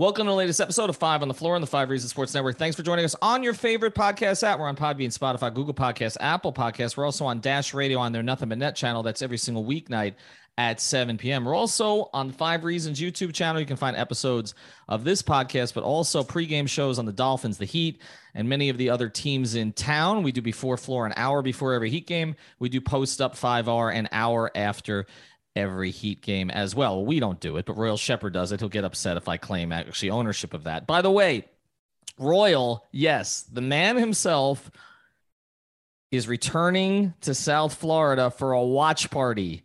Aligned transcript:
Welcome 0.00 0.26
to 0.26 0.30
the 0.30 0.36
latest 0.36 0.60
episode 0.60 0.90
of 0.90 0.96
Five 0.96 1.22
on 1.22 1.28
the 1.28 1.34
Floor 1.34 1.56
on 1.56 1.60
the 1.60 1.66
Five 1.66 1.90
Reasons 1.90 2.12
Sports 2.12 2.32
Network. 2.32 2.56
Thanks 2.56 2.76
for 2.76 2.84
joining 2.84 3.04
us 3.04 3.16
on 3.20 3.42
your 3.42 3.52
favorite 3.52 3.96
podcast 3.96 4.44
app. 4.44 4.60
We're 4.60 4.68
on 4.68 4.76
Podbean, 4.76 5.08
Spotify, 5.08 5.52
Google 5.52 5.74
Podcasts, 5.74 6.16
Apple 6.20 6.52
Podcasts. 6.52 6.96
We're 6.96 7.04
also 7.04 7.26
on 7.26 7.40
Dash 7.40 7.74
Radio 7.74 7.98
on 7.98 8.12
their 8.12 8.22
Nothing 8.22 8.48
But 8.48 8.58
Net 8.58 8.76
channel. 8.76 9.02
That's 9.02 9.22
every 9.22 9.38
single 9.38 9.64
weeknight 9.64 10.14
at 10.56 10.80
7 10.80 11.18
p.m. 11.18 11.44
We're 11.44 11.56
also 11.56 12.10
on 12.12 12.28
the 12.28 12.32
Five 12.32 12.62
Reasons 12.62 13.00
YouTube 13.00 13.34
channel. 13.34 13.60
You 13.60 13.66
can 13.66 13.76
find 13.76 13.96
episodes 13.96 14.54
of 14.88 15.02
this 15.02 15.20
podcast, 15.20 15.74
but 15.74 15.82
also 15.82 16.22
pregame 16.22 16.68
shows 16.68 17.00
on 17.00 17.04
the 17.04 17.12
Dolphins, 17.12 17.58
the 17.58 17.64
Heat, 17.64 18.00
and 18.36 18.48
many 18.48 18.68
of 18.68 18.78
the 18.78 18.90
other 18.90 19.08
teams 19.08 19.56
in 19.56 19.72
town. 19.72 20.22
We 20.22 20.30
do 20.30 20.40
before 20.40 20.76
floor 20.76 21.06
an 21.06 21.12
hour 21.16 21.42
before 21.42 21.72
every 21.72 21.90
Heat 21.90 22.06
game. 22.06 22.36
We 22.60 22.68
do 22.68 22.80
post 22.80 23.20
up 23.20 23.36
five 23.36 23.68
hour 23.68 23.90
an 23.90 24.08
hour 24.12 24.52
after 24.54 25.06
every 25.56 25.90
Heat 25.90 26.22
game 26.22 26.50
as 26.50 26.74
well. 26.74 27.04
We 27.04 27.20
don't 27.20 27.40
do 27.40 27.56
it, 27.56 27.66
but 27.66 27.76
Royal 27.76 27.96
Shepherd 27.96 28.32
does 28.32 28.52
it. 28.52 28.60
He'll 28.60 28.68
get 28.68 28.84
upset 28.84 29.16
if 29.16 29.28
I 29.28 29.36
claim 29.36 29.72
actually 29.72 30.10
ownership 30.10 30.54
of 30.54 30.64
that. 30.64 30.86
By 30.86 31.02
the 31.02 31.10
way, 31.10 31.44
Royal, 32.18 32.84
yes, 32.92 33.42
the 33.42 33.60
man 33.60 33.96
himself 33.96 34.70
is 36.10 36.26
returning 36.26 37.14
to 37.22 37.34
South 37.34 37.74
Florida 37.74 38.30
for 38.30 38.52
a 38.52 38.62
watch 38.62 39.10
party. 39.10 39.62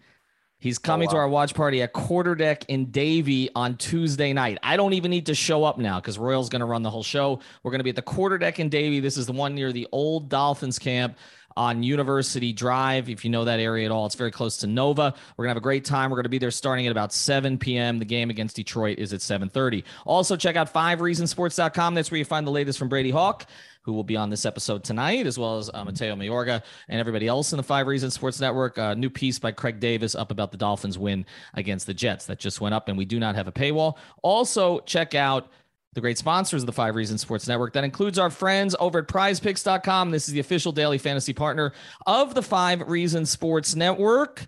He's 0.60 0.80
oh, 0.80 0.82
coming 0.82 1.10
oh, 1.10 1.12
wow. 1.12 1.14
to 1.14 1.20
our 1.20 1.28
watch 1.30 1.54
party 1.54 1.82
at 1.82 1.94
Quarterdeck 1.94 2.66
in 2.68 2.86
Davie 2.92 3.50
on 3.56 3.76
Tuesday 3.76 4.32
night. 4.34 4.60
I 4.64 4.78
don't 4.78 4.94
even 4.94 5.12
need 5.12 5.26
to 5.26 5.36
show 5.36 5.64
up 5.64 5.78
now 5.78 6.00
because 6.00 6.18
Royal's 6.18 6.50
going 6.50 6.62
to 6.62 6.66
run 6.66 6.84
the 6.84 6.90
whole 6.90 7.04
show. 7.04 7.40
We're 7.64 7.72
going 7.72 7.80
to 7.80 7.84
be 7.84 7.90
at 7.90 7.96
the 7.96 8.02
Quarterdeck 8.02 8.60
in 8.60 8.70
Davie. 8.70 9.00
This 9.00 9.18
is 9.18 9.26
the 9.26 9.34
one 9.34 9.56
near 9.56 9.74
the 9.74 9.88
old 9.92 10.30
Dolphins 10.30 10.80
camp 10.80 11.18
on 11.56 11.84
University 11.84 12.54
Drive. 12.54 13.10
If 13.10 13.24
you 13.24 13.32
know 13.32 13.46
that 13.46 13.60
area 13.60 13.86
at 13.86 13.92
all, 13.92 14.06
it's 14.06 14.16
very 14.16 14.32
close 14.32 14.58
to 14.58 14.68
Nova. 14.68 15.14
We're 15.38 15.46
gonna 15.46 15.52
have 15.52 15.58
a 15.58 15.62
great 15.62 15.86
time. 15.86 16.10
We're 16.10 16.18
gonna 16.18 16.30
be 16.30 16.40
there 16.40 16.52
starting 16.52 16.88
at 16.88 16.92
about 16.92 17.14
7 17.14 17.58
p.m. 17.58 18.00
The 18.00 18.06
game 18.06 18.30
against 18.30 18.56
Detroit 18.56 19.00
is 19.00 19.14
at 19.14 19.22
7:30. 19.22 19.84
Also, 20.06 20.36
check 20.36 20.56
out 20.56 20.74
FiveReasonsports.com. 20.74 21.94
That's 21.94 22.12
where 22.12 22.18
you 22.18 22.26
find 22.26 22.46
the 22.46 22.52
latest 22.52 22.80
from 22.80 22.90
Brady 22.90 23.12
Hawk 23.12 23.46
who 23.84 23.92
will 23.92 24.04
be 24.04 24.16
on 24.16 24.30
this 24.30 24.46
episode 24.46 24.84
tonight, 24.84 25.28
as 25.28 25.38
well 25.38 25.58
as 25.58 25.70
uh, 25.74 25.84
Mateo 25.84 26.16
Mayorga 26.16 26.64
and 26.88 27.00
everybody 27.00 27.28
else 27.28 27.52
in 27.52 27.58
the 27.58 27.64
Five 27.64 27.88
Reasons 27.88 28.14
Sports 28.14 28.40
Network. 28.40 28.78
A 28.78 28.86
uh, 28.86 28.94
new 28.94 29.10
piece 29.10 29.40
by 29.40 29.52
Craig 29.52 29.80
Davis 29.80 30.16
up 30.16 30.32
about 30.32 30.52
the 30.52 30.58
Dolphins' 30.58 30.98
win 30.98 31.26
against 31.54 31.86
the 31.86 31.94
Jets 31.94 32.26
that 32.28 32.40
just 32.40 32.62
went 32.62 32.74
up, 32.74 32.88
and 32.88 32.98
we 32.98 33.06
do 33.06 33.20
not 33.20 33.36
have 33.36 33.48
a 33.48 33.52
paywall. 33.52 33.98
Also, 34.22 34.80
check 34.82 35.16
out 35.16 35.50
the 35.94 36.02
great 36.02 36.18
sponsors 36.18 36.64
of 36.64 36.66
the 36.66 36.74
Five 36.74 36.96
Reasons 36.96 37.22
Sports 37.22 37.48
Network. 37.48 37.74
That 37.74 37.84
includes 37.84 38.20
our 38.20 38.30
friends 38.30 38.76
over 38.80 39.00
at 39.00 39.08
prizepicks.com. 39.08 40.12
This 40.12 40.28
is 40.28 40.34
the 40.34 40.40
official 40.40 40.72
daily 40.72 40.98
fantasy 40.98 41.34
partner 41.34 41.74
of 42.06 42.34
the 42.34 42.42
Five 42.42 42.88
Reasons 42.90 43.30
Sports 43.30 43.76
Network. 43.76 44.48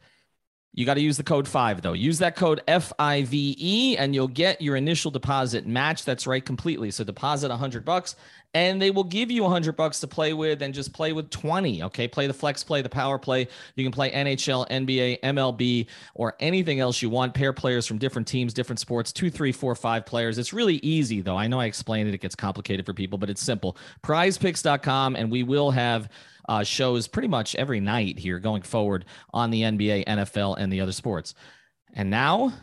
You 0.73 0.85
got 0.85 0.95
to 0.95 1.01
use 1.01 1.15
the 1.15 1.23
code 1.23 1.47
five 1.47 1.81
though. 1.81 1.93
Use 1.93 2.19
that 2.19 2.35
code 2.35 2.61
F 2.67 2.91
I 2.99 3.23
V 3.23 3.55
E, 3.57 3.97
and 3.97 4.13
you'll 4.13 4.27
get 4.27 4.61
your 4.61 4.75
initial 4.75 5.09
deposit 5.09 5.65
match. 5.65 6.03
That's 6.03 6.27
right, 6.27 6.45
completely. 6.45 6.91
So 6.91 7.05
deposit 7.05 7.49
a 7.49 7.55
hundred 7.55 7.85
bucks, 7.85 8.17
and 8.55 8.81
they 8.81 8.89
will 8.89 9.03
give 9.03 9.29
you 9.29 9.43
a 9.43 9.49
hundred 9.49 9.75
bucks 9.75 9.99
to 9.99 10.07
play 10.07 10.33
with 10.33 10.61
and 10.61 10.73
just 10.73 10.93
play 10.93 11.11
with 11.11 11.29
20. 11.29 11.83
Okay. 11.83 12.07
Play 12.07 12.25
the 12.25 12.33
flex 12.33 12.63
play, 12.63 12.81
the 12.81 12.87
power 12.87 13.19
play. 13.19 13.49
You 13.75 13.83
can 13.83 13.91
play 13.91 14.09
NHL, 14.11 14.67
NBA, 14.69 15.19
MLB, 15.19 15.87
or 16.13 16.35
anything 16.39 16.79
else 16.79 17.01
you 17.01 17.09
want. 17.09 17.33
Pair 17.33 17.51
players 17.51 17.85
from 17.85 17.97
different 17.97 18.29
teams, 18.29 18.53
different 18.53 18.79
sports, 18.79 19.11
two, 19.11 19.29
three, 19.29 19.51
four, 19.51 19.75
five 19.75 20.05
players. 20.05 20.37
It's 20.37 20.53
really 20.53 20.77
easy 20.77 21.19
though. 21.19 21.35
I 21.35 21.47
know 21.47 21.59
I 21.59 21.65
explained 21.65 22.07
it. 22.07 22.15
It 22.15 22.21
gets 22.21 22.33
complicated 22.33 22.85
for 22.85 22.93
people, 22.93 23.17
but 23.17 23.29
it's 23.29 23.41
simple. 23.41 23.75
Prizepicks.com, 24.01 25.17
and 25.17 25.29
we 25.29 25.43
will 25.43 25.71
have 25.71 26.07
uh, 26.47 26.63
shows 26.63 27.09
pretty 27.09 27.27
much 27.27 27.55
every 27.55 27.81
night 27.81 28.17
here 28.17 28.39
going 28.39 28.61
forward 28.61 29.03
on 29.33 29.51
the 29.51 29.63
NBA, 29.63 30.05
NFL, 30.05 30.55
and 30.57 30.71
the 30.71 30.79
other 30.79 30.93
sports. 30.93 31.35
And 31.93 32.09
now, 32.09 32.53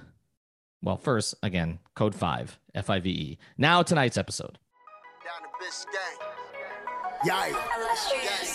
well, 0.82 0.96
first, 0.96 1.34
again, 1.42 1.80
code 1.94 2.14
five, 2.14 2.58
F 2.74 2.88
I 2.88 2.98
V 3.00 3.10
E. 3.10 3.38
Now, 3.58 3.82
tonight's 3.82 4.16
episode. 4.16 4.58
Yeah. 7.24 7.52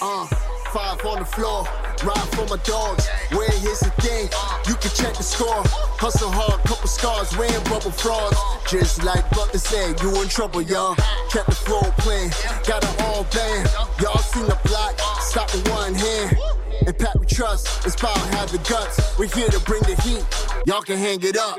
Uh, 0.01 0.25
five 0.73 1.05
on 1.05 1.19
the 1.19 1.25
floor, 1.25 1.63
ride 2.03 2.27
for 2.35 2.45
my 2.47 2.61
dogs. 2.65 3.07
Where 3.31 3.49
here's 3.49 3.79
the 3.79 3.91
thing, 4.01 4.27
you 4.67 4.75
can 4.75 4.91
check 4.91 5.15
the 5.15 5.23
score. 5.23 5.63
Hustle 6.03 6.29
hard, 6.29 6.61
couple 6.65 6.87
scars, 6.87 7.35
wearing 7.37 7.63
rubber 7.71 7.91
frauds. 7.91 8.37
Just 8.69 9.05
like 9.05 9.23
Butler 9.31 9.59
said, 9.59 10.01
you 10.01 10.21
in 10.21 10.27
trouble, 10.27 10.61
y'all. 10.61 10.95
Kept 11.31 11.47
the 11.47 11.55
floor 11.55 11.83
playing, 11.99 12.31
got 12.67 12.83
it 12.83 13.01
all 13.03 13.23
band. 13.31 13.69
Y'all 14.01 14.17
seen 14.17 14.45
the 14.45 14.59
block, 14.65 14.99
stop 15.21 15.53
with 15.53 15.67
one 15.69 15.95
hand. 15.95 16.37
And 16.85 16.97
Pat 16.97 17.17
we 17.17 17.25
trust, 17.25 17.85
it's 17.85 17.95
power, 17.95 18.17
have 18.35 18.51
the 18.51 18.59
guts. 18.69 19.17
We're 19.17 19.27
here 19.27 19.47
to 19.47 19.59
bring 19.61 19.81
the 19.83 19.95
heat, 20.01 20.25
y'all 20.65 20.81
can 20.81 20.97
hang 20.97 21.23
it 21.23 21.37
up. 21.37 21.57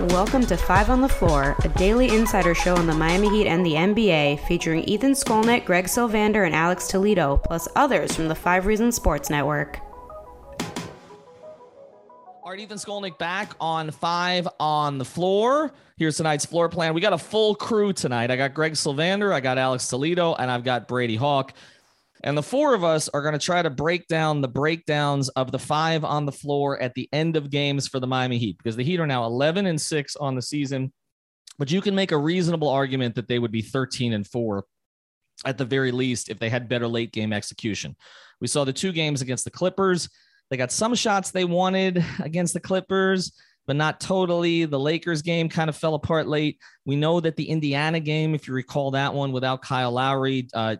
Welcome 0.00 0.46
to 0.46 0.56
Five 0.56 0.90
on 0.90 1.00
the 1.00 1.08
Floor, 1.08 1.56
a 1.64 1.68
daily 1.70 2.14
insider 2.14 2.54
show 2.54 2.76
on 2.76 2.86
the 2.86 2.94
Miami 2.94 3.28
Heat 3.30 3.48
and 3.48 3.66
the 3.66 3.72
NBA, 3.72 4.46
featuring 4.46 4.84
Ethan 4.84 5.10
Skolnick, 5.10 5.64
Greg 5.64 5.86
Sylvander, 5.86 6.46
and 6.46 6.54
Alex 6.54 6.86
Toledo, 6.86 7.38
plus 7.38 7.66
others 7.74 8.14
from 8.14 8.28
the 8.28 8.34
Five 8.36 8.66
Reasons 8.66 8.94
Sports 8.94 9.28
Network. 9.28 9.80
All 12.44 12.52
right, 12.52 12.60
Ethan 12.60 12.78
Skolnick 12.78 13.18
back 13.18 13.56
on 13.60 13.90
Five 13.90 14.46
on 14.60 14.98
the 14.98 15.04
Floor. 15.04 15.72
Here's 15.96 16.16
tonight's 16.16 16.46
floor 16.46 16.68
plan. 16.68 16.94
We 16.94 17.00
got 17.00 17.12
a 17.12 17.18
full 17.18 17.56
crew 17.56 17.92
tonight. 17.92 18.30
I 18.30 18.36
got 18.36 18.54
Greg 18.54 18.74
Sylvander, 18.74 19.32
I 19.32 19.40
got 19.40 19.58
Alex 19.58 19.88
Toledo, 19.88 20.32
and 20.34 20.48
I've 20.48 20.62
got 20.62 20.86
Brady 20.86 21.16
Hawk. 21.16 21.54
And 22.24 22.36
the 22.36 22.42
four 22.42 22.74
of 22.74 22.84
us 22.84 23.08
are 23.08 23.22
going 23.22 23.32
to 23.32 23.38
try 23.38 23.62
to 23.62 23.70
break 23.70 24.06
down 24.08 24.40
the 24.40 24.48
breakdowns 24.48 25.28
of 25.30 25.52
the 25.52 25.58
five 25.58 26.04
on 26.04 26.26
the 26.26 26.32
floor 26.32 26.80
at 26.80 26.94
the 26.94 27.08
end 27.12 27.36
of 27.36 27.50
games 27.50 27.86
for 27.86 28.00
the 28.00 28.06
Miami 28.06 28.38
Heat 28.38 28.58
because 28.58 28.76
the 28.76 28.84
Heat 28.84 29.00
are 29.00 29.06
now 29.06 29.24
11 29.24 29.66
and 29.66 29.80
6 29.80 30.16
on 30.16 30.34
the 30.34 30.42
season. 30.42 30.92
But 31.58 31.70
you 31.70 31.80
can 31.80 31.94
make 31.94 32.12
a 32.12 32.18
reasonable 32.18 32.68
argument 32.68 33.14
that 33.16 33.28
they 33.28 33.38
would 33.38 33.52
be 33.52 33.62
13 33.62 34.12
and 34.12 34.26
4 34.26 34.64
at 35.44 35.58
the 35.58 35.64
very 35.64 35.92
least 35.92 36.28
if 36.28 36.38
they 36.38 36.48
had 36.48 36.68
better 36.68 36.88
late 36.88 37.12
game 37.12 37.32
execution. 37.32 37.96
We 38.40 38.46
saw 38.46 38.64
the 38.64 38.72
two 38.72 38.92
games 38.92 39.22
against 39.22 39.44
the 39.44 39.50
Clippers. 39.50 40.08
They 40.50 40.56
got 40.56 40.72
some 40.72 40.94
shots 40.94 41.30
they 41.30 41.44
wanted 41.44 42.04
against 42.20 42.54
the 42.54 42.60
Clippers, 42.60 43.32
but 43.66 43.76
not 43.76 44.00
totally. 44.00 44.64
The 44.64 44.78
Lakers 44.78 45.22
game 45.22 45.48
kind 45.48 45.68
of 45.68 45.76
fell 45.76 45.94
apart 45.94 46.26
late. 46.26 46.58
We 46.84 46.96
know 46.96 47.20
that 47.20 47.36
the 47.36 47.48
Indiana 47.48 48.00
game, 48.00 48.34
if 48.34 48.48
you 48.48 48.54
recall 48.54 48.92
that 48.92 49.12
one 49.12 49.32
without 49.32 49.62
Kyle 49.62 49.92
Lowry, 49.92 50.48
uh, 50.54 50.76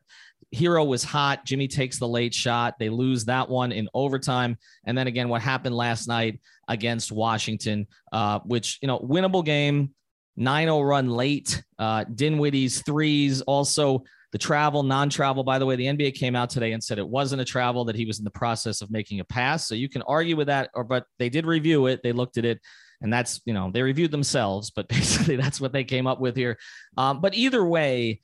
Herro 0.55 0.87
was 0.87 1.05
hot. 1.05 1.45
Jimmy 1.45 1.69
takes 1.69 1.99
the 1.99 2.09
late 2.09 2.35
shot. 2.35 2.75
They 2.79 2.89
lose 2.89 3.27
that 3.27 3.49
one 3.49 3.73
in 3.73 3.89
overtime. 3.93 4.57
And 4.85 4.97
then 4.97 5.07
again, 5.07 5.29
what 5.29 5.43
happened 5.43 5.75
last 5.75 6.09
night 6.09 6.41
against 6.69 7.13
Washington, 7.13 7.87
uh, 8.13 8.41
which, 8.41 8.79
you 8.81 8.89
know, 8.89 8.99
winnable 8.99 9.45
game, 9.45 9.95
9 10.37 10.67
0 10.67 10.81
run 10.83 11.09
late. 11.09 11.63
Uh, 11.79 12.05
Dinwiddie's 12.05 12.83
threes, 12.83 13.41
also 13.43 14.05
the 14.33 14.39
travel, 14.39 14.83
non 14.83 15.11
travel. 15.11 15.43
By 15.43 15.59
the 15.59 15.67
way, 15.67 15.77
the 15.77 15.87
NBA 15.87 16.15
came 16.15 16.37
out 16.37 16.51
today 16.51 16.73
and 16.73 16.83
said 16.83 16.99
it 16.99 17.09
wasn't 17.09 17.43
a 17.43 17.45
travel, 17.45 17.85
that 17.87 17.97
he 17.97 18.05
was 18.05 18.19
in 18.19 18.25
the 18.25 18.31
process 18.31 18.81
of 18.81 18.91
making 18.91 19.21
a 19.21 19.25
pass. 19.25 19.67
So 19.67 19.75
you 19.75 19.89
can 19.89 20.03
argue 20.03 20.37
with 20.37 20.47
that, 20.47 20.71
or 20.75 20.85
but 20.85 21.05
they 21.19 21.29
did 21.29 21.47
review 21.47 21.87
it. 21.87 22.03
They 22.03 22.13
looked 22.13 22.39
at 22.39 22.45
it. 22.45 22.61
And 23.01 23.13
that's, 23.13 23.41
you 23.45 23.55
know, 23.55 23.71
they 23.73 23.83
reviewed 23.83 24.11
themselves, 24.11 24.71
but 24.71 24.89
basically 24.89 25.37
that's 25.37 25.61
what 25.61 25.73
they 25.73 25.85
came 25.85 26.07
up 26.07 26.21
with 26.21 26.37
here. 26.37 26.59
Um, 26.97 27.21
but 27.21 27.35
either 27.35 27.65
way, 27.65 28.21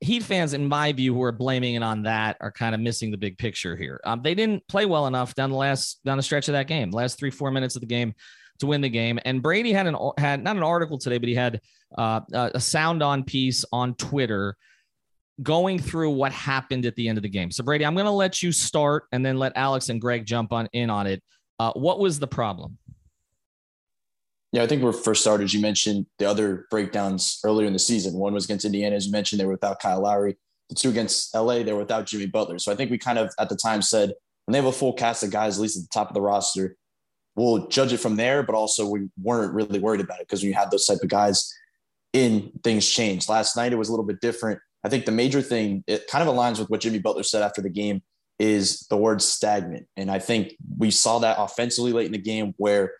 Heat 0.00 0.22
fans, 0.22 0.54
in 0.54 0.66
my 0.66 0.92
view, 0.92 1.14
who 1.14 1.22
are 1.22 1.32
blaming 1.32 1.74
it 1.74 1.82
on 1.82 2.04
that 2.04 2.36
are 2.40 2.50
kind 2.50 2.74
of 2.74 2.80
missing 2.80 3.10
the 3.10 3.18
big 3.18 3.36
picture 3.36 3.76
here. 3.76 4.00
Um, 4.04 4.22
they 4.22 4.34
didn't 4.34 4.66
play 4.66 4.86
well 4.86 5.06
enough 5.06 5.34
down 5.34 5.50
the 5.50 5.56
last 5.56 6.00
down 6.04 6.16
the 6.16 6.22
stretch 6.22 6.48
of 6.48 6.52
that 6.52 6.68
game, 6.68 6.90
last 6.90 7.18
three 7.18 7.30
four 7.30 7.50
minutes 7.50 7.76
of 7.76 7.80
the 7.80 7.86
game 7.86 8.14
to 8.60 8.66
win 8.66 8.80
the 8.80 8.88
game. 8.88 9.18
And 9.24 9.42
Brady 9.42 9.72
had 9.72 9.86
an 9.86 9.96
had 10.16 10.42
not 10.42 10.56
an 10.56 10.62
article 10.62 10.98
today, 10.98 11.18
but 11.18 11.28
he 11.28 11.34
had 11.34 11.60
uh, 11.98 12.20
a 12.32 12.60
sound 12.60 13.02
on 13.02 13.24
piece 13.24 13.64
on 13.72 13.94
Twitter 13.94 14.56
going 15.42 15.78
through 15.78 16.10
what 16.10 16.32
happened 16.32 16.86
at 16.86 16.94
the 16.96 17.08
end 17.08 17.18
of 17.18 17.22
the 17.22 17.28
game. 17.28 17.50
So 17.50 17.64
Brady, 17.64 17.84
I'm 17.84 17.94
going 17.94 18.06
to 18.06 18.10
let 18.10 18.42
you 18.42 18.52
start, 18.52 19.04
and 19.12 19.24
then 19.24 19.38
let 19.38 19.52
Alex 19.56 19.88
and 19.88 20.00
Greg 20.00 20.26
jump 20.26 20.52
on 20.52 20.68
in 20.72 20.90
on 20.90 21.06
it. 21.06 21.22
Uh, 21.58 21.72
what 21.72 21.98
was 21.98 22.18
the 22.18 22.26
problem? 22.26 22.78
Yeah, 24.52 24.64
I 24.64 24.66
think 24.66 24.82
we're 24.82 24.92
for 24.92 25.14
starters. 25.14 25.54
You 25.54 25.60
mentioned 25.60 26.06
the 26.18 26.26
other 26.26 26.66
breakdowns 26.70 27.40
earlier 27.44 27.66
in 27.66 27.72
the 27.72 27.78
season. 27.78 28.14
One 28.14 28.34
was 28.34 28.46
against 28.46 28.64
Indiana, 28.64 28.96
as 28.96 29.06
you 29.06 29.12
mentioned, 29.12 29.40
they 29.40 29.44
were 29.44 29.52
without 29.52 29.80
Kyle 29.80 30.00
Lowry. 30.00 30.36
The 30.68 30.74
two 30.74 30.90
against 30.90 31.34
LA, 31.34 31.62
they 31.62 31.72
were 31.72 31.80
without 31.80 32.06
Jimmy 32.06 32.26
Butler. 32.26 32.58
So 32.58 32.72
I 32.72 32.74
think 32.74 32.90
we 32.90 32.98
kind 32.98 33.18
of 33.18 33.32
at 33.38 33.48
the 33.48 33.56
time 33.56 33.82
said 33.82 34.12
when 34.46 34.52
they 34.52 34.58
have 34.58 34.66
a 34.66 34.72
full 34.72 34.92
cast 34.92 35.22
of 35.22 35.30
guys, 35.30 35.58
at 35.58 35.62
least 35.62 35.76
at 35.76 35.82
the 35.82 35.88
top 35.92 36.08
of 36.08 36.14
the 36.14 36.20
roster, 36.20 36.76
we'll 37.36 37.68
judge 37.68 37.92
it 37.92 37.98
from 37.98 38.16
there. 38.16 38.42
But 38.42 38.54
also, 38.56 38.88
we 38.88 39.08
weren't 39.22 39.54
really 39.54 39.78
worried 39.78 40.00
about 40.00 40.20
it 40.20 40.26
because 40.26 40.42
when 40.42 40.48
you 40.48 40.54
had 40.54 40.70
those 40.70 40.86
type 40.86 40.98
of 41.02 41.08
guys 41.08 41.52
in, 42.12 42.50
things 42.64 42.88
changed. 42.88 43.28
Last 43.28 43.56
night, 43.56 43.72
it 43.72 43.76
was 43.76 43.88
a 43.88 43.92
little 43.92 44.06
bit 44.06 44.20
different. 44.20 44.60
I 44.82 44.88
think 44.88 45.04
the 45.04 45.12
major 45.12 45.42
thing, 45.42 45.84
it 45.86 46.06
kind 46.08 46.26
of 46.26 46.34
aligns 46.34 46.58
with 46.58 46.68
what 46.70 46.80
Jimmy 46.80 46.98
Butler 46.98 47.22
said 47.22 47.42
after 47.42 47.62
the 47.62 47.70
game, 47.70 48.02
is 48.38 48.86
the 48.88 48.96
word 48.96 49.20
stagnant. 49.20 49.86
And 49.96 50.10
I 50.10 50.18
think 50.18 50.54
we 50.78 50.90
saw 50.90 51.18
that 51.18 51.36
offensively 51.38 51.92
late 51.92 52.06
in 52.06 52.12
the 52.12 52.18
game 52.18 52.54
where 52.56 52.94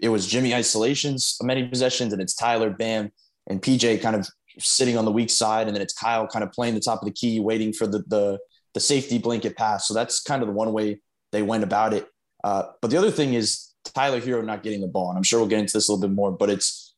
it 0.00 0.08
was 0.08 0.26
Jimmy 0.26 0.54
isolations, 0.54 1.36
many 1.42 1.66
possessions, 1.66 2.12
and 2.12 2.20
it's 2.20 2.34
Tyler 2.34 2.70
Bam 2.70 3.10
and 3.46 3.62
PJ 3.62 4.00
kind 4.02 4.16
of 4.16 4.28
sitting 4.58 4.96
on 4.96 5.04
the 5.04 5.12
weak 5.12 5.30
side, 5.30 5.66
and 5.66 5.74
then 5.74 5.82
it's 5.82 5.94
Kyle 5.94 6.26
kind 6.26 6.42
of 6.42 6.52
playing 6.52 6.74
the 6.74 6.80
top 6.80 7.00
of 7.00 7.06
the 7.06 7.12
key, 7.12 7.40
waiting 7.40 7.72
for 7.72 7.86
the 7.86 8.02
the, 8.06 8.38
the 8.74 8.80
safety 8.80 9.18
blanket 9.18 9.56
pass. 9.56 9.86
So 9.86 9.94
that's 9.94 10.20
kind 10.20 10.42
of 10.42 10.48
the 10.48 10.54
one 10.54 10.72
way 10.72 11.00
they 11.32 11.42
went 11.42 11.64
about 11.64 11.92
it. 11.92 12.06
Uh, 12.42 12.64
but 12.80 12.90
the 12.90 12.96
other 12.96 13.10
thing 13.10 13.34
is 13.34 13.74
Tyler 13.94 14.20
Herro 14.20 14.44
not 14.44 14.62
getting 14.62 14.80
the 14.80 14.88
ball, 14.88 15.08
and 15.08 15.16
I'm 15.16 15.22
sure 15.22 15.40
we'll 15.40 15.48
get 15.48 15.60
into 15.60 15.72
this 15.72 15.88
a 15.88 15.92
little 15.92 16.08
bit 16.08 16.14
more. 16.14 16.32
But 16.32 16.50
it's 16.50 16.94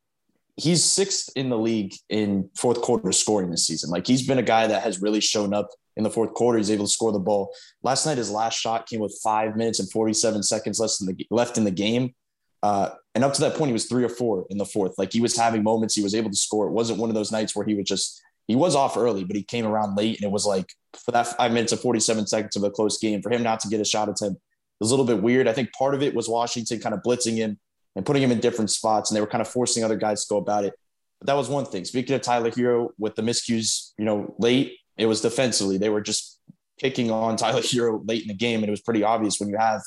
he's 0.56 0.82
sixth 0.84 1.30
in 1.36 1.50
the 1.50 1.58
league 1.58 1.94
in 2.08 2.50
fourth 2.56 2.80
quarter 2.80 3.12
scoring 3.12 3.50
this 3.50 3.66
season. 3.66 3.90
Like 3.90 4.06
he's 4.06 4.26
been 4.26 4.38
a 4.38 4.42
guy 4.42 4.66
that 4.66 4.82
has 4.82 5.02
really 5.02 5.20
shown 5.20 5.52
up 5.52 5.68
in 5.96 6.04
the 6.04 6.10
fourth 6.10 6.34
quarter. 6.34 6.58
He's 6.58 6.70
able 6.70 6.86
to 6.86 6.90
score 6.90 7.12
the 7.12 7.18
ball. 7.18 7.52
Last 7.82 8.06
night, 8.06 8.18
his 8.18 8.30
last 8.30 8.58
shot 8.58 8.86
came 8.86 9.00
with 9.00 9.18
five 9.22 9.56
minutes 9.56 9.80
and 9.80 9.90
47 9.90 10.42
seconds 10.42 10.80
less 10.80 10.98
than 10.98 11.14
the, 11.14 11.26
left 11.30 11.58
in 11.58 11.64
the 11.64 11.70
game. 11.70 12.14
Uh, 12.66 12.90
and 13.14 13.22
up 13.22 13.32
to 13.32 13.40
that 13.42 13.54
point, 13.54 13.68
he 13.68 13.72
was 13.72 13.86
three 13.86 14.02
or 14.02 14.08
four 14.08 14.44
in 14.50 14.58
the 14.58 14.64
fourth. 14.64 14.98
Like 14.98 15.12
he 15.12 15.20
was 15.20 15.36
having 15.36 15.62
moments, 15.62 15.94
he 15.94 16.02
was 16.02 16.16
able 16.16 16.30
to 16.30 16.36
score. 16.36 16.66
It 16.66 16.72
wasn't 16.72 16.98
one 16.98 17.10
of 17.10 17.14
those 17.14 17.30
nights 17.30 17.54
where 17.54 17.64
he 17.64 17.74
was 17.74 17.86
just, 17.86 18.20
he 18.48 18.56
was 18.56 18.74
off 18.74 18.96
early, 18.96 19.22
but 19.22 19.36
he 19.36 19.42
came 19.44 19.64
around 19.64 19.96
late. 19.96 20.16
And 20.16 20.24
it 20.24 20.32
was 20.32 20.44
like 20.44 20.72
for 20.98 21.12
that 21.12 21.28
five 21.28 21.52
minutes 21.52 21.72
of 21.72 21.80
47 21.80 22.26
seconds 22.26 22.56
of 22.56 22.64
a 22.64 22.70
close 22.70 22.98
game, 22.98 23.22
for 23.22 23.30
him 23.30 23.44
not 23.44 23.60
to 23.60 23.68
get 23.68 23.80
a 23.80 23.84
shot 23.84 24.08
attempt 24.08 24.40
was 24.80 24.90
a 24.90 24.92
little 24.92 25.06
bit 25.06 25.22
weird. 25.22 25.46
I 25.48 25.52
think 25.52 25.72
part 25.72 25.94
of 25.94 26.02
it 26.02 26.12
was 26.12 26.28
Washington 26.28 26.80
kind 26.80 26.94
of 26.94 27.02
blitzing 27.02 27.36
him 27.36 27.58
and 27.94 28.04
putting 28.04 28.22
him 28.22 28.32
in 28.32 28.40
different 28.40 28.70
spots, 28.70 29.10
and 29.10 29.16
they 29.16 29.20
were 29.20 29.26
kind 29.26 29.40
of 29.40 29.48
forcing 29.48 29.84
other 29.84 29.96
guys 29.96 30.24
to 30.24 30.28
go 30.28 30.36
about 30.38 30.64
it. 30.64 30.74
But 31.20 31.28
that 31.28 31.36
was 31.36 31.48
one 31.48 31.64
thing. 31.64 31.84
Speaking 31.84 32.14
of 32.14 32.22
Tyler 32.22 32.50
Herro 32.50 32.90
with 32.98 33.14
the 33.14 33.22
miscues, 33.22 33.92
you 33.96 34.04
know, 34.04 34.34
late, 34.38 34.74
it 34.98 35.06
was 35.06 35.20
defensively. 35.20 35.78
They 35.78 35.88
were 35.88 36.02
just 36.02 36.38
picking 36.78 37.10
on 37.10 37.36
Tyler 37.36 37.62
Herro 37.62 38.06
late 38.06 38.22
in 38.22 38.28
the 38.28 38.34
game, 38.34 38.60
and 38.60 38.68
it 38.68 38.70
was 38.70 38.82
pretty 38.82 39.02
obvious 39.02 39.40
when 39.40 39.48
you 39.48 39.56
have 39.56 39.80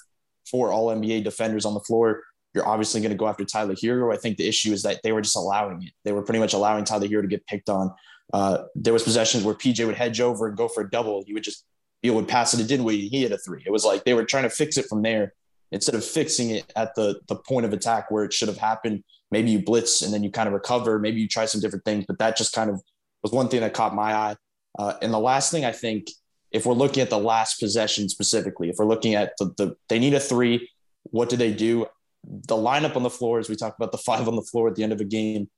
four 0.50 0.72
All 0.72 0.88
NBA 0.88 1.24
defenders 1.24 1.66
on 1.66 1.76
the 1.76 1.80
floor. 1.82 2.24
You're 2.54 2.68
obviously 2.68 3.02
going 3.02 3.12
to 3.12 3.18
go 3.18 3.28
after 3.28 3.46
Tyler 3.46 3.76
Herro. 3.76 4.14
I 4.14 4.18
think 4.18 4.38
the 4.38 4.48
issue 4.48 4.72
is 4.72 4.84
that 4.84 5.02
they 5.04 5.12
were 5.12 5.22
just 5.22 5.36
allowing 5.36 5.84
it. 5.84 5.92
They 6.04 6.12
were 6.12 6.24
pretty 6.24 6.40
much 6.40 6.54
allowing 6.54 6.84
Tyler 6.84 7.08
Herro 7.08 7.22
to 7.22 7.28
get 7.28 7.46
picked 7.46 7.70
on. 7.70 7.94
Uh, 8.34 8.64
there 8.76 8.94
was 8.94 9.04
possessions 9.04 9.44
where 9.44 9.56
PJ 9.56 9.86
would 9.86 9.96
hedge 9.96 10.20
over 10.22 10.48
and 10.48 10.58
go 10.58 10.68
for 10.68 10.82
a 10.82 10.90
double. 10.90 11.24
He 11.26 11.34
would 11.34 11.44
just 11.44 11.66
he 12.02 12.10
would 12.10 12.28
pass 12.28 12.54
it 12.54 12.58
to 12.58 12.64
Dinwiddie. 12.64 13.10
He 13.10 13.22
hit 13.22 13.32
a 13.32 13.38
three. 13.38 13.64
It 13.66 13.72
was 13.72 13.84
like 13.86 14.04
they 14.04 14.14
were 14.14 14.24
trying 14.24 14.44
to 14.44 14.50
fix 14.50 14.78
it 14.78 14.86
from 14.88 15.02
there 15.02 15.34
instead 15.72 15.96
of 15.96 16.04
fixing 16.04 16.52
it 16.52 16.72
at 16.76 16.96
the 16.96 17.20
the 17.28 17.36
point 17.36 17.66
of 17.66 17.74
attack 17.74 18.10
where 18.10 18.24
it 18.24 18.34
should 18.34 18.48
have 18.48 18.58
happened. 18.58 19.04
Maybe 19.32 19.52
you 19.52 19.64
blitz 19.64 20.02
and 20.02 20.14
then 20.14 20.24
you 20.24 20.32
kind 20.32 20.48
of 20.48 20.54
recover. 20.54 21.00
Maybe 21.00 21.20
you 21.22 21.28
try 21.28 21.46
some 21.46 21.62
different 21.62 21.86
things, 21.86 22.06
but 22.08 22.20
that 22.20 22.38
just 22.38 22.54
kind 22.54 22.70
of 22.70 22.82
was 23.22 23.32
one 23.32 23.48
thing 23.50 23.62
that 23.62 23.74
caught 23.74 23.94
my 23.94 24.14
eye. 24.14 24.36
Uh, 24.78 24.94
and 25.02 25.14
the 25.14 25.20
last 25.20 25.52
thing 25.52 25.66
I 25.66 25.72
think, 25.72 26.08
if 26.52 26.66
we're 26.66 26.74
looking 26.74 27.02
at 27.02 27.10
the 27.10 27.20
last 27.20 27.60
possession 27.60 28.10
specifically, 28.10 28.70
if 28.70 28.78
we're 28.80 28.86
looking 28.86 29.16
at 29.16 29.34
the, 29.38 29.54
the 29.58 29.76
they 29.88 30.00
need 30.00 30.14
a 30.14 30.20
three, 30.20 30.70
what 31.04 31.30
do 31.30 31.38
they 31.38 31.54
do? 31.54 31.86
The 32.30 32.56
lineup 32.56 32.96
on 32.96 33.04
the 33.04 33.10
floor, 33.10 33.40
as 33.40 33.50
we 33.50 33.56
talked 33.56 33.80
about 33.80 33.92
the 33.92 33.98
five 33.98 34.28
on 34.28 34.36
the 34.36 34.44
floor 34.44 34.68
at 34.68 34.76
the 34.76 34.84
end 34.84 34.94
of 34.94 35.02
a 35.02 35.06
game, 35.06 35.50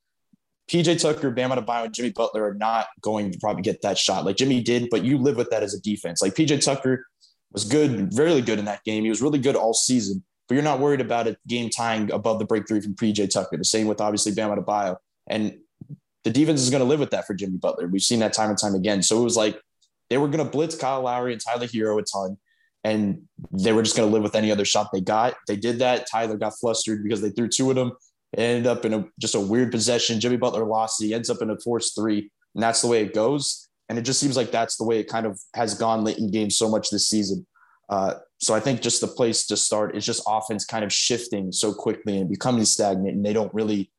PJ 0.70 1.02
Tucker, 1.02 1.30
Bam 1.32 1.52
Adebayo, 1.52 1.86
and 1.86 1.94
Jimmy 1.94 2.12
Butler 2.12 2.46
are 2.46 2.54
not 2.54 2.88
going 3.02 3.32
to 3.32 3.40
probably 3.40 3.62
get 3.62 3.82
that 3.82 3.98
shot 3.98 4.24
like 4.24 4.38
Jimmy 4.38 4.62
did, 4.62 4.90
but 4.90 5.04
you 5.04 5.18
live 5.18 5.36
with 5.36 5.50
that 5.50 5.64
as 5.64 5.74
a 5.74 5.82
defense. 5.82 6.22
Like 6.22 6.34
PJ 6.34 6.64
Tucker 6.64 7.06
was 7.52 7.66
good, 7.66 8.14
very 8.14 8.40
good 8.42 8.58
in 8.58 8.66
that 8.66 8.84
game. 8.86 9.04
He 9.04 9.10
was 9.10 9.22
really 9.22 9.40
good 9.40 9.58
all 9.58 9.74
season, 9.74 10.24
but 10.48 10.56
you're 10.56 10.64
not 10.64 10.80
worried 10.80 11.02
about 11.02 11.28
a 11.28 11.36
game 11.48 11.70
tying 11.70 12.10
above 12.12 12.40
the 12.40 12.46
break 12.46 12.68
three 12.68 12.80
from 12.80 12.96
PJ 12.96 13.32
Tucker. 13.32 13.58
The 13.58 13.66
same 13.66 13.88
with 13.88 14.00
obviously 14.00 14.32
Bam 14.32 14.50
Adebayo. 14.50 14.96
And 15.28 15.58
the 16.24 16.30
defense 16.30 16.62
is 16.62 16.70
going 16.70 16.82
to 16.82 16.88
live 16.88 17.00
with 17.00 17.12
that 17.12 17.28
for 17.28 17.34
Jimmy 17.34 17.58
Butler. 17.58 17.88
We've 17.88 18.02
seen 18.02 18.20
that 18.20 18.34
time 18.34 18.50
and 18.50 18.58
time 18.58 18.76
again. 18.76 19.04
So 19.04 19.20
it 19.20 19.24
was 19.24 19.36
like 19.36 19.60
they 20.10 20.18
were 20.18 20.28
going 20.28 20.46
to 20.46 20.50
blitz 20.50 20.76
Kyle 20.76 21.02
Lowry 21.02 21.34
and 21.34 21.42
Tyler 21.42 21.68
Herro 21.68 22.00
a 22.00 22.04
ton, 22.04 22.38
and 22.83 23.22
they 23.51 23.74
were 23.74 23.83
just 23.83 23.95
going 23.95 24.07
to 24.07 24.13
live 24.13 24.24
with 24.24 24.36
any 24.36 24.51
other 24.51 24.66
shot 24.66 24.89
they 24.92 25.01
got. 25.01 25.36
They 25.48 25.56
did 25.56 25.80
that. 25.80 26.07
Tyler 26.12 26.38
got 26.38 26.54
flustered 26.60 27.04
because 27.04 27.22
they 27.22 27.30
threw 27.30 27.48
two 27.48 27.69
of 27.69 27.75
them. 27.75 27.92
It 28.33 28.39
ended 28.39 28.68
up 28.68 28.86
in 28.86 28.94
a, 28.94 29.06
just 29.19 29.36
a 29.36 29.39
weird 29.39 29.72
possession. 29.72 30.19
Jimmy 30.19 30.38
Butler 30.38 30.66
lost. 30.66 31.01
He 31.01 31.13
ends 31.13 31.30
up 31.30 31.42
in 31.42 31.50
a 31.50 31.60
forced 31.60 31.95
three, 31.95 32.31
and 32.56 32.63
that's 32.63 32.81
the 32.81 32.88
way 32.88 33.04
it 33.04 33.13
goes. 33.13 33.68
And 33.89 34.00
it 34.00 34.04
just 34.04 34.19
seems 34.19 34.38
like 34.38 34.51
that's 34.51 34.78
the 34.78 34.86
way 34.86 35.00
it 35.00 35.10
kind 35.10 35.25
of 35.25 35.39
has 35.54 35.74
gone 35.74 36.04
late 36.04 36.18
in 36.18 36.31
games 36.31 36.57
so 36.57 36.69
much 36.69 36.89
this 36.89 37.07
season. 37.10 37.45
Uh, 37.89 38.16
so 38.39 38.54
I 38.56 38.62
think 38.62 38.81
just 38.81 39.01
the 39.01 39.07
place 39.07 39.45
to 39.48 39.57
start 39.57 39.98
is 39.98 40.06
just 40.06 40.24
offense 40.25 40.66
kind 40.66 40.86
of 40.86 40.94
shifting 40.94 41.51
so 41.51 41.74
quickly 41.74 42.18
and 42.18 42.30
becoming 42.30 42.63
stagnant, 42.63 43.16
and 43.16 43.25
they 43.25 43.34
don't 43.34 43.54
really 43.54 43.92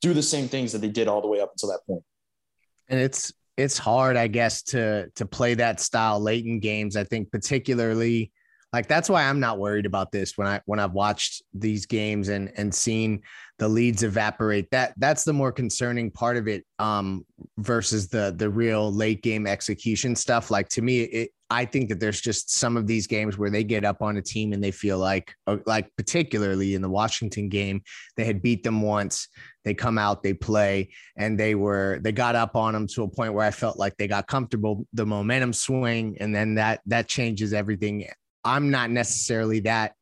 do 0.00 0.14
the 0.14 0.22
same 0.22 0.48
things 0.48 0.72
that 0.72 0.78
they 0.78 0.88
did 0.88 1.06
all 1.06 1.20
the 1.20 1.28
way 1.28 1.40
up 1.40 1.52
until 1.52 1.68
that 1.68 1.80
point. 1.86 2.02
And 2.88 2.98
it's 2.98 3.32
it's 3.56 3.78
hard, 3.78 4.16
I 4.16 4.26
guess, 4.26 4.62
to 4.64 5.08
to 5.16 5.26
play 5.26 5.54
that 5.54 5.80
style 5.80 6.20
late 6.20 6.44
in 6.44 6.60
games. 6.60 6.96
I 6.96 7.04
think 7.04 7.30
particularly 7.30 8.32
like 8.72 8.88
that's 8.88 9.08
why 9.08 9.24
I'm 9.24 9.40
not 9.40 9.58
worried 9.58 9.86
about 9.86 10.12
this 10.12 10.36
when 10.36 10.46
I 10.46 10.60
when 10.66 10.78
I've 10.78 10.92
watched 10.92 11.42
these 11.54 11.86
games 11.86 12.28
and 12.28 12.52
and 12.56 12.74
seen 12.74 13.22
the 13.58 13.68
leads 13.68 14.02
evaporate. 14.02 14.70
That 14.70 14.92
that's 14.98 15.24
the 15.24 15.32
more 15.32 15.52
concerning 15.52 16.10
part 16.10 16.36
of 16.36 16.48
it 16.48 16.64
um 16.78 17.24
versus 17.58 18.08
the 18.08 18.34
the 18.36 18.50
real 18.50 18.92
late 18.92 19.22
game 19.22 19.46
execution 19.46 20.14
stuff. 20.14 20.50
Like 20.50 20.68
to 20.70 20.82
me, 20.82 21.00
it 21.00 21.30
I 21.48 21.64
think 21.64 21.88
that 21.90 22.00
there's 22.00 22.20
just 22.20 22.50
some 22.50 22.76
of 22.76 22.86
these 22.86 23.06
games 23.06 23.38
where 23.38 23.50
they 23.50 23.62
get 23.62 23.84
up 23.84 24.02
on 24.02 24.16
a 24.16 24.22
team 24.22 24.52
and 24.52 24.62
they 24.62 24.72
feel 24.72 24.98
like, 24.98 25.34
uh, 25.46 25.58
like 25.64 25.88
particularly 25.96 26.74
in 26.74 26.82
the 26.82 26.88
Washington 26.88 27.48
game, 27.48 27.82
they 28.16 28.24
had 28.24 28.42
beat 28.42 28.64
them 28.64 28.82
once. 28.82 29.28
They 29.64 29.74
come 29.74 29.98
out, 29.98 30.22
they 30.22 30.34
play, 30.34 30.90
and 31.16 31.38
they 31.38 31.54
were 31.54 31.98
they 32.02 32.12
got 32.12 32.36
up 32.36 32.56
on 32.56 32.72
them 32.72 32.86
to 32.88 33.02
a 33.02 33.08
point 33.08 33.34
where 33.34 33.46
I 33.46 33.50
felt 33.50 33.78
like 33.78 33.96
they 33.96 34.08
got 34.08 34.26
comfortable. 34.26 34.86
The 34.92 35.06
momentum 35.06 35.52
swing, 35.52 36.16
and 36.20 36.34
then 36.34 36.54
that 36.56 36.80
that 36.86 37.08
changes 37.08 37.52
everything. 37.52 38.08
I'm 38.44 38.70
not 38.70 38.90
necessarily 38.90 39.60
that 39.60 39.94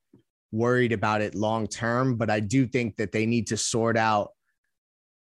worried 0.53 0.93
about 0.93 1.21
it 1.21 1.35
long 1.35 1.67
term, 1.67 2.17
but 2.17 2.31
I 2.31 2.41
do 2.41 2.67
think 2.67 2.97
that 2.97 3.13
they 3.13 3.27
need 3.27 3.49
to 3.49 3.57
sort 3.57 3.97
out 3.97 4.31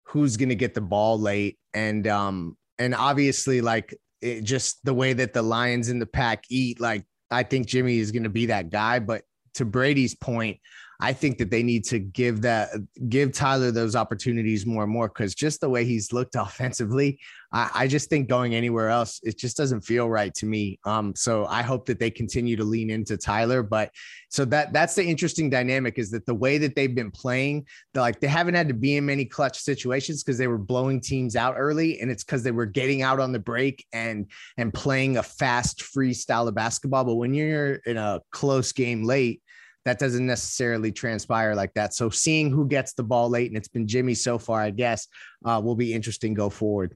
who's 0.05 0.37
going 0.37 0.49
to 0.49 0.55
get 0.55 0.75
the 0.75 0.81
ball 0.81 1.19
late 1.19 1.59
and 1.73 2.07
um 2.07 2.57
and 2.79 2.95
obviously 2.95 3.61
like 3.61 3.95
it, 4.23 4.43
just 4.43 4.85
the 4.85 4.95
way 4.95 5.13
that 5.13 5.33
the 5.33 5.43
lions 5.43 5.89
in 5.89 5.99
the 5.99 6.07
pack 6.07 6.45
eat, 6.49 6.81
like 6.81 7.05
I 7.31 7.43
think 7.43 7.67
Jimmy 7.67 7.99
is 7.99 8.13
going 8.13 8.23
to 8.23 8.31
be 8.31 8.47
that 8.47 8.71
guy. 8.71 8.99
But 8.99 9.23
to 9.55 9.65
Brady's 9.65 10.15
point, 10.15 10.59
I 11.03 11.13
think 11.13 11.39
that 11.39 11.51
they 11.51 11.65
need 11.65 11.83
to 11.87 11.99
give 11.99 12.43
that 12.43 12.71
give 13.09 13.33
Tyler 13.33 13.73
those 13.73 13.97
opportunities 13.97 14.65
more 14.65 14.85
and 14.85 14.93
more 14.93 15.09
because 15.09 15.35
just 15.35 15.61
the 15.61 15.69
way 15.69 15.85
he's 15.85 16.13
looked 16.13 16.37
offensively, 16.39 17.19
I, 17.53 17.71
I, 17.75 17.87
just 17.89 18.09
think 18.09 18.29
going 18.29 18.55
anywhere 18.55 18.89
else, 18.89 19.19
it 19.25 19.37
just 19.37 19.57
doesn't 19.57 19.81
feel 19.81 20.09
right 20.09 20.33
to 20.35 20.47
me. 20.47 20.79
Um, 20.85 21.13
so 21.17 21.45
I 21.47 21.63
hope 21.63 21.87
that 21.87 21.99
they 21.99 22.09
continue 22.09 22.55
to 22.55 22.63
lean 22.63 22.89
into 22.89 23.17
Tyler. 23.17 23.65
But 23.65 23.91
so 24.29 24.45
that 24.47 24.73
that's 24.73 24.95
the 24.95 25.05
interesting 25.05 25.51
dynamic 25.51 25.99
is 25.99 26.13
that 26.13 26.25
the 26.25 26.37
way 26.37 26.57
that 26.59 26.77
they've 26.77 26.95
been 26.95 27.11
playing, 27.11 27.67
like 27.97 28.21
they 28.21 28.29
haven't 28.29 28.55
had 28.55 28.69
to 28.69 28.75
be 28.75 28.97
in 28.97 29.05
many 29.05 29.25
clutch 29.25 29.59
situations 29.59 30.23
because 30.23 30.39
they 30.39 30.47
were 30.47 30.57
blowing 30.57 31.01
teams 31.01 31.35
out 31.35 31.57
early, 31.59 32.01
and 32.01 32.13
it's 32.13 32.23
because 32.23 32.45
they 32.45 32.53
were 32.53 32.67
getting 32.67 33.03
out 33.03 33.19
on 33.19 33.33
the 33.33 33.41
break 33.41 33.85
and 33.93 34.31
and 34.57 34.73
playing 34.73 35.17
a 35.17 35.23
fast 35.25 35.83
freestyle 35.83 36.47
of 36.47 36.55
basketball. 36.55 37.03
But 37.03 37.17
when 37.17 37.35
you're 37.35 37.75
in 37.87 37.97
a 37.97 38.21
close 38.31 38.71
game 38.71 39.03
late 39.03 39.43
that 39.85 39.99
doesn't 39.99 40.27
necessarily 40.27 40.93
transpire 40.93 41.55
like 41.55 41.75
that. 41.75 41.95
So 41.95 42.09
seeing 42.11 42.51
who 42.51 42.67
gets 42.67 42.93
the 42.93 43.03
ball 43.03 43.29
late, 43.29 43.51
and 43.51 43.57
it's 43.57 43.69
been 43.69 43.87
Jimmy 43.87 44.15
so 44.15 44.39
far, 44.39 44.61
I 44.61 44.71
guess, 44.71 45.09
uh, 45.45 45.61
will 45.63 45.75
be 45.75 45.93
interesting 45.93 46.35
go 46.35 46.51
forward. 46.51 46.95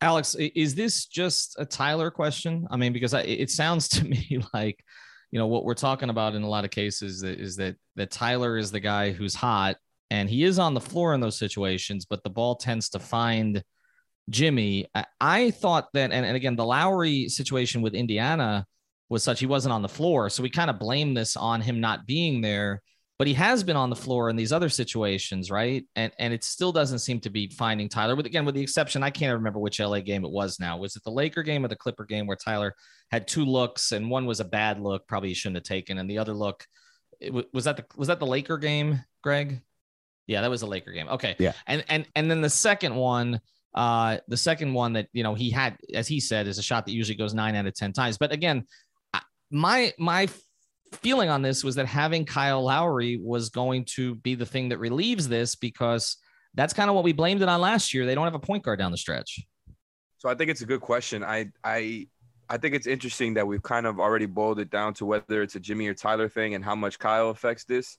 Alex, 0.00 0.36
is 0.36 0.74
this 0.74 1.06
just 1.06 1.56
a 1.58 1.66
Tyler 1.66 2.10
question? 2.10 2.66
I 2.70 2.76
mean, 2.76 2.92
because 2.92 3.14
I, 3.14 3.22
it 3.22 3.50
sounds 3.50 3.88
to 3.90 4.04
me 4.08 4.40
like, 4.54 4.82
you 5.30 5.38
know, 5.38 5.46
what 5.46 5.64
we're 5.64 5.74
talking 5.74 6.08
about 6.08 6.34
in 6.34 6.42
a 6.42 6.48
lot 6.48 6.64
of 6.64 6.70
cases 6.70 7.22
is 7.22 7.56
that 7.56 7.76
that 7.96 8.10
Tyler 8.10 8.56
is 8.56 8.70
the 8.70 8.80
guy 8.80 9.10
who's 9.10 9.34
hot 9.34 9.76
and 10.10 10.30
he 10.30 10.44
is 10.44 10.58
on 10.58 10.72
the 10.72 10.80
floor 10.80 11.12
in 11.12 11.20
those 11.20 11.38
situations, 11.38 12.06
but 12.06 12.22
the 12.22 12.30
ball 12.30 12.54
tends 12.54 12.88
to 12.90 12.98
find 12.98 13.62
Jimmy. 14.30 14.86
I, 14.94 15.04
I 15.20 15.50
thought 15.50 15.88
that, 15.92 16.12
and, 16.12 16.24
and 16.24 16.36
again, 16.36 16.56
the 16.56 16.64
Lowry 16.64 17.28
situation 17.28 17.82
with 17.82 17.94
Indiana 17.94 18.66
was 19.08 19.22
such 19.22 19.40
he 19.40 19.46
wasn't 19.46 19.72
on 19.72 19.82
the 19.82 19.88
floor. 19.88 20.30
So 20.30 20.42
we 20.42 20.50
kind 20.50 20.70
of 20.70 20.78
blame 20.78 21.14
this 21.14 21.36
on 21.36 21.60
him 21.60 21.80
not 21.80 22.06
being 22.06 22.40
there, 22.40 22.82
but 23.18 23.26
he 23.26 23.34
has 23.34 23.64
been 23.64 23.76
on 23.76 23.90
the 23.90 23.96
floor 23.96 24.30
in 24.30 24.36
these 24.36 24.52
other 24.52 24.68
situations, 24.68 25.50
right? 25.50 25.84
And 25.96 26.12
and 26.18 26.32
it 26.32 26.44
still 26.44 26.72
doesn't 26.72 27.00
seem 27.00 27.20
to 27.20 27.30
be 27.30 27.48
finding 27.48 27.88
Tyler. 27.88 28.16
But 28.16 28.26
again, 28.26 28.44
with 28.44 28.54
the 28.54 28.62
exception, 28.62 29.02
I 29.02 29.10
can't 29.10 29.34
remember 29.34 29.58
which 29.58 29.80
LA 29.80 30.00
game 30.00 30.24
it 30.24 30.30
was 30.30 30.60
now. 30.60 30.78
Was 30.78 30.94
it 30.96 31.02
the 31.04 31.10
Laker 31.10 31.42
game 31.42 31.64
or 31.64 31.68
the 31.68 31.76
Clipper 31.76 32.04
game 32.04 32.26
where 32.26 32.36
Tyler 32.36 32.74
had 33.10 33.26
two 33.26 33.44
looks 33.44 33.92
and 33.92 34.10
one 34.10 34.26
was 34.26 34.40
a 34.40 34.44
bad 34.44 34.80
look, 34.80 35.06
probably 35.08 35.30
he 35.30 35.34
shouldn't 35.34 35.56
have 35.56 35.64
taken, 35.64 35.98
and 35.98 36.08
the 36.08 36.18
other 36.18 36.34
look 36.34 36.64
was 37.52 37.64
that 37.64 37.76
the 37.76 37.84
was 37.96 38.08
that 38.08 38.20
the 38.20 38.26
Laker 38.26 38.58
game, 38.58 39.02
Greg? 39.22 39.60
Yeah, 40.26 40.42
that 40.42 40.50
was 40.50 40.60
the 40.60 40.66
Laker 40.66 40.92
game. 40.92 41.08
Okay. 41.08 41.34
Yeah. 41.38 41.52
And 41.66 41.84
and 41.88 42.06
and 42.14 42.30
then 42.30 42.40
the 42.40 42.50
second 42.50 42.94
one 42.94 43.40
uh 43.74 44.18
the 44.28 44.36
second 44.36 44.72
one 44.72 44.94
that 44.94 45.08
you 45.12 45.22
know 45.22 45.34
he 45.34 45.50
had 45.50 45.76
as 45.92 46.08
he 46.08 46.20
said 46.20 46.46
is 46.46 46.58
a 46.58 46.62
shot 46.62 46.86
that 46.86 46.92
usually 46.92 47.16
goes 47.16 47.34
9 47.34 47.54
out 47.54 47.66
of 47.66 47.74
10 47.74 47.92
times 47.92 48.16
but 48.16 48.32
again 48.32 48.64
my 49.50 49.92
my 49.98 50.28
feeling 50.94 51.28
on 51.28 51.42
this 51.42 51.62
was 51.62 51.74
that 51.74 51.86
having 51.86 52.24
Kyle 52.24 52.62
Lowry 52.62 53.18
was 53.22 53.50
going 53.50 53.84
to 53.84 54.14
be 54.16 54.34
the 54.34 54.46
thing 54.46 54.70
that 54.70 54.78
relieves 54.78 55.28
this 55.28 55.54
because 55.54 56.16
that's 56.54 56.72
kind 56.72 56.88
of 56.88 56.94
what 56.94 57.04
we 57.04 57.12
blamed 57.12 57.42
it 57.42 57.48
on 57.48 57.60
last 57.60 57.92
year. 57.92 58.06
They 58.06 58.14
don't 58.14 58.24
have 58.24 58.34
a 58.34 58.38
point 58.38 58.62
guard 58.62 58.78
down 58.78 58.90
the 58.90 58.98
stretch. 58.98 59.40
So 60.18 60.28
I 60.28 60.34
think 60.34 60.50
it's 60.50 60.62
a 60.62 60.66
good 60.66 60.80
question. 60.80 61.22
I 61.22 61.50
I 61.62 62.08
I 62.48 62.56
think 62.56 62.74
it's 62.74 62.86
interesting 62.86 63.34
that 63.34 63.46
we've 63.46 63.62
kind 63.62 63.86
of 63.86 64.00
already 64.00 64.26
boiled 64.26 64.58
it 64.58 64.70
down 64.70 64.94
to 64.94 65.06
whether 65.06 65.42
it's 65.42 65.54
a 65.54 65.60
Jimmy 65.60 65.86
or 65.88 65.94
Tyler 65.94 66.28
thing 66.28 66.54
and 66.54 66.64
how 66.64 66.74
much 66.74 66.98
Kyle 66.98 67.30
affects 67.30 67.64
this, 67.64 67.98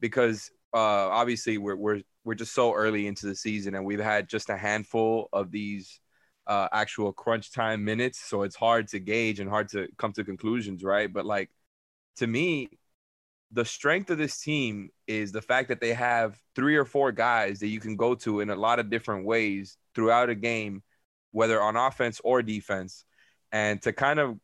because 0.00 0.50
uh, 0.74 1.08
obviously 1.08 1.58
we're 1.58 1.76
we're 1.76 2.02
we're 2.24 2.34
just 2.34 2.54
so 2.54 2.74
early 2.74 3.06
into 3.06 3.26
the 3.26 3.34
season 3.34 3.74
and 3.74 3.84
we've 3.84 4.00
had 4.00 4.28
just 4.28 4.50
a 4.50 4.56
handful 4.56 5.28
of 5.32 5.50
these 5.50 6.00
uh, 6.48 6.68
actual 6.72 7.12
crunch 7.12 7.52
time 7.52 7.84
minutes, 7.84 8.18
so 8.18 8.42
it's 8.42 8.56
hard 8.56 8.88
to 8.88 8.98
gauge 8.98 9.38
and 9.38 9.48
hard 9.48 9.68
to 9.70 9.88
come 9.98 10.12
to 10.14 10.24
conclusions, 10.24 10.82
right? 10.82 11.12
But 11.12 11.26
like 11.26 11.50
to 12.16 12.26
me, 12.26 12.70
the 13.52 13.64
strength 13.64 14.10
of 14.10 14.18
this 14.18 14.40
team 14.40 14.90
is 15.06 15.30
the 15.32 15.42
fact 15.42 15.68
that 15.68 15.80
they 15.80 15.92
have 15.92 16.38
three 16.54 16.76
or 16.76 16.84
four 16.84 17.12
guys 17.12 17.60
that 17.60 17.68
you 17.68 17.80
can 17.80 17.96
go 17.96 18.14
to 18.14 18.40
in 18.40 18.50
a 18.50 18.56
lot 18.56 18.78
of 18.78 18.90
different 18.90 19.24
ways 19.24 19.76
throughout 19.94 20.28
a 20.28 20.34
game, 20.34 20.82
whether 21.32 21.60
on 21.62 21.76
offense 21.76 22.20
or 22.24 22.42
defense 22.42 23.04
and 23.52 23.80
to 23.82 23.92
kind 23.92 24.18
of 24.18 24.38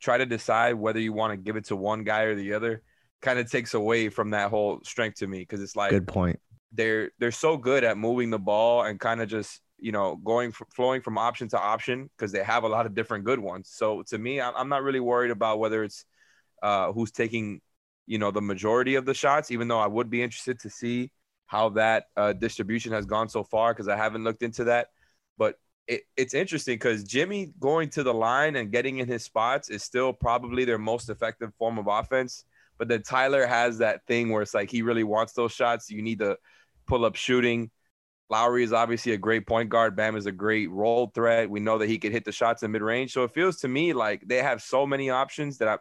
try 0.00 0.18
to 0.18 0.26
decide 0.26 0.74
whether 0.74 0.98
you 0.98 1.12
want 1.12 1.32
to 1.32 1.36
give 1.36 1.56
it 1.56 1.66
to 1.66 1.76
one 1.76 2.04
guy 2.04 2.22
or 2.22 2.34
the 2.34 2.54
other 2.54 2.82
kind 3.20 3.38
of 3.38 3.50
takes 3.50 3.74
away 3.74 4.08
from 4.08 4.30
that 4.30 4.50
whole 4.50 4.80
strength 4.82 5.18
to 5.18 5.26
me 5.26 5.40
because 5.40 5.60
it's 5.60 5.76
like 5.76 5.90
good 5.90 6.08
point 6.08 6.38
they're 6.72 7.10
they're 7.18 7.30
so 7.30 7.56
good 7.56 7.84
at 7.84 7.98
moving 7.98 8.30
the 8.30 8.38
ball 8.38 8.82
and 8.82 8.98
kind 8.98 9.20
of 9.20 9.28
just 9.28 9.60
you 9.80 9.92
know 9.92 10.16
going 10.16 10.52
flowing 10.74 11.00
from 11.00 11.18
option 11.18 11.48
to 11.48 11.58
option 11.58 12.08
because 12.16 12.32
they 12.32 12.42
have 12.42 12.64
a 12.64 12.68
lot 12.68 12.86
of 12.86 12.94
different 12.94 13.24
good 13.24 13.38
ones 13.38 13.70
so 13.72 14.02
to 14.02 14.18
me 14.18 14.40
i'm 14.40 14.68
not 14.68 14.82
really 14.82 15.00
worried 15.00 15.30
about 15.30 15.58
whether 15.58 15.82
it's 15.84 16.04
uh, 16.62 16.92
who's 16.92 17.10
taking 17.10 17.60
you 18.06 18.18
know 18.18 18.30
the 18.30 18.40
majority 18.40 18.94
of 18.96 19.06
the 19.06 19.14
shots 19.14 19.50
even 19.50 19.68
though 19.68 19.78
i 19.78 19.86
would 19.86 20.10
be 20.10 20.22
interested 20.22 20.58
to 20.60 20.68
see 20.68 21.10
how 21.46 21.70
that 21.70 22.04
uh, 22.16 22.32
distribution 22.32 22.92
has 22.92 23.06
gone 23.06 23.28
so 23.28 23.42
far 23.42 23.72
because 23.72 23.88
i 23.88 23.96
haven't 23.96 24.24
looked 24.24 24.42
into 24.42 24.64
that 24.64 24.88
but 25.38 25.56
it, 25.90 26.02
it's 26.16 26.34
interesting 26.34 26.74
because 26.76 27.02
Jimmy 27.02 27.52
going 27.58 27.90
to 27.90 28.04
the 28.04 28.14
line 28.14 28.54
and 28.54 28.70
getting 28.70 28.98
in 28.98 29.08
his 29.08 29.24
spots 29.24 29.68
is 29.68 29.82
still 29.82 30.12
probably 30.12 30.64
their 30.64 30.78
most 30.78 31.10
effective 31.10 31.52
form 31.58 31.78
of 31.78 31.88
offense. 31.88 32.44
But 32.78 32.86
then 32.86 33.02
Tyler 33.02 33.44
has 33.44 33.78
that 33.78 34.06
thing 34.06 34.30
where 34.30 34.40
it's 34.40 34.54
like 34.54 34.70
he 34.70 34.82
really 34.82 35.02
wants 35.02 35.32
those 35.32 35.52
shots. 35.52 35.90
You 35.90 36.00
need 36.00 36.20
to 36.20 36.38
pull 36.86 37.04
up 37.04 37.16
shooting. 37.16 37.72
Lowry 38.30 38.62
is 38.62 38.72
obviously 38.72 39.12
a 39.12 39.18
great 39.18 39.46
point 39.46 39.68
guard. 39.68 39.96
Bam 39.96 40.16
is 40.16 40.26
a 40.26 40.32
great 40.32 40.70
roll 40.70 41.08
threat. 41.14 41.50
We 41.50 41.60
know 41.60 41.78
that 41.78 41.88
he 41.88 41.98
could 41.98 42.12
hit 42.12 42.24
the 42.24 42.32
shots 42.32 42.62
in 42.62 42.70
mid 42.70 42.82
range. 42.82 43.12
So 43.12 43.24
it 43.24 43.32
feels 43.32 43.56
to 43.58 43.68
me 43.68 43.92
like 43.92 44.26
they 44.26 44.38
have 44.38 44.62
so 44.62 44.86
many 44.86 45.10
options 45.10 45.58
that 45.58 45.68
I, 45.68 45.78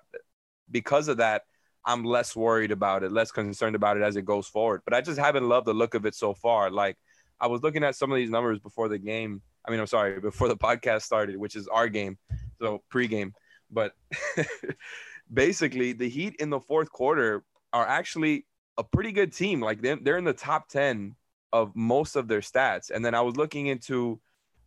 because 0.71 1.07
of 1.07 1.17
that, 1.17 1.43
I'm 1.85 2.03
less 2.03 2.35
worried 2.35 2.71
about 2.71 3.03
it, 3.03 3.11
less 3.11 3.31
concerned 3.31 3.75
about 3.75 3.97
it 3.97 4.03
as 4.03 4.15
it 4.15 4.25
goes 4.25 4.47
forward. 4.47 4.81
But 4.83 4.93
I 4.93 5.01
just 5.01 5.19
haven't 5.19 5.47
loved 5.47 5.67
the 5.67 5.73
look 5.73 5.93
of 5.93 6.05
it 6.05 6.15
so 6.15 6.33
far. 6.33 6.71
Like 6.71 6.97
I 7.39 7.47
was 7.47 7.61
looking 7.61 7.83
at 7.83 7.95
some 7.95 8.11
of 8.11 8.17
these 8.17 8.29
numbers 8.29 8.59
before 8.59 8.89
the 8.89 8.97
game 8.97 9.41
I 9.69 9.71
mean, 9.71 9.79
I'm 9.79 9.87
sorry, 9.87 10.19
before 10.19 10.47
the 10.47 10.57
podcast 10.67 11.03
started, 11.03 11.37
which 11.37 11.55
is 11.55 11.67
our 11.67 11.87
game, 11.87 12.17
so 12.59 12.81
pregame. 12.91 13.33
But 13.71 13.93
basically, 15.33 15.93
the 15.93 16.09
Heat 16.09 16.35
in 16.39 16.49
the 16.49 16.59
fourth 16.59 16.91
quarter 16.91 17.43
are 17.71 17.87
actually 17.87 18.45
a 18.77 18.83
pretty 18.83 19.11
good 19.11 19.33
team. 19.33 19.61
Like 19.61 19.81
they're, 19.81 19.97
they're 20.01 20.17
in 20.17 20.23
the 20.23 20.33
top 20.33 20.69
10 20.69 21.15
of 21.51 21.75
most 21.75 22.15
of 22.15 22.27
their 22.27 22.41
stats. 22.41 22.91
And 22.91 23.03
then 23.03 23.15
I 23.15 23.21
was 23.21 23.35
looking 23.37 23.67
into 23.67 24.19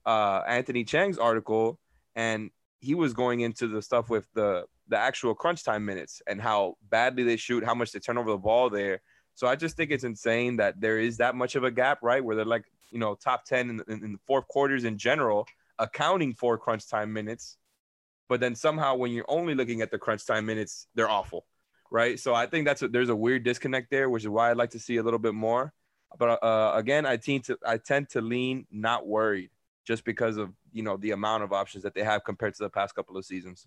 uh, 0.05 0.43
Anthony 0.47 0.85
Chiang's 0.85 1.19
article, 1.19 1.79
and 2.15 2.51
he 2.81 2.95
was 2.95 3.15
going 3.15 3.41
into 3.41 3.69
the 3.69 3.83
stuff 3.83 4.11
with 4.11 4.27
the 4.35 4.65
the 4.89 4.99
actual 4.99 5.35
crunch 5.35 5.65
time 5.65 5.85
minutes 5.85 6.21
and 6.27 6.41
how 6.41 6.77
badly 6.91 7.23
they 7.23 7.37
shoot, 7.37 7.65
how 7.65 7.75
much 7.75 7.93
they 7.93 8.01
turn 8.01 8.19
over 8.19 8.31
the 8.31 8.37
ball 8.37 8.69
there. 8.69 9.01
So 9.35 9.47
I 9.47 9.57
just 9.57 9.77
think 9.77 9.91
it's 9.91 10.05
insane 10.05 10.57
that 10.57 10.81
there 10.81 10.99
is 10.99 11.19
that 11.19 11.35
much 11.35 11.55
of 11.55 11.65
a 11.65 11.71
gap, 11.71 12.01
right? 12.03 12.23
Where 12.23 12.37
they're 12.37 12.45
like 12.45 12.65
you 12.93 12.99
know 12.99 13.15
top 13.15 13.45
10 13.45 13.83
in, 13.89 14.03
in, 14.05 14.12
the 14.12 14.19
fourth 14.27 14.47
quarters 14.47 14.85
in 14.85 14.99
general 14.99 15.47
accounting 15.79 16.35
for 16.35 16.57
crunch 16.59 16.89
time 16.89 17.12
minutes 17.12 17.57
but 18.29 18.39
then 18.39 18.55
somehow 18.55 18.95
when 18.95 19.11
you're 19.11 19.25
only 19.29 19.55
looking 19.55 19.81
at 19.81 19.91
the 19.91 19.99
crunch 19.99 20.25
time 20.27 20.47
minutes 20.47 20.87
they're 20.95 21.11
awful 21.11 21.47
right 21.91 22.21
so 22.21 22.35
i 22.35 22.47
think 22.47 22.67
that's 22.67 22.83
a, 22.83 22.89
there's 22.89 23.09
a 23.09 23.17
weird 23.17 23.43
disconnect 23.43 23.91
there 23.91 24.09
which 24.11 24.23
is 24.23 24.29
why 24.29 24.51
i'd 24.51 24.57
like 24.57 24.71
to 24.71 24.79
see 24.79 24.99
a 24.99 25.03
little 25.03 25.19
bit 25.19 25.35
more 25.35 25.73
but 26.19 26.42
uh, 26.42 26.73
again 26.75 27.07
i 27.07 27.16
tend 27.16 27.45
to 27.45 27.59
i 27.66 27.76
tend 27.76 28.09
to 28.09 28.21
lean 28.21 28.66
not 28.71 29.07
worried 29.07 29.50
just 29.85 30.04
because 30.04 30.37
of 30.37 30.50
you 30.73 30.83
know 30.83 30.97
the 30.97 31.11
amount 31.11 31.42
of 31.42 31.52
options 31.52 31.83
that 31.83 31.95
they 31.95 32.02
have 32.02 32.25
compared 32.25 32.54
to 32.54 32.62
the 32.62 32.71
past 32.71 32.95
couple 32.95 33.16
of 33.16 33.25
seasons 33.25 33.66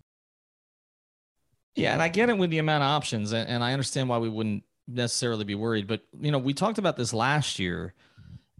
yeah 1.74 1.92
and 1.92 2.02
i 2.02 2.08
get 2.08 2.28
it 2.28 2.38
with 2.38 2.50
the 2.50 2.58
amount 2.58 2.82
of 2.82 2.88
options 2.88 3.32
and, 3.32 3.48
and 3.48 3.62
i 3.62 3.72
understand 3.72 4.08
why 4.08 4.18
we 4.18 4.28
wouldn't 4.28 4.62
necessarily 4.88 5.44
be 5.44 5.54
worried 5.54 5.86
but 5.86 6.02
you 6.20 6.30
know 6.30 6.38
we 6.38 6.54
talked 6.54 6.78
about 6.78 6.96
this 6.96 7.12
last 7.12 7.58
year 7.58 7.92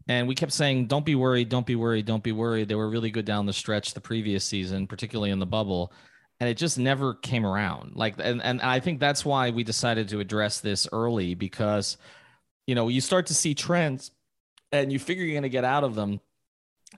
and 0.09 0.28
we 0.28 0.35
kept 0.35 0.52
saying, 0.52 0.87
don't 0.87 1.05
be 1.05 1.16
worried, 1.16 1.49
don't 1.49 1.66
be 1.66 1.75
worried, 1.75 2.07
don't 2.07 2.23
be 2.23 2.33
worried. 2.33 2.69
They 2.69 2.76
were 2.76 2.88
really 2.88 3.11
good 3.11 3.25
down 3.25 3.47
the 3.47 3.52
stretch 3.52 3.93
the 3.93 4.00
previous 4.00 4.45
season, 4.45 4.87
particularly 4.87 5.31
in 5.31 5.40
the 5.40 5.47
bubble. 5.47 5.93
And 6.38 6.49
it 6.49 6.57
just 6.57 6.78
never 6.78 7.14
came 7.14 7.45
around. 7.45 7.97
Like, 7.97 8.14
and, 8.19 8.43
and 8.43 8.61
I 8.61 8.78
think 8.78 9.00
that's 9.00 9.25
why 9.25 9.50
we 9.50 9.64
decided 9.64 10.09
to 10.11 10.21
address 10.21 10.61
this 10.61 10.87
early 10.93 11.35
because, 11.35 11.97
you 12.66 12.75
know, 12.75 12.88
you 12.88 13.00
start 13.00 13.26
to 13.26 13.35
see 13.35 13.54
trends 13.54 14.11
and 14.73 14.92
you 14.92 14.99
figure 14.99 15.25
you're 15.25 15.35
going 15.35 15.42
to 15.42 15.49
get 15.49 15.64
out 15.64 15.85
of 15.85 15.94
them. 15.94 16.20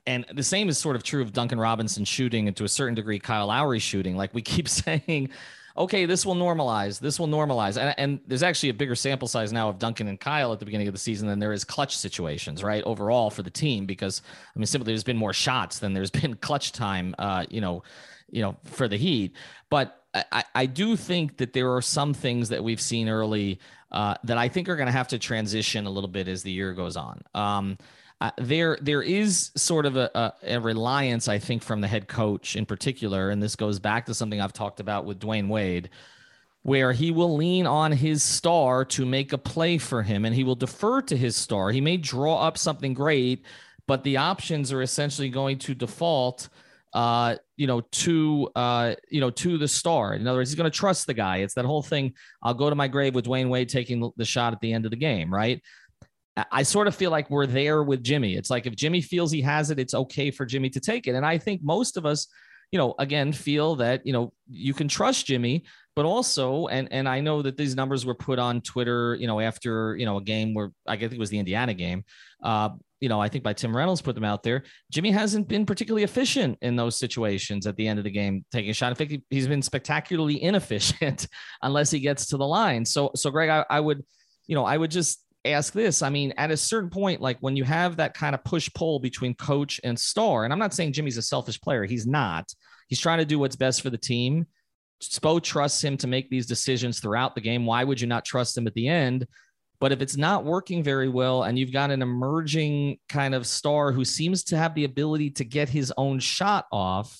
And 0.05 0.25
the 0.33 0.43
same 0.43 0.69
is 0.69 0.77
sort 0.77 0.95
of 0.95 1.03
true 1.03 1.21
of 1.21 1.33
Duncan 1.33 1.59
Robinson 1.59 2.05
shooting 2.05 2.47
and 2.47 2.55
to 2.57 2.63
a 2.63 2.69
certain 2.69 2.95
degree, 2.95 3.19
Kyle 3.19 3.47
Lowry 3.47 3.79
shooting. 3.79 4.15
Like 4.15 4.33
we 4.33 4.41
keep 4.41 4.67
saying, 4.69 5.29
okay, 5.77 6.05
this 6.05 6.25
will 6.25 6.35
normalize. 6.35 6.99
This 6.99 7.19
will 7.19 7.27
normalize. 7.27 7.77
And, 7.77 7.95
and, 7.97 8.19
there's 8.27 8.43
actually 8.43 8.69
a 8.69 8.73
bigger 8.73 8.95
sample 8.95 9.27
size 9.27 9.53
now 9.53 9.69
of 9.69 9.79
Duncan 9.79 10.07
and 10.07 10.19
Kyle 10.19 10.51
at 10.51 10.59
the 10.59 10.65
beginning 10.65 10.87
of 10.87 10.93
the 10.93 10.99
season 10.99 11.27
than 11.27 11.39
there 11.39 11.53
is 11.53 11.63
clutch 11.63 11.95
situations, 11.97 12.63
right? 12.63 12.83
Overall 12.83 13.29
for 13.29 13.43
the 13.43 13.49
team, 13.49 13.85
because 13.85 14.21
I 14.55 14.59
mean, 14.59 14.65
simply 14.65 14.91
there's 14.91 15.03
been 15.03 15.17
more 15.17 15.33
shots 15.33 15.79
than 15.79 15.93
there's 15.93 16.11
been 16.11 16.35
clutch 16.35 16.71
time, 16.71 17.15
uh, 17.17 17.45
you 17.49 17.61
know, 17.61 17.83
you 18.29 18.41
know, 18.41 18.57
for 18.65 18.87
the 18.87 18.97
Heat. 18.97 19.35
But 19.69 20.03
I, 20.13 20.43
I 20.55 20.65
do 20.65 20.95
think 20.95 21.37
that 21.37 21.53
there 21.53 21.73
are 21.75 21.81
some 21.81 22.13
things 22.13 22.49
that 22.49 22.63
we've 22.63 22.81
seen 22.81 23.09
early 23.09 23.59
uh, 23.91 24.15
that 24.23 24.37
I 24.37 24.49
think 24.49 24.69
are 24.69 24.75
going 24.75 24.87
to 24.87 24.91
have 24.91 25.07
to 25.09 25.19
transition 25.19 25.85
a 25.85 25.89
little 25.89 26.09
bit 26.09 26.27
as 26.27 26.43
the 26.43 26.51
year 26.51 26.73
goes 26.73 26.95
on. 26.95 27.21
Um, 27.33 27.77
uh, 28.21 28.31
there 28.37 28.77
there 28.81 29.01
is 29.01 29.51
sort 29.55 29.85
of 29.85 29.95
a, 29.95 30.11
a, 30.13 30.55
a, 30.55 30.59
reliance, 30.59 31.29
I 31.29 31.39
think, 31.39 31.63
from 31.63 31.79
the 31.79 31.87
head 31.87 32.07
coach 32.07 32.55
in 32.57 32.65
particular, 32.65 33.29
and 33.29 33.41
this 33.41 33.55
goes 33.55 33.79
back 33.79 34.05
to 34.07 34.13
something 34.13 34.41
I've 34.41 34.53
talked 34.53 34.81
about 34.81 35.05
with 35.05 35.19
Dwyane 35.19 35.47
Wade, 35.47 35.89
where 36.63 36.91
he 36.91 37.11
will 37.11 37.35
lean 37.35 37.65
on 37.65 37.93
his 37.93 38.21
star 38.21 38.83
to 38.85 39.05
make 39.05 39.31
a 39.31 39.37
play 39.37 39.77
for 39.77 40.03
him, 40.03 40.25
and 40.25 40.35
he 40.35 40.43
will 40.43 40.55
defer 40.55 41.01
to 41.03 41.15
his 41.15 41.37
star. 41.37 41.71
He 41.71 41.79
may 41.79 41.95
draw 41.95 42.41
up 42.41 42.57
something 42.57 42.93
great, 42.93 43.45
but 43.87 44.03
the 44.03 44.17
options 44.17 44.73
are 44.73 44.81
essentially 44.81 45.29
going 45.29 45.57
to 45.59 45.73
default 45.73 46.49
uh, 46.93 47.35
you 47.57 47.67
know, 47.67 47.81
to 47.81 48.49
uh, 48.55 48.95
you 49.09 49.21
know, 49.21 49.29
to 49.29 49.57
the 49.57 49.67
star. 49.67 50.13
In 50.13 50.27
other 50.27 50.39
words, 50.39 50.49
he's 50.49 50.57
going 50.57 50.69
to 50.69 50.77
trust 50.77 51.07
the 51.07 51.13
guy. 51.13 51.37
It's 51.37 51.53
that 51.55 51.65
whole 51.65 51.83
thing. 51.83 52.13
I'll 52.41 52.53
go 52.53 52.69
to 52.69 52.75
my 52.75 52.87
grave 52.87 53.15
with 53.15 53.25
Dwyane 53.25 53.49
Wade 53.49 53.69
taking 53.69 54.11
the 54.17 54.25
shot 54.25 54.53
at 54.53 54.61
the 54.61 54.73
end 54.73 54.85
of 54.85 54.91
the 54.91 54.97
game, 54.97 55.33
right? 55.33 55.61
I 56.51 56.63
sort 56.63 56.87
of 56.87 56.95
feel 56.95 57.11
like 57.11 57.29
we're 57.29 57.47
there 57.47 57.83
with 57.83 58.03
Jimmy. 58.03 58.35
It's 58.35 58.49
like 58.49 58.65
if 58.65 58.75
Jimmy 58.75 59.01
feels 59.01 59.31
he 59.31 59.41
has 59.41 59.71
it, 59.71 59.79
it's 59.79 59.93
okay 59.93 60.31
for 60.31 60.45
Jimmy 60.45 60.69
to 60.69 60.79
take 60.79 61.07
it. 61.07 61.15
And 61.15 61.25
I 61.25 61.37
think 61.37 61.61
most 61.63 61.97
of 61.97 62.05
us, 62.05 62.27
you 62.71 62.77
know, 62.77 62.95
again, 62.99 63.33
feel 63.33 63.75
that, 63.77 64.05
you 64.05 64.13
know, 64.13 64.31
you 64.49 64.73
can 64.73 64.87
trust 64.87 65.25
Jimmy, 65.25 65.65
but 65.95 66.05
also, 66.05 66.67
and 66.67 66.87
and 66.91 67.09
I 67.09 67.19
know 67.19 67.41
that 67.41 67.57
these 67.57 67.75
numbers 67.75 68.05
were 68.05 68.15
put 68.15 68.39
on 68.39 68.61
Twitter, 68.61 69.15
you 69.15 69.27
know, 69.27 69.39
after, 69.39 69.97
you 69.97 70.05
know, 70.05 70.17
a 70.17 70.21
game 70.21 70.53
where 70.53 70.71
I 70.87 70.95
think 70.95 71.13
it 71.13 71.19
was 71.19 71.31
the 71.31 71.39
Indiana 71.39 71.73
game. 71.73 72.05
Uh, 72.43 72.69
you 72.99 73.09
know, 73.09 73.21
I 73.21 73.29
think 73.29 73.43
by 73.43 73.53
Tim 73.53 73.75
Reynolds 73.75 74.01
put 74.01 74.15
them 74.15 74.25
out 74.25 74.43
there. 74.43 74.63
Jimmy 74.91 75.11
hasn't 75.11 75.47
been 75.47 75.65
particularly 75.65 76.03
efficient 76.03 76.57
in 76.61 76.75
those 76.75 76.97
situations 76.97 77.65
at 77.65 77.75
the 77.75 77.87
end 77.87 77.99
of 77.99 78.03
the 78.03 78.11
game, 78.11 78.45
taking 78.51 78.71
a 78.71 78.73
shot. 78.73 78.89
In 78.89 78.95
fact, 78.95 79.21
he's 79.29 79.47
been 79.47 79.61
spectacularly 79.61 80.41
inefficient 80.41 81.27
unless 81.61 81.91
he 81.91 81.99
gets 81.99 82.27
to 82.27 82.37
the 82.37 82.45
line. 82.45 82.85
So, 82.85 83.11
so 83.15 83.31
Greg, 83.31 83.49
I, 83.49 83.65
I 83.69 83.79
would, 83.79 84.03
you 84.47 84.55
know, 84.55 84.65
I 84.65 84.77
would 84.77 84.91
just 84.91 85.23
ask 85.45 85.73
this. 85.73 86.01
I 86.01 86.09
mean, 86.09 86.33
at 86.37 86.51
a 86.51 86.57
certain 86.57 86.89
point, 86.89 87.21
like 87.21 87.37
when 87.39 87.55
you 87.55 87.63
have 87.63 87.97
that 87.97 88.13
kind 88.13 88.35
of 88.35 88.43
push 88.43 88.69
pull 88.73 88.99
between 88.99 89.33
coach 89.35 89.79
and 89.83 89.97
star, 89.97 90.43
and 90.43 90.51
I'm 90.51 90.59
not 90.59 90.73
saying 90.73 90.93
Jimmy's 90.93 91.17
a 91.17 91.21
selfish 91.21 91.59
player, 91.61 91.85
he's 91.85 92.05
not. 92.07 92.51
He's 92.87 92.99
trying 92.99 93.19
to 93.19 93.25
do 93.25 93.39
what's 93.39 93.55
best 93.55 93.81
for 93.81 93.89
the 93.89 93.97
team. 93.97 94.47
Spo 95.01 95.41
trusts 95.41 95.81
him 95.81 95.95
to 95.97 96.07
make 96.07 96.29
these 96.29 96.45
decisions 96.45 96.99
throughout 96.99 97.35
the 97.35 97.41
game. 97.41 97.65
Why 97.65 97.83
would 97.83 98.01
you 98.01 98.07
not 98.07 98.25
trust 98.25 98.57
him 98.57 98.67
at 98.67 98.73
the 98.73 98.89
end? 98.89 99.27
But 99.79 99.91
if 99.91 100.01
it's 100.01 100.17
not 100.17 100.43
working 100.43 100.83
very 100.83 101.07
well 101.07 101.43
and 101.43 101.57
you've 101.57 101.71
got 101.71 101.89
an 101.89 102.01
emerging 102.01 102.97
kind 103.07 103.33
of 103.33 103.47
star 103.47 103.91
who 103.91 104.03
seems 104.03 104.43
to 104.45 104.57
have 104.57 104.75
the 104.75 104.83
ability 104.83 105.31
to 105.31 105.45
get 105.45 105.69
his 105.69 105.93
own 105.95 106.19
shot 106.19 106.65
off, 106.71 107.17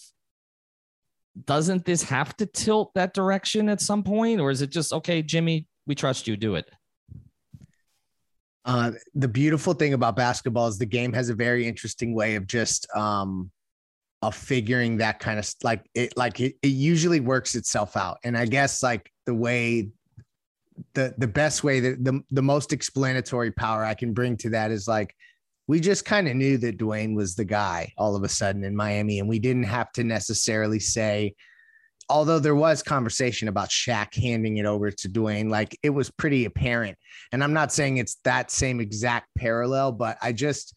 doesn't 1.46 1.86
this 1.86 2.04
have 2.04 2.36
to 2.38 2.46
tilt 2.46 2.94
that 2.96 3.14
direction 3.14 3.70
at 3.70 3.80
some 3.80 4.04
point? 4.04 4.42
Or 4.42 4.52
is 4.52 4.62
it 4.62 4.72
just, 4.72 4.92
okay, 4.92 5.22
Jimmy, 5.22 5.68
we 5.88 5.96
trust 5.96 6.28
you, 6.28 6.36
do 6.36 6.56
it? 6.56 6.70
Uh, 8.66 8.92
the 9.16 9.28
beautiful 9.28 9.74
thing 9.74 9.94
about 9.94 10.18
basketball 10.18 10.68
is 10.68 10.78
the 10.78 10.86
game 10.86 11.14
has 11.14 11.30
a 11.30 11.34
very 11.34 11.66
interesting 11.66 12.14
way 12.14 12.36
of 12.36 12.46
just 12.46 12.88
um, 12.94 13.50
of 14.22 14.36
figuring 14.36 14.98
that 14.98 15.20
kind 15.20 15.40
of 15.40 15.50
like 15.64 15.90
it 15.96 16.16
like 16.18 16.40
it, 16.42 16.56
it 16.62 16.68
usually 16.68 17.22
works 17.22 17.56
itself 17.56 17.96
out. 17.96 18.18
And 18.24 18.38
I 18.38 18.46
guess 18.46 18.84
like 18.84 19.12
the 19.26 19.34
way 19.34 19.90
the 20.94 21.14
the 21.18 21.28
best 21.28 21.64
way 21.64 21.80
that 21.80 22.04
the 22.04 22.22
the 22.32 22.42
most 22.42 22.74
explanatory 22.74 23.52
power 23.52 23.84
I 23.84 23.94
can 23.94 24.14
bring 24.14 24.38
to 24.38 24.50
that 24.52 24.72
is 24.72 24.88
like 24.88 25.16
we 25.68 25.80
just 25.80 26.04
kind 26.04 26.28
of 26.28 26.36
knew 26.36 26.58
that 26.58 26.80
Dwyane 26.80 27.16
was 27.16 27.36
the 27.36 27.46
guy 27.46 27.94
all 27.96 28.16
of 28.16 28.24
a 28.24 28.30
sudden 28.30 28.64
in 28.64 28.76
Miami, 28.76 29.20
and 29.20 29.30
we 29.30 29.38
didn't 29.38 29.64
have 29.64 29.92
to 29.92 30.04
necessarily 30.04 30.80
say, 30.80 31.36
although 32.10 32.40
there 32.40 32.56
was 32.56 32.82
conversation 32.82 33.48
about 33.48 33.70
Shaq 33.70 34.16
handing 34.16 34.58
it 34.58 34.66
over 34.66 34.90
to 34.90 35.10
Dwyane, 35.10 35.52
like 35.52 35.78
it 35.84 35.92
was 35.92 36.10
pretty 36.10 36.46
apparent. 36.46 36.98
And 37.32 37.44
I'm 37.44 37.54
not 37.54 37.72
saying 37.72 37.98
it's 37.98 38.16
that 38.24 38.50
same 38.50 38.80
exact 38.80 39.28
parallel, 39.38 39.92
but 39.92 40.18
I 40.24 40.32
just 40.32 40.74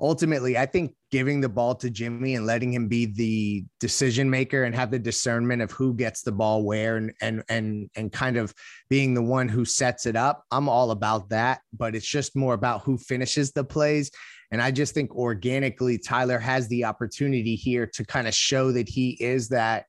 ultimately, 0.00 0.58
I 0.58 0.66
think 0.66 0.96
giving 1.12 1.42
the 1.42 1.48
ball 1.48 1.74
to 1.74 1.90
Jimmy 1.90 2.34
and 2.34 2.46
letting 2.46 2.72
him 2.72 2.88
be 2.88 3.04
the 3.04 3.64
decision 3.78 4.28
maker 4.30 4.64
and 4.64 4.74
have 4.74 4.90
the 4.90 4.98
discernment 4.98 5.60
of 5.60 5.70
who 5.70 5.92
gets 5.92 6.22
the 6.22 6.32
ball 6.32 6.64
where 6.64 6.96
and 6.96 7.12
and 7.20 7.44
and 7.50 7.90
and 7.94 8.10
kind 8.10 8.38
of 8.38 8.52
being 8.88 9.12
the 9.12 9.22
one 9.22 9.46
who 9.46 9.66
sets 9.66 10.06
it 10.06 10.16
up. 10.16 10.42
I'm 10.50 10.70
all 10.70 10.90
about 10.90 11.28
that, 11.28 11.60
but 11.76 11.94
it's 11.94 12.06
just 12.06 12.34
more 12.34 12.54
about 12.54 12.82
who 12.82 12.96
finishes 12.96 13.52
the 13.52 13.62
plays. 13.62 14.10
And 14.50 14.60
I 14.60 14.70
just 14.70 14.94
think 14.94 15.14
organically 15.14 15.98
Tyler 15.98 16.38
has 16.38 16.66
the 16.68 16.84
opportunity 16.86 17.56
here 17.56 17.86
to 17.94 18.04
kind 18.04 18.26
of 18.26 18.34
show 18.34 18.72
that 18.72 18.88
he 18.88 19.10
is 19.20 19.50
that 19.50 19.84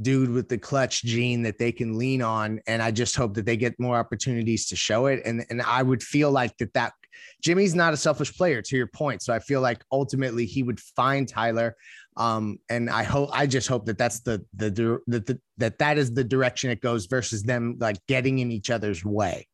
dude 0.00 0.30
with 0.30 0.48
the 0.48 0.58
clutch 0.58 1.02
gene 1.02 1.42
that 1.42 1.58
they 1.58 1.72
can 1.72 1.98
lean 1.98 2.22
on 2.22 2.60
and 2.68 2.80
i 2.80 2.88
just 2.88 3.16
hope 3.16 3.34
that 3.34 3.44
they 3.44 3.56
get 3.56 3.74
more 3.80 3.98
opportunities 3.98 4.68
to 4.68 4.76
show 4.76 5.06
it 5.06 5.20
and 5.24 5.44
and 5.50 5.60
i 5.62 5.82
would 5.82 6.02
feel 6.02 6.30
like 6.30 6.56
that 6.58 6.72
that 6.72 6.92
jimmy's 7.42 7.74
not 7.74 7.92
a 7.92 7.96
selfish 7.96 8.36
player 8.36 8.62
to 8.62 8.76
your 8.76 8.86
point. 8.86 9.22
So 9.22 9.32
i 9.32 9.38
feel 9.38 9.60
like 9.60 9.82
ultimately 9.92 10.46
he 10.46 10.62
would 10.62 10.80
find 10.80 11.28
tyler. 11.28 11.76
Um 12.16 12.58
and 12.68 12.90
i 12.90 13.02
hope 13.02 13.30
i 13.32 13.46
just 13.46 13.68
hope 13.68 13.86
that 13.86 13.98
that's 13.98 14.20
the 14.20 14.44
the, 14.54 14.70
the, 15.06 15.20
the 15.20 15.40
that 15.58 15.78
that 15.78 15.98
is 15.98 16.12
the 16.12 16.24
direction 16.24 16.70
it 16.70 16.80
goes 16.80 17.06
versus 17.06 17.42
them 17.42 17.76
like 17.78 17.98
getting 18.06 18.38
in 18.38 18.50
each 18.50 18.70
other's 18.70 19.04
way. 19.04 19.46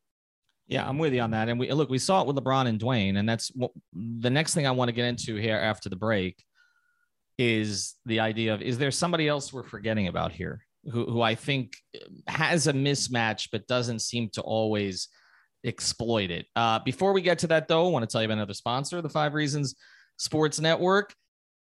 Yeah, 0.67 0.87
I'm 0.87 0.97
with 0.97 1.13
you 1.13 1.21
on 1.21 1.31
that. 1.31 1.47
And 1.47 1.59
we 1.59 1.71
look, 1.71 1.89
we 1.89 1.99
saw 1.99 2.21
it 2.21 2.27
with 2.27 2.37
LeBron 2.37 2.67
and 2.67 2.79
Dwyane, 2.79 3.19
and 3.19 3.29
that's 3.29 3.49
what, 3.53 3.71
the 3.93 4.31
next 4.31 4.55
thing 4.55 4.65
I 4.65 4.71
want 4.71 4.89
to 4.89 4.93
get 4.93 5.05
into 5.05 5.35
here 5.35 5.57
after 5.57 5.89
the 5.89 5.95
break 5.95 6.43
is 7.37 7.95
the 8.05 8.19
idea 8.19 8.53
of 8.53 8.61
is 8.61 8.77
there 8.77 8.91
somebody 8.91 9.27
else 9.27 9.51
we're 9.51 9.63
forgetting 9.63 10.07
about 10.07 10.31
here 10.31 10.65
who, 10.91 11.05
who 11.05 11.21
I 11.21 11.35
think 11.35 11.75
has 12.27 12.67
a 12.67 12.73
mismatch 12.73 13.49
but 13.51 13.67
doesn't 13.67 13.99
seem 13.99 14.29
to 14.33 14.41
always 14.41 15.09
exploit 15.65 16.31
it. 16.31 16.45
Uh, 16.55 16.79
before 16.79 17.13
we 17.13 17.21
get 17.21 17.39
to 17.39 17.47
that, 17.47 17.67
though, 17.67 17.87
I 17.87 17.89
want 17.89 18.07
to 18.07 18.11
tell 18.11 18.21
you 18.21 18.27
about 18.27 18.35
another 18.35 18.53
sponsor, 18.53 19.01
the 19.01 19.09
Five 19.09 19.33
Reasons 19.33 19.75
Sports 20.17 20.59
Network. 20.59 21.13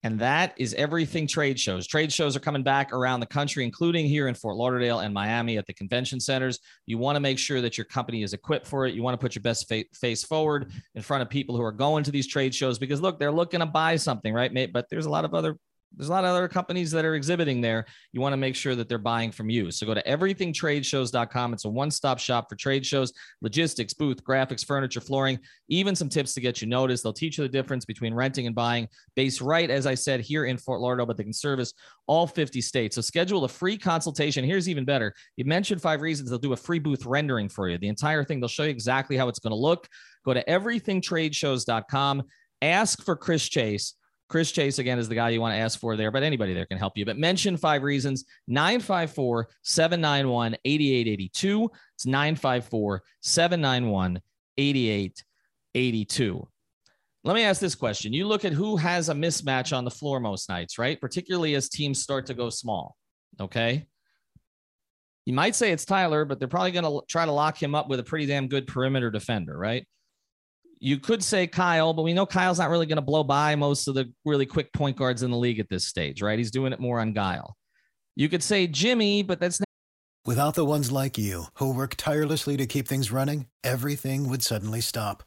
And 0.04 0.20
that 0.20 0.54
is 0.56 0.74
everything 0.74 1.26
trade 1.26 1.58
shows. 1.58 1.84
Trade 1.84 2.12
shows 2.12 2.36
are 2.36 2.40
coming 2.40 2.62
back 2.62 2.92
around 2.92 3.18
the 3.18 3.26
country, 3.26 3.64
including 3.64 4.06
here 4.06 4.28
in 4.28 4.34
Fort 4.36 4.56
Lauderdale 4.56 5.00
and 5.00 5.12
Miami 5.12 5.58
at 5.58 5.66
the 5.66 5.74
convention 5.74 6.20
centers. 6.20 6.60
You 6.86 6.98
want 6.98 7.16
to 7.16 7.20
make 7.20 7.36
sure 7.36 7.60
that 7.60 7.76
your 7.76 7.84
company 7.84 8.22
is 8.22 8.32
equipped 8.32 8.64
for 8.64 8.86
it. 8.86 8.94
You 8.94 9.02
want 9.02 9.14
to 9.14 9.24
put 9.24 9.34
your 9.34 9.42
best 9.42 9.68
face 9.92 10.22
forward 10.22 10.70
in 10.94 11.02
front 11.02 11.22
of 11.22 11.28
people 11.28 11.56
who 11.56 11.64
are 11.64 11.72
going 11.72 12.04
to 12.04 12.12
these 12.12 12.28
trade 12.28 12.54
shows 12.54 12.78
because, 12.78 13.00
look, 13.00 13.18
they're 13.18 13.32
looking 13.32 13.58
to 13.58 13.66
buy 13.66 13.96
something, 13.96 14.32
right? 14.32 14.72
But 14.72 14.86
there's 14.88 15.06
a 15.06 15.10
lot 15.10 15.24
of 15.24 15.34
other 15.34 15.56
there's 15.96 16.08
a 16.08 16.12
lot 16.12 16.24
of 16.24 16.30
other 16.30 16.48
companies 16.48 16.90
that 16.90 17.04
are 17.04 17.14
exhibiting 17.14 17.60
there. 17.60 17.86
You 18.12 18.20
want 18.20 18.32
to 18.32 18.36
make 18.36 18.54
sure 18.54 18.74
that 18.74 18.88
they're 18.88 18.98
buying 18.98 19.32
from 19.32 19.50
you. 19.50 19.70
So 19.70 19.86
go 19.86 19.94
to 19.94 20.02
everythingtradeshows.com. 20.02 21.52
It's 21.52 21.64
a 21.64 21.68
one 21.68 21.90
stop 21.90 22.18
shop 22.18 22.48
for 22.48 22.56
trade 22.56 22.84
shows, 22.84 23.12
logistics, 23.40 23.94
booth, 23.94 24.22
graphics, 24.22 24.64
furniture, 24.64 25.00
flooring, 25.00 25.38
even 25.68 25.96
some 25.96 26.08
tips 26.08 26.34
to 26.34 26.40
get 26.40 26.60
you 26.60 26.68
noticed. 26.68 27.02
They'll 27.02 27.12
teach 27.12 27.38
you 27.38 27.44
the 27.44 27.48
difference 27.48 27.84
between 27.84 28.14
renting 28.14 28.46
and 28.46 28.54
buying, 28.54 28.88
based 29.16 29.40
right, 29.40 29.70
as 29.70 29.86
I 29.86 29.94
said, 29.94 30.20
here 30.20 30.44
in 30.44 30.58
Fort 30.58 30.80
Lauderdale, 30.80 31.06
but 31.06 31.16
they 31.16 31.24
can 31.24 31.32
service 31.32 31.72
all 32.06 32.26
50 32.26 32.60
states. 32.60 32.94
So 32.94 33.00
schedule 33.00 33.44
a 33.44 33.48
free 33.48 33.78
consultation. 33.78 34.44
Here's 34.44 34.68
even 34.68 34.84
better. 34.84 35.14
You 35.36 35.46
mentioned 35.46 35.80
five 35.80 36.00
reasons. 36.00 36.30
They'll 36.30 36.38
do 36.38 36.52
a 36.52 36.56
free 36.56 36.78
booth 36.78 37.06
rendering 37.06 37.48
for 37.48 37.68
you. 37.68 37.78
The 37.78 37.88
entire 37.88 38.24
thing, 38.24 38.40
they'll 38.40 38.48
show 38.48 38.64
you 38.64 38.70
exactly 38.70 39.16
how 39.16 39.28
it's 39.28 39.38
going 39.38 39.52
to 39.52 39.56
look. 39.56 39.88
Go 40.24 40.34
to 40.34 40.44
everythingtradeshows.com. 40.44 42.22
Ask 42.60 43.04
for 43.04 43.16
Chris 43.16 43.48
Chase 43.48 43.94
Chris 44.28 44.52
Chase, 44.52 44.78
again, 44.78 44.98
is 44.98 45.08
the 45.08 45.14
guy 45.14 45.30
you 45.30 45.40
want 45.40 45.54
to 45.54 45.58
ask 45.58 45.80
for 45.80 45.96
there, 45.96 46.10
but 46.10 46.22
anybody 46.22 46.52
there 46.52 46.66
can 46.66 46.78
help 46.78 46.98
you. 46.98 47.04
But 47.04 47.18
mention 47.18 47.56
five 47.56 47.82
reasons 47.82 48.24
954 48.46 49.48
791 49.62 50.56
8882. 50.64 51.70
It's 51.94 52.06
954 52.06 53.02
791 53.22 54.20
8882. 54.58 56.48
Let 57.24 57.34
me 57.34 57.42
ask 57.42 57.60
this 57.60 57.74
question. 57.74 58.12
You 58.12 58.26
look 58.26 58.44
at 58.44 58.52
who 58.52 58.76
has 58.76 59.08
a 59.08 59.14
mismatch 59.14 59.76
on 59.76 59.84
the 59.84 59.90
floor 59.90 60.20
most 60.20 60.48
nights, 60.48 60.78
right? 60.78 61.00
Particularly 61.00 61.54
as 61.54 61.68
teams 61.68 62.02
start 62.02 62.26
to 62.26 62.34
go 62.34 62.50
small. 62.50 62.96
Okay. 63.40 63.86
You 65.24 65.32
might 65.34 65.54
say 65.54 65.72
it's 65.72 65.84
Tyler, 65.84 66.24
but 66.24 66.38
they're 66.38 66.48
probably 66.48 66.70
going 66.70 66.84
to 66.84 67.02
try 67.06 67.26
to 67.26 67.32
lock 67.32 67.62
him 67.62 67.74
up 67.74 67.88
with 67.88 68.00
a 68.00 68.04
pretty 68.04 68.26
damn 68.26 68.48
good 68.48 68.66
perimeter 68.66 69.10
defender, 69.10 69.58
right? 69.58 69.86
You 70.80 70.98
could 70.98 71.24
say 71.24 71.46
Kyle, 71.46 71.92
but 71.92 72.02
we 72.02 72.12
know 72.12 72.26
Kyle's 72.26 72.58
not 72.58 72.70
really 72.70 72.86
going 72.86 72.96
to 72.96 73.02
blow 73.02 73.24
by 73.24 73.56
most 73.56 73.88
of 73.88 73.94
the 73.94 74.12
really 74.24 74.46
quick 74.46 74.72
point 74.72 74.96
guards 74.96 75.22
in 75.22 75.30
the 75.30 75.36
league 75.36 75.58
at 75.58 75.68
this 75.68 75.84
stage, 75.84 76.22
right? 76.22 76.38
He's 76.38 76.50
doing 76.50 76.72
it 76.72 76.80
more 76.80 77.00
on 77.00 77.12
guile. 77.12 77.56
You 78.16 78.28
could 78.28 78.42
say 78.42 78.66
Jimmy, 78.66 79.22
but 79.22 79.40
that's 79.40 79.60
not. 79.60 79.66
Without 80.24 80.54
the 80.54 80.64
ones 80.64 80.92
like 80.92 81.16
you 81.16 81.44
who 81.54 81.72
work 81.72 81.94
tirelessly 81.96 82.56
to 82.56 82.66
keep 82.66 82.86
things 82.86 83.10
running, 83.10 83.46
everything 83.64 84.28
would 84.28 84.42
suddenly 84.42 84.80
stop. 84.80 85.22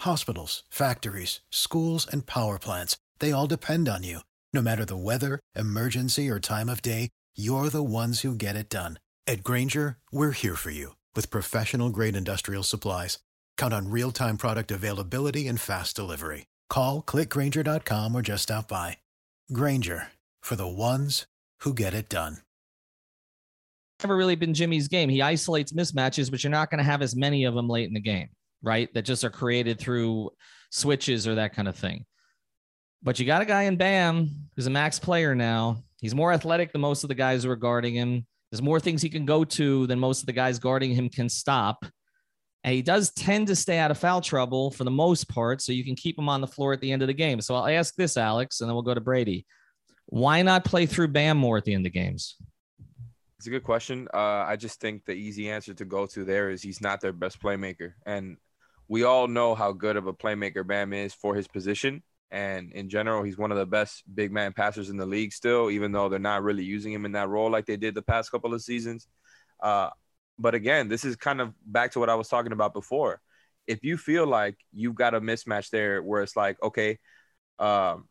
Hospitals, 0.00 0.64
factories, 0.70 1.40
schools, 1.50 2.06
and 2.10 2.26
power 2.26 2.58
plants, 2.58 2.96
they 3.20 3.32
all 3.32 3.46
depend 3.46 3.88
on 3.88 4.02
you. 4.02 4.20
No 4.52 4.60
matter 4.62 4.84
the 4.84 4.96
weather, 4.96 5.38
emergency, 5.54 6.28
or 6.28 6.40
time 6.40 6.68
of 6.68 6.82
day, 6.82 7.10
you're 7.36 7.68
the 7.68 7.82
ones 7.82 8.22
who 8.22 8.34
get 8.34 8.56
it 8.56 8.68
done. 8.68 8.98
At 9.26 9.44
Grainger, 9.44 9.98
we're 10.10 10.32
here 10.32 10.56
for 10.56 10.70
you 10.70 10.96
with 11.14 11.30
professional 11.30 11.90
grade 11.90 12.16
industrial 12.16 12.64
supplies. 12.64 13.18
Count 13.60 13.74
on 13.74 13.90
real 13.90 14.10
time 14.10 14.38
product 14.38 14.70
availability 14.70 15.46
and 15.46 15.60
fast 15.60 15.94
delivery. 15.94 16.46
Call 16.70 17.02
clickgrainger.com 17.02 18.14
or 18.14 18.22
just 18.22 18.44
stop 18.44 18.68
by. 18.68 18.96
Grainger 19.52 20.08
for 20.40 20.56
the 20.56 20.66
ones 20.66 21.26
who 21.60 21.74
get 21.74 21.92
it 21.92 22.08
done. 22.08 22.38
Never 24.02 24.16
really 24.16 24.34
been 24.34 24.54
Jimmy's 24.54 24.88
game. 24.88 25.10
He 25.10 25.20
isolates 25.20 25.74
mismatches, 25.74 26.30
but 26.30 26.42
you're 26.42 26.50
not 26.50 26.70
going 26.70 26.78
to 26.78 26.90
have 26.90 27.02
as 27.02 27.14
many 27.14 27.44
of 27.44 27.52
them 27.52 27.68
late 27.68 27.86
in 27.86 27.92
the 27.92 28.00
game, 28.00 28.30
right? 28.62 28.88
That 28.94 29.02
just 29.02 29.24
are 29.24 29.30
created 29.30 29.78
through 29.78 30.30
switches 30.70 31.28
or 31.28 31.34
that 31.34 31.54
kind 31.54 31.68
of 31.68 31.76
thing. 31.76 32.06
But 33.02 33.18
you 33.18 33.26
got 33.26 33.42
a 33.42 33.44
guy 33.44 33.64
in 33.64 33.76
Bam 33.76 34.30
who's 34.56 34.68
a 34.68 34.70
max 34.70 34.98
player 34.98 35.34
now. 35.34 35.84
He's 36.00 36.14
more 36.14 36.32
athletic 36.32 36.72
than 36.72 36.80
most 36.80 37.04
of 37.04 37.08
the 37.08 37.14
guys 37.14 37.44
who 37.44 37.50
are 37.50 37.56
guarding 37.56 37.94
him. 37.94 38.26
There's 38.50 38.62
more 38.62 38.80
things 38.80 39.02
he 39.02 39.10
can 39.10 39.26
go 39.26 39.44
to 39.44 39.86
than 39.86 39.98
most 39.98 40.20
of 40.20 40.26
the 40.26 40.32
guys 40.32 40.58
guarding 40.58 40.94
him 40.94 41.10
can 41.10 41.28
stop. 41.28 41.84
And 42.62 42.74
he 42.74 42.82
does 42.82 43.10
tend 43.10 43.46
to 43.46 43.56
stay 43.56 43.78
out 43.78 43.90
of 43.90 43.98
foul 43.98 44.20
trouble 44.20 44.70
for 44.70 44.84
the 44.84 44.90
most 44.90 45.28
part, 45.28 45.62
so 45.62 45.72
you 45.72 45.84
can 45.84 45.96
keep 45.96 46.18
him 46.18 46.28
on 46.28 46.40
the 46.40 46.46
floor 46.46 46.72
at 46.72 46.80
the 46.80 46.92
end 46.92 47.02
of 47.02 47.08
the 47.08 47.14
game. 47.14 47.40
So 47.40 47.54
I'll 47.54 47.66
ask 47.66 47.94
this, 47.94 48.16
Alex, 48.16 48.60
and 48.60 48.68
then 48.68 48.74
we'll 48.74 48.82
go 48.82 48.94
to 48.94 49.00
Brady. 49.00 49.46
Why 50.06 50.42
not 50.42 50.64
play 50.64 50.86
through 50.86 51.08
Bam 51.08 51.38
more 51.38 51.56
at 51.56 51.64
the 51.64 51.72
end 51.72 51.86
of 51.86 51.92
games? 51.92 52.36
It's 53.38 53.46
a 53.46 53.50
good 53.50 53.64
question. 53.64 54.08
Uh, 54.12 54.44
I 54.46 54.56
just 54.56 54.80
think 54.80 55.06
the 55.06 55.14
easy 55.14 55.48
answer 55.48 55.72
to 55.72 55.84
go 55.86 56.04
to 56.06 56.24
there 56.24 56.50
is 56.50 56.62
he's 56.62 56.82
not 56.82 57.00
their 57.00 57.12
best 57.12 57.40
playmaker. 57.40 57.92
And 58.04 58.36
we 58.88 59.04
all 59.04 59.28
know 59.28 59.54
how 59.54 59.72
good 59.72 59.96
of 59.96 60.08
a 60.08 60.12
playmaker 60.12 60.66
Bam 60.66 60.92
is 60.92 61.14
for 61.14 61.34
his 61.34 61.48
position. 61.48 62.02
And 62.30 62.72
in 62.72 62.90
general, 62.90 63.22
he's 63.22 63.38
one 63.38 63.50
of 63.50 63.56
the 63.56 63.64
best 63.64 64.02
big 64.14 64.30
man 64.30 64.52
passers 64.52 64.90
in 64.90 64.96
the 64.96 65.06
league 65.06 65.32
still, 65.32 65.70
even 65.70 65.90
though 65.90 66.08
they're 66.08 66.18
not 66.18 66.42
really 66.42 66.64
using 66.64 66.92
him 66.92 67.06
in 67.06 67.12
that 67.12 67.28
role 67.28 67.50
like 67.50 67.66
they 67.66 67.76
did 67.76 67.94
the 67.94 68.02
past 68.02 68.30
couple 68.30 68.52
of 68.52 68.62
seasons. 68.62 69.08
Uh, 69.62 69.90
but 70.40 70.54
again, 70.54 70.88
this 70.88 71.04
is 71.04 71.16
kind 71.16 71.40
of 71.40 71.52
back 71.66 71.92
to 71.92 72.00
what 72.00 72.08
I 72.08 72.14
was 72.14 72.28
talking 72.28 72.52
about 72.52 72.72
before. 72.72 73.20
If 73.66 73.84
you 73.84 73.96
feel 73.96 74.26
like 74.26 74.56
you've 74.72 74.94
got 74.94 75.14
a 75.14 75.20
mismatch 75.20 75.70
there 75.70 76.02
where 76.02 76.22
it's 76.22 76.34
like, 76.34 76.60
okay, 76.62 76.98
um, 77.58 78.08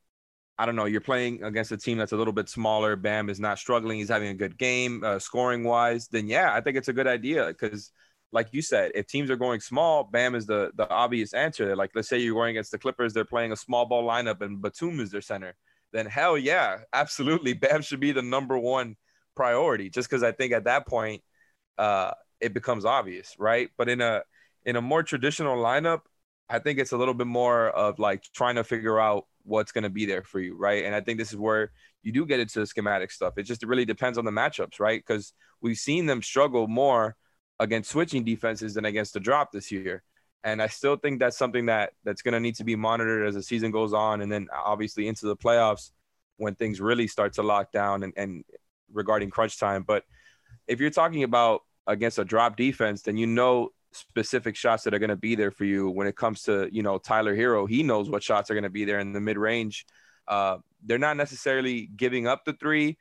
I 0.58 0.66
don't 0.66 0.76
know, 0.76 0.86
you're 0.86 1.02
playing 1.02 1.44
against 1.44 1.72
a 1.72 1.78
team 1.78 1.98
that's 1.98 2.12
a 2.12 2.18
little 2.18 2.34
bit 2.34 2.50
smaller. 2.50 2.96
Bam 2.96 3.30
is 3.30 3.40
not 3.40 3.58
struggling. 3.58 3.98
He's 3.98 4.10
having 4.10 4.30
a 4.30 4.34
good 4.34 4.58
game, 4.58 5.04
uh, 5.04 5.18
scoring 5.18 5.64
wise. 5.64 6.08
Then 6.08 6.28
yeah, 6.28 6.54
I 6.54 6.62
think 6.62 6.78
it's 6.78 6.90
a 6.90 6.94
good 6.94 7.08
idea 7.08 7.48
because, 7.48 7.92
like 8.32 8.50
you 8.52 8.62
said, 8.62 8.92
if 8.94 9.08
teams 9.08 9.32
are 9.32 9.38
going 9.38 9.62
small, 9.62 10.04
Bam 10.04 10.36
is 10.36 10.46
the 10.46 10.72
the 10.76 10.88
obvious 10.90 11.34
answer. 11.34 11.76
Like 11.76 11.92
let's 11.96 12.10
say 12.10 12.20
you're 12.20 12.36
going 12.36 12.52
against 12.52 12.72
the 12.72 12.78
Clippers, 12.78 13.14
they're 13.14 13.26
playing 13.26 13.54
a 13.54 13.56
small 13.56 13.86
ball 13.86 14.08
lineup 14.08 14.42
and 14.42 14.62
Batum 14.62 15.00
is 15.00 15.12
their 15.12 15.22
center. 15.22 15.56
Then 15.94 16.06
hell 16.06 16.38
yeah, 16.38 16.80
absolutely, 16.94 17.54
Bam 17.54 17.82
should 17.82 18.02
be 18.02 18.12
the 18.12 18.22
number 18.22 18.58
one 18.58 18.98
priority. 19.36 19.90
Just 19.90 20.10
because 20.10 20.24
I 20.24 20.34
think 20.34 20.52
at 20.52 20.66
that 20.66 20.86
point 20.86 21.24
uh, 21.80 22.12
it 22.42 22.54
becomes 22.54 22.86
obvious, 22.86 23.36
right? 23.40 23.70
But 23.78 23.90
in 23.90 24.02
a 24.02 24.22
in 24.66 24.76
a 24.76 24.82
more 24.82 25.02
traditional 25.02 25.58
lineup, 25.58 26.02
I 26.50 26.60
think 26.60 26.78
it's 26.78 26.92
a 26.92 26.98
little 26.98 27.14
bit 27.14 27.28
more 27.28 27.70
of 27.70 27.98
like 27.98 28.24
trying 28.36 28.56
to 28.56 28.64
figure 28.64 29.00
out 29.00 29.26
what's 29.44 29.72
going 29.72 29.86
to 29.86 29.90
be 29.90 30.06
there 30.06 30.24
for 30.24 30.40
you, 30.40 30.56
right? 30.56 30.84
And 30.84 30.94
I 30.94 31.02
think 31.02 31.18
this 31.18 31.32
is 31.32 31.38
where 31.38 31.72
you 32.04 32.12
do 32.12 32.26
get 32.26 32.40
into 32.40 32.60
the 32.60 32.68
schematic 32.68 33.12
stuff. 33.12 33.38
It 33.38 33.44
just 33.44 33.64
really 33.64 33.86
depends 33.86 34.18
on 34.18 34.26
the 34.26 34.32
matchups, 34.32 34.80
right? 34.80 35.02
Because 35.06 35.34
we've 35.62 35.78
seen 35.78 36.06
them 36.06 36.22
struggle 36.22 36.68
more 36.68 37.16
against 37.60 37.90
switching 37.90 38.24
defenses 38.24 38.74
than 38.74 38.86
against 38.86 39.14
the 39.14 39.20
drop 39.20 39.52
this 39.52 39.72
year. 39.72 40.04
And 40.44 40.62
I 40.62 40.68
still 40.68 40.98
think 40.98 41.20
that's 41.20 41.38
something 41.38 41.66
that 41.68 41.94
that's 42.04 42.22
going 42.22 42.34
to 42.34 42.40
need 42.40 42.56
to 42.56 42.64
be 42.64 42.76
monitored 42.76 43.28
as 43.28 43.36
the 43.36 43.44
season 43.44 43.72
goes 43.72 43.94
on, 43.94 44.22
and 44.22 44.32
then 44.32 44.48
obviously 44.54 45.08
into 45.08 45.26
the 45.26 45.36
playoffs 45.36 45.92
when 46.38 46.56
things 46.56 46.80
really 46.80 47.08
start 47.08 47.34
to 47.34 47.44
lock 47.44 47.72
down 47.72 48.04
and, 48.04 48.14
and 48.16 48.44
regarding 48.92 49.30
crunch 49.30 49.60
time. 49.60 49.84
But 49.84 50.04
if 50.68 50.80
you're 50.80 50.90
talking 50.92 51.24
about 51.24 51.64
against 51.90 52.20
a 52.20 52.26
drop 52.26 52.56
defense, 52.56 53.02
then 53.02 53.18
you 53.18 53.28
know 53.28 53.70
specific 53.92 54.56
shots 54.56 54.84
that 54.84 54.94
are 54.94 55.00
going 55.00 55.10
to 55.10 55.16
be 55.16 55.36
there 55.36 55.52
for 55.52 55.66
you. 55.66 55.90
When 55.90 56.08
it 56.08 56.16
comes 56.16 56.44
to 56.44 56.70
you 56.72 56.84
know 56.84 56.98
Tyler 56.98 57.36
Herro. 57.36 57.68
he 57.68 57.84
knows 57.84 58.10
what 58.10 58.24
shots 58.24 58.50
are 58.50 58.54
going 58.54 58.64
to 58.64 58.70
be 58.70 58.86
there 58.86 59.00
in 59.00 59.14
the 59.14 59.20
mid 59.20 59.38
range. 59.38 59.86
Uh, 60.28 60.58
they're 60.86 60.98
not 60.98 61.18
necessarily 61.18 61.90
giving 61.96 62.28
up 62.28 62.46
the 62.46 62.54
three, 62.54 62.98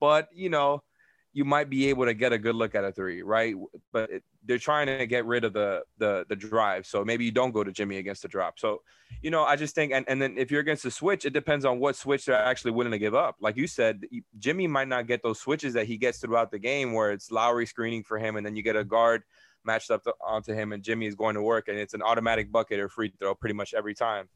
but 0.00 0.28
you 0.34 0.48
know 0.48 0.82
you 1.32 1.44
might 1.44 1.70
be 1.70 1.88
able 1.88 2.04
to 2.06 2.14
get 2.14 2.32
a 2.32 2.38
good 2.38 2.56
look 2.56 2.74
at 2.74 2.84
a 2.84 2.90
three, 2.90 3.22
right? 3.22 3.54
But 3.92 4.10
it, 4.10 4.24
they're 4.44 4.58
trying 4.58 4.86
to 4.86 5.06
get 5.06 5.24
rid 5.26 5.44
of 5.44 5.52
the 5.52 5.82
the 5.98 6.26
the 6.28 6.36
drive, 6.36 6.86
so 6.86 7.04
maybe 7.04 7.24
you 7.24 7.30
don't 7.30 7.52
go 7.52 7.62
to 7.62 7.70
Jimmy 7.70 7.98
against 7.98 8.22
the 8.22 8.28
drop. 8.28 8.58
So, 8.58 8.82
you 9.22 9.30
know, 9.30 9.44
I 9.44 9.54
just 9.54 9.74
think, 9.74 9.92
and 9.92 10.04
and 10.08 10.20
then 10.20 10.36
if 10.36 10.50
you're 10.50 10.60
against 10.60 10.82
the 10.82 10.90
switch, 10.90 11.24
it 11.24 11.32
depends 11.32 11.64
on 11.64 11.78
what 11.78 11.94
switch 11.94 12.24
they're 12.24 12.34
actually 12.36 12.72
willing 12.72 12.92
to 12.92 12.98
give 12.98 13.14
up. 13.14 13.36
Like 13.40 13.56
you 13.56 13.68
said, 13.68 14.02
Jimmy 14.38 14.66
might 14.66 14.88
not 14.88 15.06
get 15.06 15.22
those 15.22 15.38
switches 15.38 15.74
that 15.74 15.86
he 15.86 15.96
gets 15.96 16.18
throughout 16.18 16.50
the 16.50 16.58
game, 16.58 16.92
where 16.94 17.12
it's 17.12 17.30
Lowry 17.30 17.66
screening 17.66 18.02
for 18.02 18.18
him, 18.18 18.36
and 18.36 18.44
then 18.44 18.56
you 18.56 18.62
get 18.62 18.76
a 18.76 18.84
guard 18.84 19.22
matched 19.64 19.90
up 19.90 20.02
to, 20.04 20.14
onto 20.26 20.52
him, 20.54 20.72
and 20.72 20.82
Jimmy 20.82 21.06
is 21.06 21.14
going 21.14 21.34
to 21.36 21.42
work, 21.42 21.68
and 21.68 21.78
it's 21.78 21.94
an 21.94 22.02
automatic 22.02 22.50
bucket 22.50 22.80
or 22.80 22.88
free 22.88 23.12
throw 23.20 23.34
pretty 23.34 23.54
much 23.54 23.72
every 23.72 23.94
time. 23.94 24.28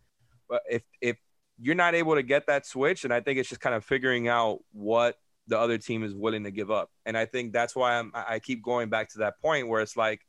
But 0.49 0.63
if 0.71 0.83
if 1.01 1.17
you're 1.59 1.75
not 1.75 1.95
able 1.95 2.15
to 2.15 2.23
get 2.23 2.47
that 2.47 2.67
switch, 2.67 3.05
and 3.05 3.13
I 3.13 3.21
think 3.21 3.39
it's 3.39 3.49
just 3.49 3.61
kind 3.61 3.75
of 3.75 3.85
figuring 3.85 4.29
out 4.29 4.61
what 4.73 5.19
the 5.47 5.59
other 5.59 5.79
team 5.79 6.03
is 6.03 6.15
willing 6.15 6.45
to 6.45 6.51
give 6.51 6.71
up. 6.71 6.91
And 7.05 7.17
I 7.17 7.27
think 7.27 7.53
that's 7.53 7.77
why 7.77 7.99
I'm, 7.99 8.11
I 8.15 8.39
keep 8.39 8.63
going 8.63 8.89
back 8.89 9.11
to 9.11 9.19
that 9.19 9.39
point 9.41 9.69
where 9.69 9.81
it's 9.81 9.97
like, 9.97 10.23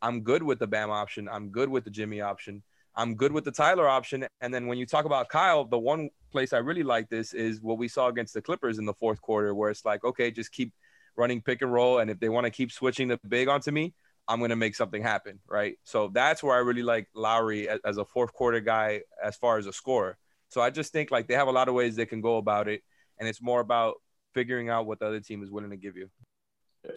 I'm 0.00 0.22
good 0.22 0.42
with 0.42 0.58
the 0.58 0.66
Bam 0.66 0.90
option. 0.90 1.28
I'm 1.30 1.50
good 1.50 1.68
with 1.68 1.84
the 1.84 1.90
Jimmy 1.90 2.20
option. 2.20 2.62
I'm 2.94 3.14
good 3.14 3.32
with 3.32 3.44
the 3.44 3.52
Tyler 3.52 3.88
option. 3.88 4.26
And 4.40 4.52
then 4.52 4.66
when 4.66 4.78
you 4.78 4.86
talk 4.86 5.04
about 5.04 5.28
Kyle, 5.28 5.64
the 5.64 5.78
one 5.78 6.10
place 6.30 6.52
I 6.52 6.58
really 6.58 6.82
like 6.82 7.08
this 7.08 7.32
is 7.32 7.62
what 7.62 7.78
we 7.78 7.88
saw 7.88 8.08
against 8.08 8.34
the 8.34 8.42
Clippers 8.42 8.78
in 8.78 8.84
the 8.84 8.94
fourth 8.94 9.20
quarter, 9.22 9.54
where 9.54 9.70
it's 9.70 9.84
like, 9.84 10.04
okay, 10.04 10.30
just 10.30 10.52
keep 10.52 10.72
running 11.16 11.40
pick 11.40 11.62
and 11.62 11.72
roll. 11.72 12.00
And 12.00 12.10
if 12.10 12.18
they 12.18 12.28
want 12.28 12.44
to 12.46 12.50
keep 12.50 12.72
switching 12.72 13.08
the 13.08 13.18
big 13.28 13.48
onto 13.48 13.70
me, 13.70 13.94
I'm 14.28 14.38
going 14.38 14.50
to 14.50 14.56
make 14.56 14.74
something 14.74 15.02
happen. 15.02 15.38
Right. 15.48 15.78
So 15.84 16.10
that's 16.12 16.42
where 16.42 16.54
I 16.54 16.60
really 16.60 16.82
like 16.82 17.08
Lowry 17.14 17.68
as, 17.68 17.80
as 17.84 17.98
a 17.98 18.04
fourth 18.04 18.32
quarter 18.32 18.60
guy 18.60 19.02
as 19.22 19.36
far 19.36 19.58
as 19.58 19.66
a 19.66 19.72
scorer. 19.72 20.18
So 20.48 20.60
I 20.60 20.70
just 20.70 20.92
think 20.92 21.10
like 21.10 21.28
they 21.28 21.34
have 21.34 21.48
a 21.48 21.52
lot 21.52 21.68
of 21.68 21.74
ways 21.74 21.96
they 21.96 22.06
can 22.06 22.20
go 22.20 22.36
about 22.36 22.68
it. 22.68 22.82
And 23.18 23.28
it's 23.28 23.40
more 23.40 23.60
about 23.60 23.94
figuring 24.34 24.68
out 24.68 24.86
what 24.86 24.98
the 24.98 25.06
other 25.06 25.20
team 25.20 25.42
is 25.42 25.50
willing 25.50 25.70
to 25.70 25.76
give 25.76 25.96
you. 25.96 26.08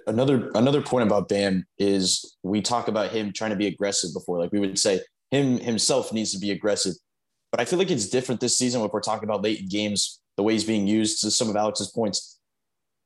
Another 0.07 0.49
another 0.55 0.81
point 0.81 1.05
about 1.05 1.29
Bam 1.29 1.65
is 1.77 2.37
we 2.41 2.61
talk 2.61 2.87
about 2.87 3.11
him 3.11 3.31
trying 3.31 3.51
to 3.51 3.55
be 3.55 3.67
aggressive 3.67 4.11
before. 4.13 4.39
Like 4.39 4.51
we 4.51 4.59
would 4.59 4.79
say 4.79 5.01
him 5.31 5.59
himself 5.59 6.11
needs 6.11 6.31
to 6.33 6.39
be 6.39 6.51
aggressive. 6.51 6.93
But 7.51 7.61
I 7.61 7.65
feel 7.65 7.79
like 7.79 7.91
it's 7.91 8.09
different 8.09 8.41
this 8.41 8.57
season 8.57 8.81
if 8.81 8.91
we're 8.91 8.99
talking 8.99 9.29
about 9.29 9.43
late 9.43 9.69
games, 9.69 10.21
the 10.37 10.43
way 10.43 10.53
he's 10.53 10.63
being 10.63 10.87
used 10.87 11.21
to 11.21 11.31
some 11.31 11.49
of 11.49 11.55
Alex's 11.55 11.91
points. 11.91 12.39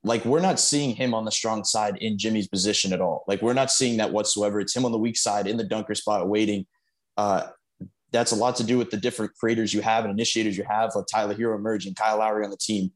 Like 0.04 0.24
we're 0.24 0.39
not 0.39 0.60
seeing 0.60 0.96
him 0.96 1.13
on 1.13 1.26
the 1.26 1.32
strong 1.32 1.65
side 1.65 1.98
in 1.98 2.18
Jimmy's 2.18 2.48
position 2.48 2.94
at 2.94 3.02
all. 3.02 3.26
Like 3.28 3.42
we're 3.42 3.54
not 3.54 3.70
seeing 3.70 3.98
that 3.98 4.12
whatsoever. 4.13 4.62
It's 4.62 4.76
him 4.76 4.86
on 4.86 4.94
the 4.94 4.98
weak 4.98 5.18
side 5.18 5.46
in 5.48 5.58
the 5.58 5.65
dunker 5.65 5.94
spot 5.94 6.30
waiting. 6.30 6.65
Uh, 7.18 7.48
that's 8.12 8.32
a 8.32 8.36
lot 8.36 8.56
to 8.56 8.63
do 8.63 8.78
with 8.78 8.89
the 8.89 8.98
different 8.98 9.34
creators 9.36 9.74
you 9.74 9.82
have 9.82 10.06
and 10.06 10.13
initiators 10.13 10.58
you 10.58 10.63
have, 10.68 10.96
like 10.96 11.06
Tyler 11.12 11.36
Herro 11.36 11.56
emerging, 11.56 11.96
Kyle 11.96 12.20
Lowry 12.20 12.44
on 12.44 12.50
the 12.50 12.58
team. 12.58 12.92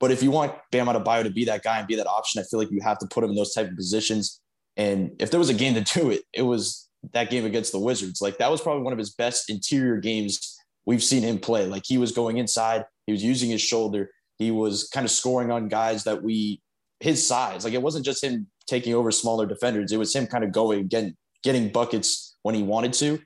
But 0.00 0.10
if 0.10 0.22
you 0.22 0.30
want 0.30 0.54
Bam 0.72 0.86
Adebayo 0.86 1.22
to 1.22 1.30
be 1.30 1.44
that 1.44 1.62
guy 1.62 1.78
and 1.78 1.86
be 1.86 1.94
that 1.96 2.06
option, 2.06 2.40
I 2.40 2.44
feel 2.44 2.58
like 2.58 2.70
you 2.70 2.80
have 2.82 2.98
to 2.98 3.06
put 3.06 3.22
him 3.22 3.30
in 3.30 3.36
those 3.36 3.52
type 3.52 3.68
of 3.68 3.76
positions. 3.76 4.40
And 4.76 5.12
if 5.18 5.30
there 5.30 5.38
was 5.38 5.50
a 5.50 5.54
game 5.54 5.74
to 5.74 5.82
do 5.82 6.10
it, 6.10 6.22
it 6.32 6.42
was 6.42 6.88
that 7.12 7.30
game 7.30 7.44
against 7.44 7.72
the 7.72 7.78
Wizards. 7.78 8.20
Like 8.20 8.38
that 8.38 8.50
was 8.50 8.60
probably 8.60 8.82
one 8.82 8.92
of 8.92 8.98
his 8.98 9.14
best 9.14 9.50
interior 9.50 9.98
games 9.98 10.58
we've 10.86 11.04
seen 11.04 11.22
him 11.22 11.38
play. 11.38 11.66
Like 11.66 11.82
he 11.86 11.98
was 11.98 12.12
going 12.12 12.38
inside, 12.38 12.84
he 13.06 13.12
was 13.12 13.22
using 13.22 13.50
his 13.50 13.60
shoulder, 13.60 14.10
he 14.38 14.50
was 14.50 14.88
kind 14.88 15.04
of 15.04 15.10
scoring 15.10 15.50
on 15.50 15.68
guys 15.68 16.04
that 16.04 16.22
we 16.22 16.62
his 17.00 17.26
size. 17.26 17.64
Like 17.64 17.74
it 17.74 17.82
wasn't 17.82 18.04
just 18.04 18.24
him 18.24 18.46
taking 18.66 18.94
over 18.94 19.10
smaller 19.10 19.46
defenders; 19.46 19.92
it 19.92 19.98
was 19.98 20.14
him 20.14 20.26
kind 20.26 20.44
of 20.44 20.52
going 20.52 20.88
getting 20.88 21.14
getting 21.42 21.70
buckets 21.70 22.36
when 22.42 22.54
he 22.54 22.62
wanted 22.62 22.94
to. 22.94 23.20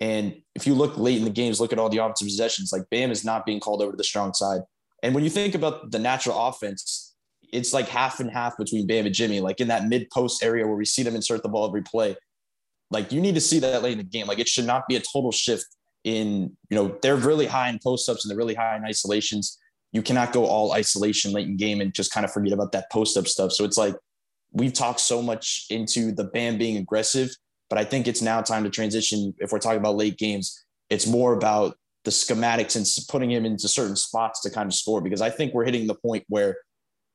And 0.00 0.40
if 0.54 0.66
you 0.66 0.74
look 0.74 0.96
late 0.96 1.18
in 1.18 1.24
the 1.24 1.30
games, 1.30 1.60
look 1.60 1.72
at 1.72 1.78
all 1.78 1.88
the 1.88 1.98
offensive 1.98 2.26
possessions. 2.26 2.72
Like 2.72 2.82
Bam 2.90 3.10
is 3.10 3.24
not 3.24 3.44
being 3.44 3.60
called 3.60 3.82
over 3.82 3.90
to 3.90 3.96
the 3.96 4.04
strong 4.04 4.32
side. 4.32 4.60
And 5.02 5.14
when 5.14 5.24
you 5.24 5.30
think 5.30 5.54
about 5.54 5.90
the 5.90 5.98
natural 5.98 6.38
offense, 6.38 7.14
it's 7.52 7.72
like 7.72 7.88
half 7.88 8.20
and 8.20 8.30
half 8.30 8.56
between 8.56 8.86
Bam 8.86 9.06
and 9.06 9.14
Jimmy, 9.14 9.40
like 9.40 9.60
in 9.60 9.68
that 9.68 9.86
mid 9.86 10.08
post 10.10 10.42
area 10.42 10.66
where 10.66 10.76
we 10.76 10.84
see 10.84 11.02
them 11.02 11.16
insert 11.16 11.42
the 11.42 11.48
ball 11.48 11.66
every 11.66 11.82
play. 11.82 12.16
Like 12.90 13.12
you 13.12 13.20
need 13.20 13.34
to 13.34 13.40
see 13.40 13.58
that 13.60 13.82
late 13.82 13.92
in 13.92 13.98
the 13.98 14.04
game. 14.04 14.26
Like 14.26 14.38
it 14.38 14.48
should 14.48 14.66
not 14.66 14.86
be 14.88 14.96
a 14.96 15.00
total 15.00 15.32
shift 15.32 15.66
in, 16.04 16.56
you 16.68 16.76
know, 16.76 16.96
they're 17.02 17.16
really 17.16 17.46
high 17.46 17.68
in 17.68 17.78
post 17.82 18.08
ups 18.08 18.24
and 18.24 18.30
they're 18.30 18.38
really 18.38 18.54
high 18.54 18.76
in 18.76 18.84
isolations. 18.84 19.58
You 19.92 20.02
cannot 20.02 20.32
go 20.32 20.46
all 20.46 20.72
isolation 20.72 21.32
late 21.32 21.46
in 21.46 21.56
game 21.56 21.80
and 21.80 21.94
just 21.94 22.12
kind 22.12 22.24
of 22.24 22.32
forget 22.32 22.52
about 22.52 22.72
that 22.72 22.90
post 22.90 23.16
up 23.16 23.26
stuff. 23.26 23.52
So 23.52 23.64
it's 23.64 23.76
like 23.76 23.94
we've 24.52 24.72
talked 24.72 25.00
so 25.00 25.22
much 25.22 25.66
into 25.70 26.12
the 26.12 26.24
Bam 26.24 26.58
being 26.58 26.76
aggressive, 26.76 27.30
but 27.68 27.78
I 27.78 27.84
think 27.84 28.06
it's 28.06 28.22
now 28.22 28.40
time 28.42 28.64
to 28.64 28.70
transition. 28.70 29.34
If 29.38 29.52
we're 29.52 29.58
talking 29.58 29.78
about 29.78 29.96
late 29.96 30.18
games, 30.18 30.64
it's 30.88 31.06
more 31.06 31.32
about 31.32 31.76
the 32.04 32.10
schematics 32.10 32.76
and 32.76 32.86
putting 33.08 33.30
him 33.30 33.44
into 33.44 33.68
certain 33.68 33.96
spots 33.96 34.40
to 34.42 34.50
kind 34.50 34.66
of 34.66 34.74
score 34.74 35.00
because 35.00 35.20
I 35.20 35.30
think 35.30 35.52
we're 35.52 35.64
hitting 35.64 35.86
the 35.86 35.94
point 35.94 36.24
where 36.28 36.56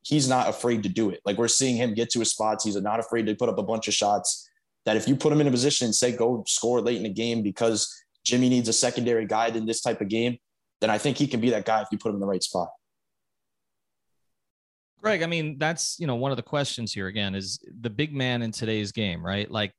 he's 0.04 0.30
not 0.30 0.48
afraid 0.48 0.84
to 0.84 0.89
do 0.89 1.10
it. 1.10 1.19
Like 1.26 1.38
we're 1.38 1.48
seeing 1.48 1.76
him 1.76 1.93
get 1.95 2.12
to 2.12 2.19
his 2.19 2.30
spots. 2.30 2.63
He's 2.63 2.76
not 2.76 3.00
afraid 3.00 3.26
to 3.26 3.36
put 3.36 3.50
up 3.50 3.58
a 3.58 3.63
bunch 3.63 3.88
of 3.88 3.93
shots 3.93 4.48
that 4.86 4.95
if 4.95 5.08
you 5.08 5.15
put 5.15 5.34
him 5.34 5.41
in 5.41 5.48
a 5.48 5.52
position 5.52 5.86
and 5.86 5.95
say 5.95 6.15
go 6.15 6.43
score 6.48 6.82
late 6.82 6.98
in 6.98 7.04
the 7.04 7.10
game 7.10 7.41
because 7.41 7.91
Jimmy 8.24 8.50
needs 8.50 8.69
a 8.69 8.74
secondary 8.74 9.26
guide 9.26 9.56
in 9.56 9.65
this 9.65 9.82
type 9.82 10.02
of 10.02 10.08
game, 10.08 10.38
then 10.82 10.91
I 10.91 11.00
think 11.00 11.17
he 11.17 11.26
can 11.26 11.39
be 11.39 11.50
that 11.50 11.65
guy 11.65 11.82
if 11.82 11.88
you 11.91 11.98
put 11.98 12.10
him 12.10 12.15
in 12.15 12.21
the 12.21 12.28
right 12.28 12.43
spot. 12.43 12.69
Greg, 15.02 15.24
I 15.24 15.28
mean, 15.28 15.58
that's, 15.58 16.00
you 16.00 16.08
know, 16.08 16.15
one 16.15 16.32
of 16.32 16.38
the 16.38 16.43
questions 16.43 16.93
here 16.93 17.08
again 17.08 17.36
is 17.36 17.60
the 17.82 17.89
big 17.89 18.13
man 18.13 18.41
in 18.41 18.52
today's 18.52 18.91
game, 18.91 19.26
right? 19.26 19.50
Like 19.50 19.74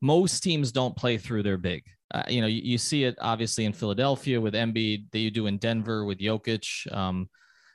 most 0.00 0.42
teams 0.42 0.72
don't 0.72 0.96
play 0.96 1.16
through 1.16 1.42
their 1.42 1.58
big. 1.58 1.84
Uh, 2.12 2.22
you 2.28 2.40
know, 2.40 2.46
you, 2.46 2.60
you, 2.62 2.78
see 2.78 3.04
it 3.04 3.16
obviously 3.20 3.64
in 3.64 3.72
Philadelphia 3.72 4.40
with 4.40 4.54
Embiid, 4.54 5.10
that 5.12 5.18
you 5.18 5.30
do 5.30 5.46
in 5.46 5.56
Denver 5.56 6.04
with 6.04 6.18
Jokic. 6.18 6.92
Um, 6.94 7.28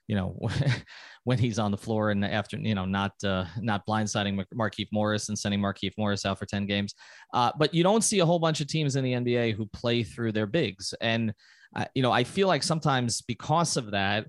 you 0.08 0.16
know, 0.16 0.40
when 1.24 1.38
he's 1.38 1.60
on 1.60 1.72
the 1.72 1.78
floor 1.78 2.12
and 2.12 2.24
after, 2.24 2.58
you 2.58 2.74
know, 2.74 2.86
not 2.86 3.12
uh, 3.24 3.46
not 3.60 3.86
blindsiding 3.86 4.42
Markieff 4.56 4.88
Morris 4.94 5.28
and 5.28 5.38
sending 5.38 5.60
Markieff 5.60 5.92
Morris 5.98 6.26
out 6.26 6.40
for 6.40 6.46
10 6.46 6.66
games. 6.66 6.96
Uh, 7.34 7.52
but 7.60 7.74
you 7.74 7.84
don't 7.84 8.04
see 8.04 8.20
a 8.20 8.26
whole 8.26 8.40
bunch 8.40 8.62
of 8.62 8.68
teams 8.68 8.96
in 8.96 9.04
the 9.04 9.14
NBA 9.14 9.54
who 9.54 9.66
play 9.66 10.04
through 10.04 10.32
their 10.32 10.46
bigs. 10.46 10.94
And, 11.02 11.34
uh, 11.76 11.86
you 11.94 12.02
know, 12.02 12.14
I 12.14 12.24
feel 12.24 12.48
like 12.48 12.64
sometimes 12.64 13.22
because 13.22 13.76
of 13.76 13.92
that, 13.92 14.28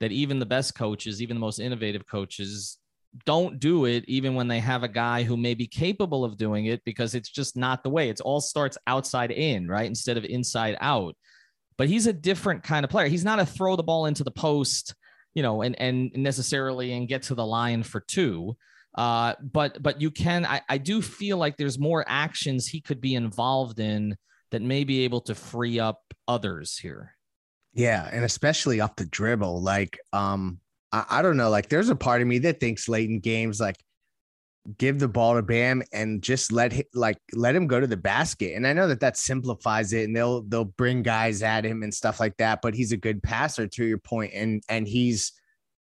that 0.00 0.10
even 0.10 0.40
the 0.40 0.46
best 0.46 0.74
coaches, 0.74 1.22
even 1.22 1.36
the 1.36 1.40
most 1.40 1.60
innovative 1.60 2.04
coaches, 2.08 2.78
don't 3.26 3.58
do 3.58 3.86
it 3.86 4.04
even 4.06 4.34
when 4.34 4.48
they 4.48 4.60
have 4.60 4.82
a 4.82 4.88
guy 4.88 5.22
who 5.22 5.36
may 5.36 5.54
be 5.54 5.66
capable 5.66 6.24
of 6.24 6.36
doing 6.36 6.66
it 6.66 6.82
because 6.84 7.14
it's 7.14 7.28
just 7.28 7.56
not 7.56 7.82
the 7.82 7.90
way. 7.90 8.08
It's 8.08 8.20
all 8.20 8.40
starts 8.40 8.78
outside 8.86 9.30
in, 9.30 9.66
right? 9.66 9.86
Instead 9.86 10.16
of 10.16 10.24
inside 10.24 10.76
out. 10.80 11.16
But 11.76 11.88
he's 11.88 12.06
a 12.06 12.12
different 12.12 12.62
kind 12.62 12.84
of 12.84 12.90
player. 12.90 13.08
He's 13.08 13.24
not 13.24 13.40
a 13.40 13.46
throw 13.46 13.74
the 13.74 13.82
ball 13.82 14.06
into 14.06 14.22
the 14.22 14.30
post, 14.30 14.94
you 15.34 15.42
know, 15.42 15.62
and 15.62 15.80
and 15.80 16.12
necessarily 16.14 16.92
and 16.92 17.08
get 17.08 17.22
to 17.24 17.34
the 17.34 17.46
line 17.46 17.82
for 17.82 18.00
two. 18.00 18.56
Uh, 18.94 19.34
but 19.40 19.82
but 19.82 20.00
you 20.00 20.10
can 20.10 20.44
I, 20.44 20.62
I 20.68 20.78
do 20.78 21.00
feel 21.00 21.36
like 21.36 21.56
there's 21.56 21.78
more 21.78 22.04
actions 22.06 22.66
he 22.66 22.80
could 22.80 23.00
be 23.00 23.14
involved 23.14 23.80
in 23.80 24.16
that 24.50 24.62
may 24.62 24.84
be 24.84 25.04
able 25.04 25.20
to 25.22 25.34
free 25.34 25.80
up 25.80 26.00
others 26.28 26.76
here. 26.76 27.14
Yeah, 27.72 28.08
and 28.12 28.24
especially 28.24 28.80
off 28.80 28.96
the 28.96 29.06
dribble. 29.06 29.62
Like 29.62 29.98
um 30.12 30.60
I, 30.92 31.04
I 31.10 31.22
don't 31.22 31.36
know. 31.36 31.50
Like, 31.50 31.68
there's 31.68 31.88
a 31.88 31.96
part 31.96 32.22
of 32.22 32.28
me 32.28 32.38
that 32.40 32.60
thinks 32.60 32.88
late 32.88 33.10
in 33.10 33.20
games, 33.20 33.60
like, 33.60 33.76
give 34.78 34.98
the 34.98 35.08
ball 35.08 35.36
to 35.36 35.42
Bam 35.42 35.82
and 35.92 36.22
just 36.22 36.52
let 36.52 36.72
him 36.72 36.84
like 36.94 37.16
let 37.32 37.54
him 37.54 37.66
go 37.66 37.80
to 37.80 37.86
the 37.86 37.96
basket. 37.96 38.54
And 38.54 38.66
I 38.66 38.72
know 38.72 38.88
that 38.88 39.00
that 39.00 39.16
simplifies 39.16 39.92
it, 39.92 40.04
and 40.04 40.14
they'll 40.14 40.42
they'll 40.42 40.64
bring 40.64 41.02
guys 41.02 41.42
at 41.42 41.64
him 41.64 41.82
and 41.82 41.92
stuff 41.92 42.20
like 42.20 42.36
that. 42.36 42.60
But 42.62 42.74
he's 42.74 42.92
a 42.92 42.96
good 42.96 43.22
passer, 43.22 43.66
to 43.66 43.84
your 43.84 43.98
point, 43.98 44.32
and 44.34 44.62
and 44.68 44.86
he's 44.86 45.32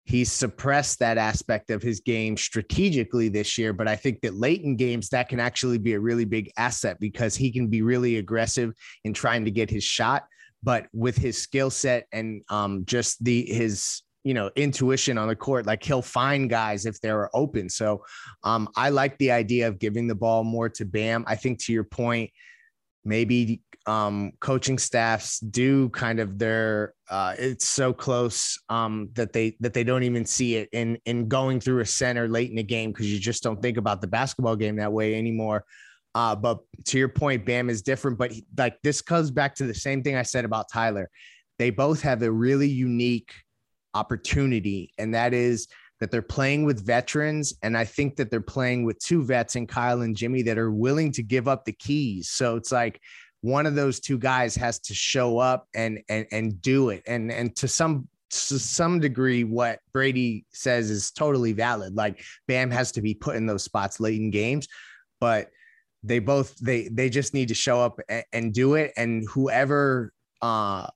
he's 0.05 0.31
suppressed 0.31 1.01
that 1.01 1.19
aspect 1.19 1.71
of 1.71 1.83
his 1.83 2.01
game 2.01 2.37
strategically 2.37 3.29
this 3.29 3.59
year. 3.59 3.73
But 3.73 3.89
I 3.89 3.97
think 3.97 4.21
that 4.23 4.35
late 4.35 4.63
in 4.63 4.77
games 4.77 5.09
that 5.11 5.29
can 5.29 5.41
actually 5.41 5.79
be 5.79 5.95
a 5.95 6.01
really 6.01 6.25
big 6.25 6.51
asset 6.57 6.99
because 7.01 7.35
he 7.35 7.51
can 7.51 7.69
be 7.69 7.83
really 7.83 8.19
aggressive 8.19 8.73
in 9.05 9.13
trying 9.13 9.45
to 9.45 9.51
get 9.51 9.71
his 9.71 9.85
shot. 9.85 10.25
But 10.63 10.87
with 10.93 11.17
his 11.17 11.39
skill 11.41 11.71
set 11.71 12.07
and 12.13 12.43
um, 12.49 12.85
just 12.85 13.23
the 13.23 13.45
his 13.47 14.03
you 14.27 14.35
know 14.35 14.51
intuition 14.57 15.19
on 15.19 15.29
the 15.29 15.37
court 15.37 15.67
like 15.67 15.85
he'll 15.85 16.03
find 16.03 16.51
guys 16.51 16.85
if 16.85 17.01
they're 17.01 17.31
open 17.35 17.69
so 17.69 18.05
um 18.43 18.69
i 18.75 18.89
like 18.89 19.17
the 19.19 19.31
idea 19.31 19.69
of 19.69 19.79
giving 19.79 20.09
the 20.09 20.15
ball 20.17 20.43
more 20.43 20.69
to 20.69 20.85
bam 20.85 21.23
i 21.29 21.37
think 21.37 21.61
to 21.61 21.73
your 21.73 21.85
point 21.85 22.29
maybe 23.05 23.63
um 23.87 24.33
coaching 24.41 24.79
staffs 24.79 25.39
do 25.39 25.89
kind 25.91 26.19
of 26.19 26.41
their 26.41 26.93
uh 27.09 27.37
it's 27.39 27.69
so 27.69 27.93
close 27.93 28.59
um 28.69 29.09
that 29.13 29.33
they 29.33 29.57
that 29.61 29.73
they 29.73 29.85
don't 29.85 30.03
even 30.03 30.25
see 30.25 30.57
it 30.57 30.69
in 30.73 30.99
in 31.05 31.29
going 31.29 31.61
through 31.61 31.79
a 31.79 31.87
center 31.87 32.27
late 32.27 32.51
in 32.51 32.57
the 32.57 32.65
game 32.65 32.91
because 32.91 33.13
you 33.13 33.21
just 33.21 33.45
don't 33.45 33.63
think 33.63 33.77
about 33.77 34.01
the 34.01 34.09
basketball 34.09 34.57
game 34.57 34.75
that 34.75 34.93
way 34.93 35.15
anymore 35.15 35.65
uh, 36.17 36.35
but 36.35 36.61
to 36.87 36.97
your 36.97 37.11
point, 37.11 37.45
Bam 37.45 37.69
is 37.69 37.83
different. 37.83 38.17
But 38.17 38.33
he, 38.33 38.47
like 38.57 38.79
this 38.83 39.03
comes 39.03 39.31
back 39.31 39.55
to 39.57 39.67
the 39.67 39.75
same 39.75 40.03
thing 40.03 40.17
I 40.17 40.23
said 40.23 40.47
about 40.47 40.65
Tyler. 40.73 41.11
They 41.59 41.69
both 41.69 42.01
have 42.01 42.23
a 42.23 42.33
really 42.33 42.71
unique 42.71 43.35
opportunity, 43.97 44.93
and 44.99 45.15
that 45.15 45.33
is 45.35 45.69
that 46.01 46.11
they're 46.11 46.23
playing 46.23 46.65
with 46.65 46.85
veterans. 46.85 47.55
And 47.63 47.77
I 47.77 47.85
think 47.85 48.17
that 48.17 48.31
they're 48.31 48.41
playing 48.41 48.85
with 48.85 48.99
two 48.99 49.25
vets 49.25 49.57
in 49.57 49.67
Kyle 49.67 50.03
and 50.03 50.17
Jimmy 50.17 50.43
that 50.43 50.59
are 50.59 50.71
willing 50.71 51.11
to 51.13 51.23
give 51.23 51.49
up 51.49 51.65
the 51.65 51.73
keys. 51.73 52.29
So 52.29 52.57
it's 52.57 52.71
like 52.71 53.01
one 53.41 53.67
of 53.67 53.75
those 53.75 54.01
two 54.01 54.19
guys 54.19 54.55
has 54.57 54.79
to 54.81 54.95
show 54.95 55.39
up 55.39 55.69
and 55.75 56.01
and 56.09 56.27
and 56.33 56.61
do 56.61 56.91
it. 56.91 57.03
And 57.07 57.31
and 57.31 57.55
to 57.57 57.69
some 57.69 58.09
to 58.31 58.59
some 58.59 59.01
degree, 59.01 59.45
what 59.45 59.81
Brady 59.93 60.45
says 60.53 60.91
is 60.91 61.11
totally 61.11 61.53
valid. 61.53 61.95
Like 61.95 62.23
Bam 62.49 62.71
has 62.71 62.93
to 62.93 63.01
be 63.01 63.15
put 63.15 63.37
in 63.37 63.47
those 63.47 63.63
spots 63.63 64.01
late 64.01 64.21
in 64.21 64.31
games, 64.31 64.69
but 65.21 65.51
they 66.03 66.19
both 66.19 66.57
they 66.59 66.89
they 66.89 67.09
just 67.09 67.35
need 67.35 67.49
to 67.49 67.55
show 67.55 67.81
up 67.81 68.01
and, 68.09 68.25
and 68.33 68.53
do 68.53 68.75
it. 68.75 68.93
And 68.97 69.27
whoever 69.29 70.13
uh 70.43 70.89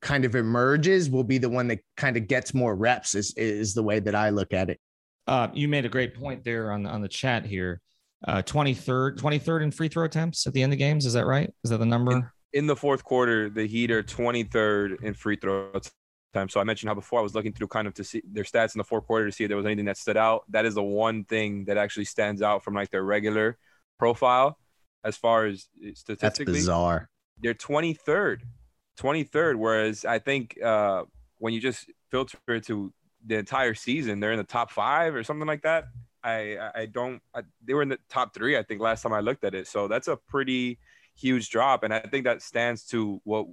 kind 0.00 0.24
of 0.24 0.34
emerges 0.34 1.10
will 1.10 1.24
be 1.24 1.38
the 1.38 1.48
one 1.48 1.68
that 1.68 1.80
kind 1.96 2.16
of 2.16 2.28
gets 2.28 2.54
more 2.54 2.74
reps 2.74 3.14
is 3.14 3.32
is 3.36 3.74
the 3.74 3.82
way 3.82 4.00
that 4.00 4.14
I 4.14 4.30
look 4.30 4.52
at 4.52 4.70
it. 4.70 4.80
Uh, 5.26 5.48
you 5.52 5.68
made 5.68 5.84
a 5.84 5.88
great 5.88 6.14
point 6.14 6.44
there 6.44 6.72
on 6.72 6.86
on 6.86 7.02
the 7.02 7.08
chat 7.08 7.44
here. 7.44 7.80
Uh, 8.26 8.42
23rd, 8.42 9.16
23rd 9.16 9.62
in 9.62 9.70
free 9.70 9.86
throw 9.86 10.04
attempts 10.04 10.44
at 10.46 10.52
the 10.52 10.60
end 10.60 10.72
of 10.72 10.78
games. 10.78 11.06
Is 11.06 11.12
that 11.12 11.24
right? 11.24 11.52
Is 11.62 11.70
that 11.70 11.78
the 11.78 11.86
number? 11.86 12.12
In, 12.12 12.30
in 12.52 12.66
the 12.66 12.74
fourth 12.74 13.04
quarter, 13.04 13.48
the 13.48 13.64
Heat 13.64 13.92
are 13.92 14.02
23rd 14.02 15.04
in 15.04 15.14
free 15.14 15.36
throw 15.36 15.70
time. 16.34 16.48
So 16.48 16.60
I 16.60 16.64
mentioned 16.64 16.88
how 16.88 16.94
before 16.94 17.20
I 17.20 17.22
was 17.22 17.34
looking 17.34 17.52
through 17.52 17.68
kind 17.68 17.86
of 17.86 17.94
to 17.94 18.04
see 18.04 18.22
their 18.28 18.44
stats 18.44 18.74
in 18.74 18.78
the 18.78 18.84
fourth 18.84 19.06
quarter 19.06 19.26
to 19.26 19.32
see 19.32 19.44
if 19.44 19.48
there 19.48 19.56
was 19.56 19.66
anything 19.66 19.84
that 19.84 19.96
stood 19.96 20.16
out. 20.16 20.44
That 20.50 20.64
is 20.64 20.74
the 20.74 20.82
one 20.82 21.24
thing 21.24 21.66
that 21.66 21.76
actually 21.76 22.06
stands 22.06 22.42
out 22.42 22.64
from 22.64 22.74
like 22.74 22.90
their 22.90 23.04
regular 23.04 23.56
profile 23.98 24.58
as 25.04 25.16
far 25.16 25.46
as 25.46 25.68
statistically. 25.94 26.44
That's 26.44 26.60
bizarre. 26.60 27.08
They're 27.40 27.54
23rd 27.54 28.40
23rd. 29.00 29.56
Whereas 29.56 30.04
I 30.04 30.18
think 30.18 30.60
uh, 30.62 31.04
when 31.38 31.54
you 31.54 31.60
just 31.60 31.90
filter 32.10 32.38
it 32.48 32.66
to 32.66 32.92
the 33.24 33.36
entire 33.36 33.74
season, 33.74 34.20
they're 34.20 34.32
in 34.32 34.38
the 34.38 34.44
top 34.44 34.70
five 34.70 35.14
or 35.14 35.24
something 35.24 35.46
like 35.46 35.62
that. 35.62 35.84
I 36.22 36.56
I 36.74 36.86
don't. 36.86 37.22
I, 37.34 37.42
they 37.64 37.74
were 37.74 37.82
in 37.82 37.88
the 37.88 37.98
top 38.08 38.34
three, 38.34 38.56
I 38.56 38.62
think, 38.62 38.80
last 38.80 39.02
time 39.02 39.12
I 39.12 39.20
looked 39.20 39.44
at 39.44 39.54
it. 39.54 39.68
So 39.68 39.88
that's 39.88 40.08
a 40.08 40.16
pretty 40.16 40.78
huge 41.14 41.50
drop, 41.50 41.82
and 41.84 41.94
I 41.94 42.00
think 42.00 42.24
that 42.24 42.42
stands 42.42 42.84
to 42.86 43.20
what 43.24 43.46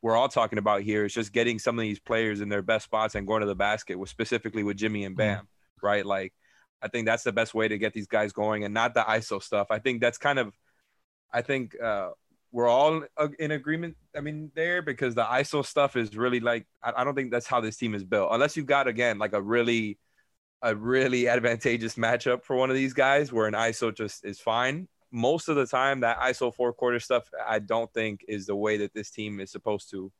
we're 0.00 0.16
all 0.16 0.28
talking 0.28 0.58
about 0.58 0.82
here 0.82 1.04
is 1.04 1.12
just 1.12 1.32
getting 1.32 1.58
some 1.58 1.78
of 1.78 1.82
these 1.82 1.98
players 1.98 2.40
in 2.40 2.48
their 2.48 2.62
best 2.62 2.84
spots 2.84 3.14
and 3.14 3.26
going 3.26 3.40
to 3.40 3.46
the 3.46 3.54
basket, 3.54 3.98
with 3.98 4.08
specifically 4.08 4.62
with 4.62 4.76
Jimmy 4.76 5.04
and 5.04 5.16
Bam, 5.16 5.38
mm-hmm. 5.38 5.86
right? 5.86 6.06
Like, 6.06 6.32
I 6.80 6.88
think 6.88 7.06
that's 7.06 7.24
the 7.24 7.32
best 7.32 7.52
way 7.52 7.66
to 7.68 7.78
get 7.78 7.92
these 7.92 8.06
guys 8.06 8.32
going, 8.32 8.64
and 8.64 8.72
not 8.72 8.94
the 8.94 9.02
ISO 9.02 9.42
stuff. 9.42 9.68
I 9.70 9.78
think 9.78 10.00
that's 10.00 10.18
kind 10.18 10.38
of, 10.38 10.54
I 11.32 11.42
think 11.42 11.74
uh, 11.82 12.10
we're 12.50 12.68
all 12.68 13.02
in 13.38 13.50
agreement. 13.50 13.96
I 14.16 14.20
mean, 14.20 14.50
there 14.54 14.82
because 14.82 15.14
the 15.14 15.24
ISO 15.24 15.64
stuff 15.64 15.96
is 15.96 16.16
really 16.16 16.40
like 16.40 16.66
I, 16.82 17.04
don't 17.04 17.14
think 17.14 17.30
that's 17.30 17.46
how 17.46 17.60
this 17.60 17.76
team 17.76 17.94
is 17.94 18.04
built. 18.04 18.30
Unless 18.32 18.56
you've 18.56 18.66
got 18.66 18.88
again 18.88 19.18
like 19.18 19.34
a 19.34 19.42
really, 19.42 19.98
a 20.62 20.74
really 20.74 21.28
advantageous 21.28 21.96
matchup 21.96 22.44
for 22.44 22.56
one 22.56 22.70
of 22.70 22.76
these 22.76 22.94
guys 22.94 23.32
where 23.32 23.46
an 23.46 23.54
ISO 23.54 23.94
just 23.94 24.24
is 24.24 24.40
fine. 24.40 24.88
Most 25.10 25.48
of 25.48 25.56
the 25.56 25.66
time, 25.66 26.00
that 26.00 26.20
ISO 26.20 26.54
four 26.54 26.72
quarter 26.72 27.00
stuff, 27.00 27.24
I 27.46 27.58
don't 27.58 27.92
think 27.92 28.24
is 28.28 28.46
the 28.46 28.56
way 28.56 28.78
that 28.78 28.92
this 28.94 29.10
team 29.10 29.40
is 29.40 29.50
supposed 29.50 29.90
to 29.90 30.12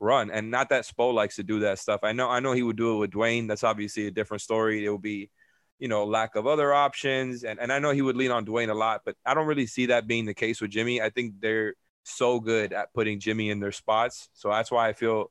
run. 0.00 0.30
And 0.30 0.50
not 0.50 0.68
that 0.70 0.84
Spo 0.84 1.12
likes 1.12 1.36
to 1.36 1.44
do 1.44 1.60
that 1.60 1.78
stuff. 1.78 2.00
I 2.02 2.12
know, 2.12 2.28
I 2.28 2.40
know 2.40 2.52
he 2.52 2.62
would 2.62 2.76
do 2.76 2.94
it 2.94 2.98
with 2.98 3.10
Dwyane. 3.12 3.46
That's 3.46 3.62
obviously 3.62 4.08
a 4.08 4.10
different 4.10 4.40
story. 4.40 4.84
It 4.84 4.90
will 4.90 4.98
be 4.98 5.30
you 5.78 5.88
know, 5.88 6.04
lack 6.04 6.36
of 6.36 6.46
other 6.46 6.72
options. 6.72 7.44
And, 7.44 7.58
and 7.58 7.72
I 7.72 7.78
know 7.78 7.90
he 7.90 8.02
would 8.02 8.16
lean 8.16 8.30
on 8.30 8.46
Dwyane 8.46 8.70
a 8.70 8.74
lot, 8.74 9.02
but 9.04 9.16
I 9.26 9.34
don't 9.34 9.46
really 9.46 9.66
see 9.66 9.86
that 9.86 10.06
being 10.06 10.26
the 10.26 10.34
case 10.34 10.60
with 10.60 10.70
Jimmy. 10.70 11.02
I 11.02 11.10
think 11.10 11.40
they're 11.40 11.74
so 12.04 12.40
good 12.40 12.72
at 12.72 12.92
putting 12.94 13.20
Jimmy 13.20 13.50
in 13.50 13.60
their 13.60 13.72
spots. 13.72 14.28
So 14.32 14.50
that's 14.50 14.70
why 14.70 14.88
I 14.88 14.92
feel 14.92 15.30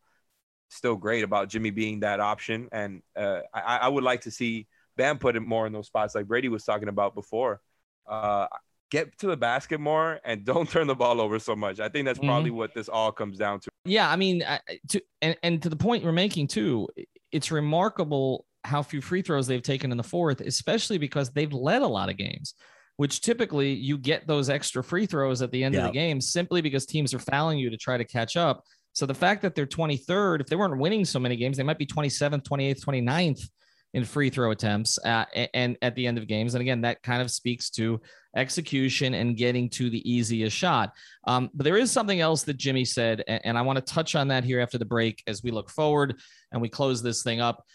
still 0.69 0.95
great 0.95 1.23
about 1.23 1.49
Jimmy 1.49 1.69
being 1.69 2.01
that 2.01 2.19
option. 2.19 2.69
And 2.71 3.01
uh, 3.15 3.41
I, 3.53 3.77
I, 3.77 3.87
would 3.87 4.03
like 4.03 4.21
to 4.21 4.31
see 4.31 4.67
Bam 4.95 5.19
put 5.19 5.35
it 5.35 5.41
more 5.41 5.67
in 5.67 5.73
those 5.73 5.87
spots 5.87 6.15
like 6.15 6.27
Brady 6.27 6.47
was 6.47 6.63
talking 6.63 6.87
about 6.87 7.13
before. 7.13 7.61
Uh, 8.07 8.47
get 8.89 9.17
to 9.19 9.27
the 9.27 9.37
basket 9.37 9.79
more 9.79 10.19
and 10.23 10.45
don't 10.45 10.69
turn 10.69 10.87
the 10.87 10.95
ball 10.95 11.19
over 11.21 11.39
so 11.39 11.55
much. 11.55 11.79
I 11.79 11.89
think 11.89 12.05
that's 12.05 12.19
probably 12.19 12.49
mm-hmm. 12.49 12.57
what 12.57 12.73
this 12.73 12.89
all 12.89 13.11
comes 13.11 13.37
down 13.37 13.59
to. 13.61 13.69
Yeah, 13.85 14.09
I 14.09 14.15
mean, 14.15 14.43
to 14.89 15.01
and, 15.21 15.35
and 15.41 15.61
to 15.63 15.69
the 15.69 15.75
point 15.75 16.03
you're 16.03 16.11
making 16.11 16.47
too, 16.47 16.87
it's 17.31 17.51
remarkable 17.51 18.45
how 18.63 18.83
few 18.83 19.01
free 19.01 19.21
throws 19.21 19.47
they've 19.47 19.61
taken 19.61 19.91
in 19.91 19.97
the 19.97 20.03
fourth, 20.03 20.41
especially 20.41 20.97
because 20.97 21.31
they've 21.31 21.53
led 21.53 21.81
a 21.81 21.87
lot 21.87 22.09
of 22.09 22.17
games, 22.17 22.53
which 22.97 23.21
typically 23.21 23.73
you 23.73 23.97
get 23.97 24.27
those 24.27 24.49
extra 24.49 24.83
free 24.83 25.05
throws 25.05 25.41
at 25.41 25.51
the 25.51 25.63
end 25.63 25.75
of 25.75 25.83
the 25.83 25.91
game 25.91 26.21
simply 26.21 26.61
because 26.61 26.85
teams 26.85 27.13
are 27.13 27.19
fouling 27.19 27.57
you 27.57 27.69
to 27.69 27.77
try 27.77 27.97
to 27.97 28.05
catch 28.05 28.37
up. 28.37 28.63
So 28.93 29.05
the 29.05 29.13
fact 29.13 29.41
that 29.41 29.55
they're 29.55 29.65
23rd, 29.65 30.41
if 30.41 30.47
they 30.47 30.55
weren't 30.55 30.77
winning 30.77 31.05
so 31.05 31.19
many 31.19 31.35
games, 31.35 31.57
they 31.57 31.63
might 31.63 31.77
be 31.77 31.85
27th, 31.85 32.43
28th, 32.43 32.83
29th 32.85 33.49
in 33.93 34.05
free 34.05 34.29
throw 34.29 34.51
attempts 34.51 34.97
uh, 35.05 35.25
and 35.53 35.77
at 35.81 35.95
the 35.95 36.07
end 36.07 36.17
of 36.17 36.27
games. 36.27 36.55
And 36.55 36.61
again, 36.61 36.81
that 36.81 37.01
kind 37.03 37.21
of 37.21 37.29
speaks 37.29 37.69
to 37.71 37.99
execution 38.35 39.13
and 39.13 39.35
getting 39.35 39.69
to 39.69 39.89
the 39.89 40.09
easiest 40.09 40.55
shot. 40.55 40.93
Um, 41.27 41.49
but 41.53 41.65
there 41.65 41.77
is 41.77 41.91
something 41.91 42.21
else 42.21 42.43
that 42.43 42.57
Jimmy 42.57 42.85
said, 42.85 43.23
and 43.27 43.57
I 43.57 43.61
want 43.61 43.77
to 43.77 43.93
touch 43.93 44.15
on 44.15 44.29
that 44.29 44.43
here 44.43 44.61
after 44.61 44.77
the 44.77 44.85
break 44.85 45.21
as 45.27 45.43
we 45.43 45.51
look 45.51 45.69
forward 45.69 46.19
and 46.51 46.61
we 46.61 46.69
close 46.69 47.01
this 47.01 47.23
thing 47.23 47.41
up. 47.41 47.65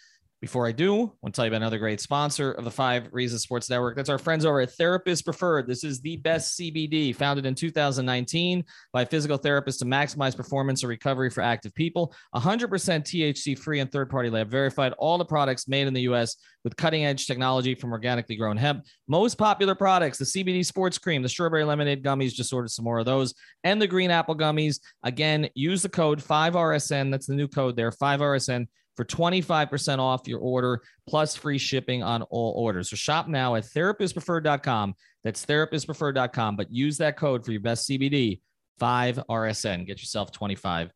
Before 0.43 0.67
I 0.67 0.73
do, 0.73 0.93
I 0.93 0.99
want 0.99 1.17
to 1.25 1.33
tell 1.33 1.47
you 1.47 1.51
about 1.51 1.63
another 1.63 1.79
great 1.79 1.99
sponsor 1.99 2.53
of 2.53 2.65
the 2.65 2.71
Five 2.71 3.09
Reasons 3.11 3.41
Sports 3.41 3.71
Network. 3.71 3.97
That's 3.97 4.11
our 4.11 4.19
friends 4.19 4.45
over 4.45 4.61
at 4.61 4.71
Therapist 4.73 5.25
Preferred. 5.25 5.67
This 5.67 5.83
is 5.83 6.03
the 6.03 6.19
best 6.19 6.59
CBD 6.61 7.17
founded 7.17 7.47
in 7.47 7.55
2019 7.55 8.63
by 8.93 9.07
physical 9.07 9.39
therapists 9.39 9.79
to 9.79 9.87
maximize 9.87 10.37
performance 10.37 10.83
and 10.83 10.91
recovery 10.91 11.31
for 11.31 11.41
active 11.41 11.75
people. 11.75 12.15
100% 12.35 12.69
THC 12.69 13.59
free 13.59 13.81
and 13.81 13.91
third 13.91 14.11
party 14.11 14.29
lab 14.29 14.51
verified. 14.51 14.93
All 14.99 15.17
the 15.17 15.25
products 15.25 15.69
made 15.69 15.87
in 15.87 15.95
the 15.95 16.03
US 16.03 16.37
with 16.65 16.77
cutting 16.77 17.07
edge 17.07 17.27
technology 17.27 17.75
from 17.75 17.93
organically 17.93 18.37
grown 18.37 18.59
hemp. 18.59 18.85
Most 19.09 19.39
popular 19.39 19.75
products 19.75 20.19
the 20.19 20.27
CBD 20.27 20.67
sports 20.67 20.99
cream, 20.99 21.23
the 21.23 21.31
strawberry 21.31 21.65
lemonade 21.65 22.05
gummies, 22.05 22.35
just 22.35 22.53
ordered 22.53 22.71
some 22.71 22.85
more 22.85 22.99
of 22.99 23.07
those, 23.07 23.33
and 23.65 23.81
the 23.81 23.87
green 23.87 24.11
apple 24.11 24.37
gummies. 24.37 24.81
Again, 25.03 25.49
use 25.55 25.81
the 25.81 25.89
code 25.89 26.23
5RSN. 26.23 27.11
That's 27.11 27.27
the 27.27 27.35
new 27.35 27.49
code 27.49 27.75
there 27.75 27.91
5RSN 27.91 28.67
for 28.97 29.05
25% 29.05 29.99
off 29.99 30.27
your 30.27 30.41
order 30.41 30.83
plus 31.07 31.37
free 31.37 31.59
shipping 31.59 32.03
on 32.03 32.23
all 32.23 32.53
orders. 32.57 32.91
So 32.91 32.97
shop 32.97 33.29
now 33.29 33.55
at 33.55 33.65
therapistpreferred.com. 33.65 34.95
That's 35.23 35.45
therapistpreferred.com, 35.45 36.57
but 36.57 36.73
use 36.73 36.99
that 36.99 37.17
code 37.17 37.45
for 37.45 37.53
your 37.53 37.61
best 37.61 37.89
CBD, 37.89 38.41
5RSN. 38.81 39.87
Get 39.87 40.01
yourself 40.01 40.33
25% 40.33 40.91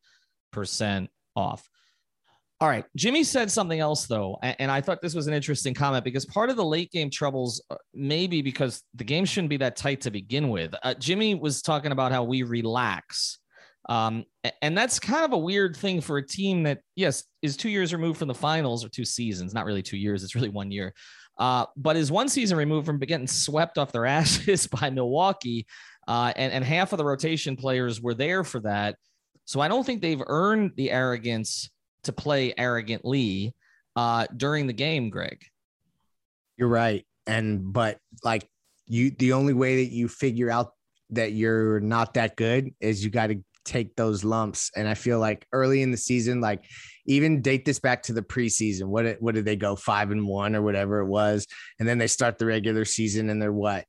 off. 1.36 1.68
All 2.60 2.68
right. 2.68 2.84
Jimmy 2.94 3.24
said 3.24 3.50
something 3.50 3.80
else, 3.80 4.06
though. 4.06 4.38
And 4.42 4.70
I 4.70 4.82
thought 4.82 5.00
this 5.00 5.14
was 5.14 5.26
an 5.26 5.32
interesting 5.32 5.72
comment 5.72 6.04
because 6.04 6.26
part 6.26 6.50
of 6.50 6.56
the 6.56 6.64
late 6.64 6.90
game 6.92 7.08
troubles, 7.08 7.62
uh, 7.70 7.76
maybe 7.94 8.42
because 8.42 8.82
the 8.94 9.04
game 9.04 9.24
shouldn't 9.24 9.48
be 9.48 9.56
that 9.58 9.76
tight 9.76 10.02
to 10.02 10.10
begin 10.10 10.50
with. 10.50 10.74
Uh, 10.82 10.92
Jimmy 10.92 11.34
was 11.34 11.62
talking 11.62 11.90
about 11.90 12.12
how 12.12 12.22
we 12.22 12.42
relax 12.42 13.38
um, 13.88 14.24
and 14.62 14.76
that's 14.76 14.98
kind 14.98 15.24
of 15.24 15.32
a 15.32 15.38
weird 15.38 15.76
thing 15.76 16.00
for 16.00 16.18
a 16.18 16.26
team 16.26 16.62
that, 16.64 16.80
yes, 16.96 17.24
is 17.42 17.56
two 17.56 17.70
years 17.70 17.92
removed 17.92 18.18
from 18.18 18.28
the 18.28 18.34
finals 18.34 18.84
or 18.84 18.88
two 18.88 19.04
seasons, 19.04 19.54
not 19.54 19.64
really 19.64 19.82
two 19.82 19.96
years, 19.96 20.22
it's 20.22 20.34
really 20.34 20.48
one 20.48 20.70
year. 20.70 20.94
Uh, 21.38 21.64
but 21.76 21.96
is 21.96 22.12
one 22.12 22.28
season 22.28 22.58
removed 22.58 22.84
from 22.84 22.98
getting 22.98 23.26
swept 23.26 23.78
off 23.78 23.92
their 23.92 24.06
asses 24.06 24.66
by 24.66 24.90
Milwaukee. 24.90 25.66
Uh, 26.06 26.32
and, 26.36 26.52
and 26.52 26.64
half 26.64 26.92
of 26.92 26.98
the 26.98 27.04
rotation 27.04 27.56
players 27.56 28.00
were 28.00 28.14
there 28.14 28.44
for 28.44 28.60
that. 28.60 28.96
So 29.44 29.60
I 29.60 29.68
don't 29.68 29.84
think 29.84 30.02
they've 30.02 30.22
earned 30.26 30.72
the 30.76 30.90
arrogance 30.90 31.70
to 32.04 32.12
play 32.12 32.54
arrogantly 32.56 33.54
uh, 33.96 34.26
during 34.36 34.66
the 34.66 34.72
game, 34.72 35.10
Greg. 35.10 35.42
You're 36.56 36.68
right. 36.68 37.06
And, 37.26 37.72
but 37.72 37.98
like 38.22 38.48
you, 38.86 39.10
the 39.10 39.32
only 39.32 39.52
way 39.52 39.84
that 39.84 39.92
you 39.92 40.08
figure 40.08 40.50
out 40.50 40.72
that 41.10 41.32
you're 41.32 41.80
not 41.80 42.14
that 42.14 42.36
good 42.36 42.74
is 42.80 43.02
you 43.02 43.10
got 43.10 43.28
to 43.28 43.42
take 43.64 43.96
those 43.96 44.24
lumps. 44.24 44.70
And 44.76 44.88
I 44.88 44.94
feel 44.94 45.18
like 45.18 45.46
early 45.52 45.82
in 45.82 45.90
the 45.90 45.96
season, 45.96 46.40
like 46.40 46.64
even 47.06 47.42
date 47.42 47.64
this 47.64 47.78
back 47.78 48.02
to 48.04 48.12
the 48.12 48.22
preseason. 48.22 48.84
What 48.84 49.16
what 49.20 49.34
did 49.34 49.44
they 49.44 49.56
go 49.56 49.76
five 49.76 50.10
and 50.10 50.26
one 50.26 50.54
or 50.54 50.62
whatever 50.62 51.00
it 51.00 51.06
was, 51.06 51.46
and 51.78 51.88
then 51.88 51.98
they 51.98 52.06
start 52.06 52.38
the 52.38 52.46
regular 52.46 52.84
season 52.84 53.30
and 53.30 53.40
they're 53.40 53.52
what 53.52 53.86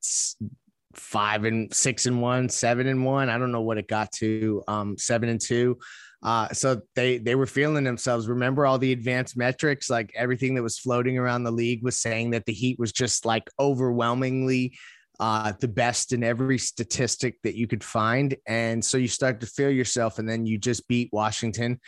five 0.95 1.45
and 1.45 1.73
six 1.73 2.05
and 2.05 2.21
one, 2.21 2.49
seven 2.49 2.87
and 2.87 3.05
one. 3.05 3.29
I 3.29 3.37
don't 3.37 3.51
know 3.51 3.61
what 3.61 3.77
it 3.77 3.87
got 3.87 4.11
to. 4.13 4.63
Um, 4.67 4.97
seven 4.97 5.29
and 5.29 5.39
two. 5.39 5.77
Uh, 6.23 6.49
so 6.49 6.81
they 6.95 7.17
they 7.17 7.35
were 7.35 7.47
feeling 7.47 7.83
themselves. 7.83 8.27
Remember 8.27 8.65
all 8.65 8.77
the 8.77 8.91
advanced 8.91 9.35
metrics, 9.35 9.89
like 9.89 10.11
everything 10.15 10.55
that 10.55 10.63
was 10.63 10.77
floating 10.77 11.17
around 11.17 11.43
the 11.43 11.51
league 11.51 11.83
was 11.83 11.99
saying 11.99 12.31
that 12.31 12.45
the 12.45 12.53
Heat 12.53 12.77
was 12.77 12.91
just 12.91 13.25
like 13.25 13.49
overwhelmingly 13.59 14.77
uh, 15.21 15.53
the 15.59 15.67
best 15.67 16.13
in 16.13 16.23
every 16.23 16.57
statistic 16.57 17.37
that 17.43 17.55
you 17.55 17.67
could 17.67 17.83
find. 17.83 18.35
And 18.47 18.83
so 18.83 18.97
you 18.97 19.07
start 19.07 19.39
to 19.41 19.47
feel 19.47 19.69
yourself, 19.69 20.17
and 20.17 20.27
then 20.27 20.47
you 20.47 20.57
just 20.57 20.87
beat 20.87 21.09
Washington. 21.13 21.79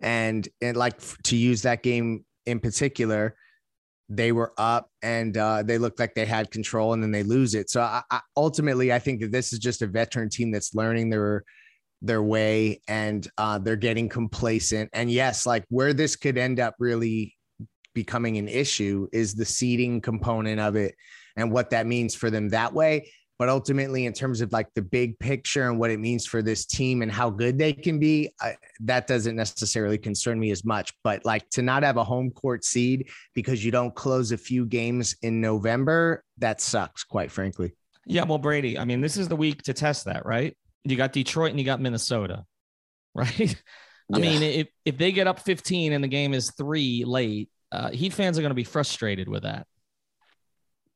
And, 0.00 0.46
and 0.60 0.76
like 0.76 1.00
to 1.24 1.36
use 1.36 1.62
that 1.62 1.82
game 1.82 2.26
in 2.44 2.60
particular, 2.60 3.36
they 4.10 4.32
were 4.32 4.52
up 4.58 4.90
and 5.00 5.34
uh, 5.38 5.62
they 5.62 5.78
looked 5.78 5.98
like 5.98 6.14
they 6.14 6.26
had 6.26 6.50
control, 6.50 6.92
and 6.92 7.02
then 7.02 7.10
they 7.10 7.22
lose 7.22 7.54
it. 7.54 7.70
So 7.70 7.80
I, 7.80 8.02
I, 8.10 8.20
ultimately, 8.36 8.92
I 8.92 8.98
think 8.98 9.22
that 9.22 9.32
this 9.32 9.54
is 9.54 9.58
just 9.58 9.80
a 9.80 9.86
veteran 9.86 10.28
team 10.28 10.52
that's 10.52 10.74
learning 10.74 11.08
their 11.08 11.42
their 12.02 12.22
way 12.22 12.82
and 12.86 13.26
uh, 13.38 13.58
they're 13.58 13.76
getting 13.76 14.10
complacent. 14.10 14.90
And 14.92 15.10
yes, 15.10 15.46
like 15.46 15.64
where 15.70 15.94
this 15.94 16.16
could 16.16 16.36
end 16.36 16.60
up 16.60 16.74
really 16.78 17.34
becoming 17.94 18.36
an 18.36 18.46
issue 18.46 19.08
is 19.10 19.34
the 19.34 19.46
seeding 19.46 20.02
component 20.02 20.60
of 20.60 20.76
it 20.76 20.94
and 21.36 21.50
what 21.50 21.70
that 21.70 21.86
means 21.86 22.14
for 22.14 22.30
them 22.30 22.48
that 22.50 22.72
way. 22.72 23.10
But 23.38 23.48
ultimately, 23.48 24.06
in 24.06 24.12
terms 24.12 24.40
of 24.40 24.52
like 24.52 24.68
the 24.74 24.82
big 24.82 25.18
picture 25.18 25.68
and 25.68 25.78
what 25.78 25.90
it 25.90 25.98
means 25.98 26.24
for 26.24 26.40
this 26.40 26.64
team 26.64 27.02
and 27.02 27.10
how 27.10 27.30
good 27.30 27.58
they 27.58 27.72
can 27.72 27.98
be, 27.98 28.30
I, 28.40 28.54
that 28.80 29.08
doesn't 29.08 29.34
necessarily 29.34 29.98
concern 29.98 30.38
me 30.38 30.52
as 30.52 30.64
much. 30.64 30.92
But 31.02 31.24
like 31.24 31.48
to 31.50 31.62
not 31.62 31.82
have 31.82 31.96
a 31.96 32.04
home 32.04 32.30
court 32.30 32.64
seed 32.64 33.08
because 33.34 33.64
you 33.64 33.72
don't 33.72 33.92
close 33.92 34.30
a 34.30 34.38
few 34.38 34.66
games 34.66 35.16
in 35.22 35.40
November, 35.40 36.22
that 36.38 36.60
sucks, 36.60 37.02
quite 37.02 37.32
frankly. 37.32 37.72
Yeah, 38.06 38.24
well, 38.24 38.38
Brady, 38.38 38.78
I 38.78 38.84
mean, 38.84 39.00
this 39.00 39.16
is 39.16 39.26
the 39.26 39.36
week 39.36 39.62
to 39.62 39.72
test 39.72 40.04
that, 40.04 40.24
right? 40.26 40.56
You 40.84 40.96
got 40.96 41.12
Detroit 41.12 41.50
and 41.50 41.58
you 41.58 41.64
got 41.64 41.80
Minnesota, 41.80 42.44
right? 43.14 43.56
I 44.12 44.18
mean, 44.18 44.42
if, 44.42 44.68
if 44.84 44.98
they 44.98 45.12
get 45.12 45.26
up 45.26 45.40
15 45.40 45.92
and 45.92 46.04
the 46.04 46.08
game 46.08 46.34
is 46.34 46.52
three 46.52 47.04
late, 47.04 47.48
uh, 47.72 47.90
Heat 47.90 48.12
fans 48.12 48.38
are 48.38 48.42
going 48.42 48.50
to 48.50 48.54
be 48.54 48.64
frustrated 48.64 49.28
with 49.28 49.42
that. 49.42 49.66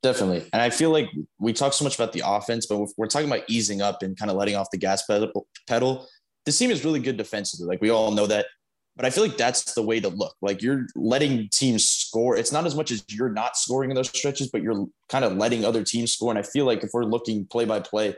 Definitely. 0.03 0.49
And 0.53 0.63
I 0.63 0.71
feel 0.71 0.91
like 0.91 1.11
we 1.39 1.53
talk 1.53 1.73
so 1.73 1.85
much 1.85 1.97
about 1.97 2.13
the 2.13 2.23
offense, 2.25 2.67
but 2.67 2.89
we're 2.97 3.09
talking 3.09 3.29
about 3.29 3.43
easing 3.49 3.83
up 3.83 4.03
and 4.03 4.17
kind 4.17 4.31
of 4.31 4.37
letting 4.37 4.55
off 4.55 4.71
the 4.71 4.79
gas 4.79 5.05
pedal. 5.05 5.47
pedal. 5.67 6.07
This 6.47 6.57
team 6.59 6.71
is 6.71 6.85
really 6.85 7.01
good 7.01 7.17
defensively. 7.17 7.67
Like 7.67 7.81
we 7.81 7.91
all 7.91 8.13
know 8.13 8.27
that. 8.27 8.47
But 8.95 9.05
I 9.05 9.11
feel 9.11 9.25
like 9.25 9.37
that's 9.37 9.75
the 9.75 9.83
way 9.83 10.01
to 10.01 10.09
look. 10.09 10.35
Like 10.43 10.61
you're 10.61 10.87
letting 10.97 11.49
teams 11.53 11.89
score. 11.89 12.37
It's 12.37 12.51
not 12.51 12.67
as 12.67 12.75
much 12.75 12.91
as 12.91 13.05
you're 13.09 13.31
not 13.31 13.57
scoring 13.57 13.91
in 13.91 13.97
those 13.97 14.09
stretches, 14.09 14.49
but 14.51 14.63
you're 14.63 14.87
kind 15.09 15.25
of 15.25 15.37
letting 15.37 15.65
other 15.65 15.85
teams 15.85 16.13
score. 16.13 16.31
And 16.31 16.39
I 16.39 16.43
feel 16.43 16.65
like 16.65 16.83
if 16.83 16.91
we're 16.93 17.05
looking 17.05 17.47
play 17.47 17.65
by 17.65 17.79
play, 17.79 18.17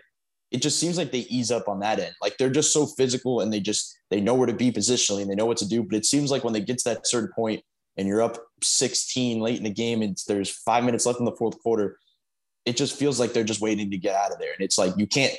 it 0.51 0.63
just 0.63 0.81
seems 0.81 0.97
like 0.97 1.13
they 1.13 1.21
ease 1.21 1.51
up 1.51 1.69
on 1.69 1.81
that 1.81 1.99
end. 1.99 2.15
Like 2.21 2.37
they're 2.39 2.51
just 2.51 2.73
so 2.73 2.87
physical 2.87 3.41
and 3.41 3.53
they 3.53 3.61
just 3.61 3.95
they 4.11 4.21
know 4.21 4.35
where 4.35 4.47
to 4.47 4.55
be 4.55 4.73
positionally 4.73 5.23
and 5.23 5.31
they 5.31 5.35
know 5.35 5.47
what 5.47 5.59
to 5.59 5.69
do. 5.69 5.83
But 5.83 5.97
it 5.97 6.07
seems 6.07 6.31
like 6.31 6.45
when 6.45 6.53
they 6.53 6.61
get 6.61 6.79
to 6.79 6.91
that 6.91 7.07
certain 7.07 7.31
point 7.35 7.63
and 7.97 8.07
you're 8.09 8.23
up 8.23 8.39
16 8.63 9.41
late 9.41 9.59
in 9.59 9.65
the 9.65 9.71
game 9.71 10.03
and 10.03 10.17
there's 10.27 10.51
five 10.51 10.85
minutes 10.85 11.07
left 11.07 11.19
in 11.19 11.25
the 11.25 11.37
fourth 11.37 11.59
quarter, 11.61 11.99
it 12.65 12.77
just 12.77 12.99
feels 12.99 13.19
like 13.19 13.33
they're 13.33 13.45
just 13.45 13.61
waiting 13.61 13.91
to 13.91 13.99
get 13.99 14.15
out 14.15 14.33
of 14.33 14.39
there. 14.39 14.53
And 14.53 14.63
it's 14.63 14.79
like 14.79 14.95
you 14.97 15.07
can't 15.07 15.35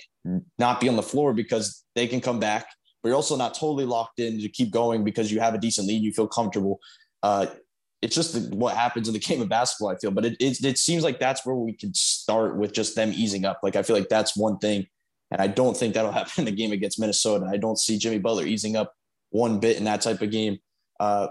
not 0.58 0.80
be 0.80 0.90
on 0.90 0.96
the 0.96 1.04
floor 1.04 1.34
because 1.34 1.84
they 1.96 2.08
can 2.08 2.22
come 2.22 2.40
back, 2.40 2.66
but 3.02 3.10
you're 3.10 3.16
also 3.16 3.36
not 3.36 3.54
totally 3.54 3.86
locked 3.86 4.20
in 4.20 4.40
to 4.40 4.50
keep 4.50 4.72
going 4.72 5.04
because 5.04 5.32
you 5.32 5.40
have 5.40 5.54
a 5.54 5.58
decent 5.58 5.88
lead, 5.88 6.04
you 6.04 6.14
feel 6.14 6.28
comfortable. 6.28 6.80
Uh, 7.24 7.48
it's 8.02 8.16
just 8.16 8.52
what 8.54 8.76
happens 8.76 9.08
in 9.08 9.14
the 9.14 9.20
game 9.28 9.42
of 9.42 9.50
basketball, 9.50 9.94
I 9.94 9.98
feel. 9.98 10.12
But 10.12 10.26
it, 10.26 10.38
it, 10.40 10.64
it 10.64 10.78
seems 10.78 11.04
like 11.04 11.20
that's 11.20 11.46
where 11.46 11.56
we 11.56 11.74
could 11.74 11.96
start 11.96 12.58
with 12.58 12.74
just 12.74 12.96
them 12.96 13.12
easing 13.14 13.46
up. 13.46 13.60
Like 13.64 13.76
I 13.76 13.84
feel 13.84 13.96
like 13.96 14.10
that's 14.10 14.36
one 14.36 14.58
thing. 14.58 14.88
And 15.32 15.42
I 15.42 15.48
don't 15.48 15.78
think 15.78 15.94
that'll 15.94 16.12
happen 16.22 16.32
in 16.38 16.46
the 16.46 16.52
game 16.52 16.72
against 16.72 17.00
Minnesota. 17.00 17.48
I 17.52 17.58
don't 17.58 17.80
see 17.80 17.98
Jimmy 17.98 18.20
Butler 18.20 18.46
easing 18.46 18.76
up 18.76 18.94
one 19.30 19.60
bit 19.60 19.78
in 19.78 19.86
that 19.86 20.02
type 20.02 20.22
of 20.22 20.32
game. 20.32 20.60
Uh, 21.00 21.28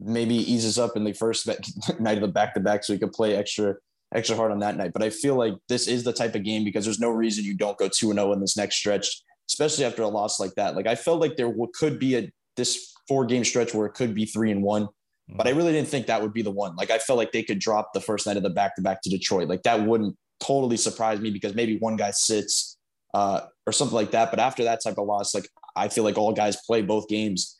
maybe 0.00 0.34
eases 0.34 0.78
up 0.78 0.96
in 0.96 1.04
the 1.04 1.12
first 1.12 1.46
night 2.00 2.16
of 2.16 2.22
the 2.22 2.28
back 2.28 2.54
to 2.54 2.60
back 2.60 2.84
so 2.84 2.92
he 2.92 2.98
could 2.98 3.12
play 3.12 3.36
extra 3.36 3.74
extra 4.14 4.36
hard 4.36 4.52
on 4.52 4.60
that 4.60 4.76
night. 4.76 4.92
But 4.92 5.02
I 5.02 5.10
feel 5.10 5.34
like 5.34 5.54
this 5.68 5.88
is 5.88 6.04
the 6.04 6.12
type 6.12 6.34
of 6.34 6.44
game 6.44 6.64
because 6.64 6.84
there's 6.84 7.00
no 7.00 7.10
reason 7.10 7.44
you 7.44 7.56
don't 7.56 7.78
go 7.78 7.88
2 7.88 8.12
0 8.12 8.32
in 8.32 8.40
this 8.40 8.56
next 8.56 8.76
stretch, 8.76 9.22
especially 9.48 9.84
after 9.84 10.02
a 10.02 10.08
loss 10.08 10.38
like 10.38 10.54
that. 10.54 10.76
Like 10.76 10.86
I 10.86 10.94
felt 10.94 11.20
like 11.20 11.36
there 11.36 11.52
could 11.74 11.98
be 11.98 12.16
a 12.16 12.30
this 12.56 12.92
four 13.08 13.26
game 13.26 13.44
stretch 13.44 13.74
where 13.74 13.86
it 13.86 13.94
could 13.94 14.14
be 14.14 14.24
3 14.24 14.52
and 14.52 14.62
1. 14.62 14.88
But 15.36 15.46
I 15.46 15.50
really 15.50 15.72
didn't 15.72 15.88
think 15.88 16.06
that 16.06 16.20
would 16.20 16.34
be 16.34 16.42
the 16.42 16.50
one. 16.50 16.76
Like 16.76 16.90
I 16.90 16.98
felt 16.98 17.16
like 17.16 17.32
they 17.32 17.42
could 17.42 17.58
drop 17.58 17.94
the 17.94 18.00
first 18.00 18.26
night 18.26 18.36
of 18.36 18.42
the 18.42 18.50
back 18.50 18.76
to 18.76 18.82
back 18.82 19.00
to 19.02 19.10
Detroit. 19.10 19.48
Like 19.48 19.62
that 19.62 19.82
wouldn't 19.86 20.16
totally 20.38 20.76
surprise 20.76 21.18
me 21.18 21.30
because 21.30 21.54
maybe 21.54 21.78
one 21.78 21.96
guy 21.96 22.10
sits 22.10 22.76
uh, 23.14 23.40
or 23.66 23.72
something 23.72 23.94
like 23.94 24.10
that. 24.10 24.30
But 24.30 24.38
after 24.38 24.64
that 24.64 24.82
type 24.82 24.98
of 24.98 25.06
loss, 25.06 25.34
like 25.34 25.48
I 25.76 25.88
feel 25.88 26.04
like 26.04 26.18
all 26.18 26.32
guys 26.34 26.58
play 26.66 26.82
both 26.82 27.08
games 27.08 27.58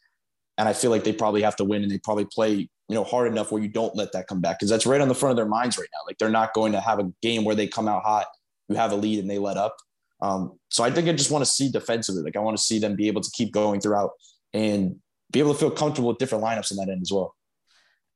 and 0.59 0.69
I 0.69 0.73
feel 0.73 0.90
like 0.90 1.05
they 1.05 1.12
probably 1.12 1.43
have 1.43 1.57
to 1.57 1.64
win 1.64 1.83
and 1.83 1.90
they 1.90 1.99
probably 1.99 2.27
play, 2.27 2.53
you 2.53 2.95
know, 2.95 3.05
hard 3.05 3.31
enough 3.31 3.51
where 3.51 3.62
you 3.62 3.69
don't 3.69 3.95
let 3.97 4.12
that 4.12 4.27
come 4.27 4.40
back 4.40 4.59
because 4.59 4.71
that's 4.71 4.87
right 4.87 5.01
on 5.01 5.09
the 5.09 5.14
front 5.14 5.33
of 5.33 5.37
their 5.37 5.47
minds 5.47 5.79
right 5.79 5.88
now. 5.93 6.01
Like 6.07 6.19
they're 6.19 6.29
not 6.29 6.55
going 6.55 6.73
to 6.73 6.81
have 6.81 7.01
a 7.01 7.12
game 7.23 7.45
where 7.45 7.55
they 7.55 7.67
come 7.67 7.88
out 7.88 8.03
hot, 8.03 8.27
you 8.69 8.77
have 8.77 8.93
a 8.93 8.97
lead 8.97 9.19
and 9.19 9.29
they 9.29 9.38
let 9.38 9.57
up. 9.57 9.77
Um, 10.21 10.59
so 10.71 10.85
I 10.85 10.90
think 10.90 11.09
I 11.09 11.12
just 11.12 11.31
want 11.31 11.45
to 11.45 11.51
see 11.51 11.71
defensively. 11.71 12.23
Like 12.23 12.37
I 12.37 12.40
want 12.40 12.57
to 12.57 12.62
see 12.62 12.79
them 12.79 12.95
be 12.95 13.09
able 13.09 13.21
to 13.21 13.31
keep 13.35 13.53
going 13.53 13.81
throughout 13.81 14.12
and 14.53 14.97
be 15.33 15.40
able 15.40 15.53
to 15.53 15.59
feel 15.59 15.71
comfortable 15.71 16.09
with 16.09 16.19
different 16.19 16.45
lineups 16.45 16.71
in 16.71 16.77
that 16.79 16.88
end 16.88 17.03
as 17.03 17.12
well. 17.12 17.35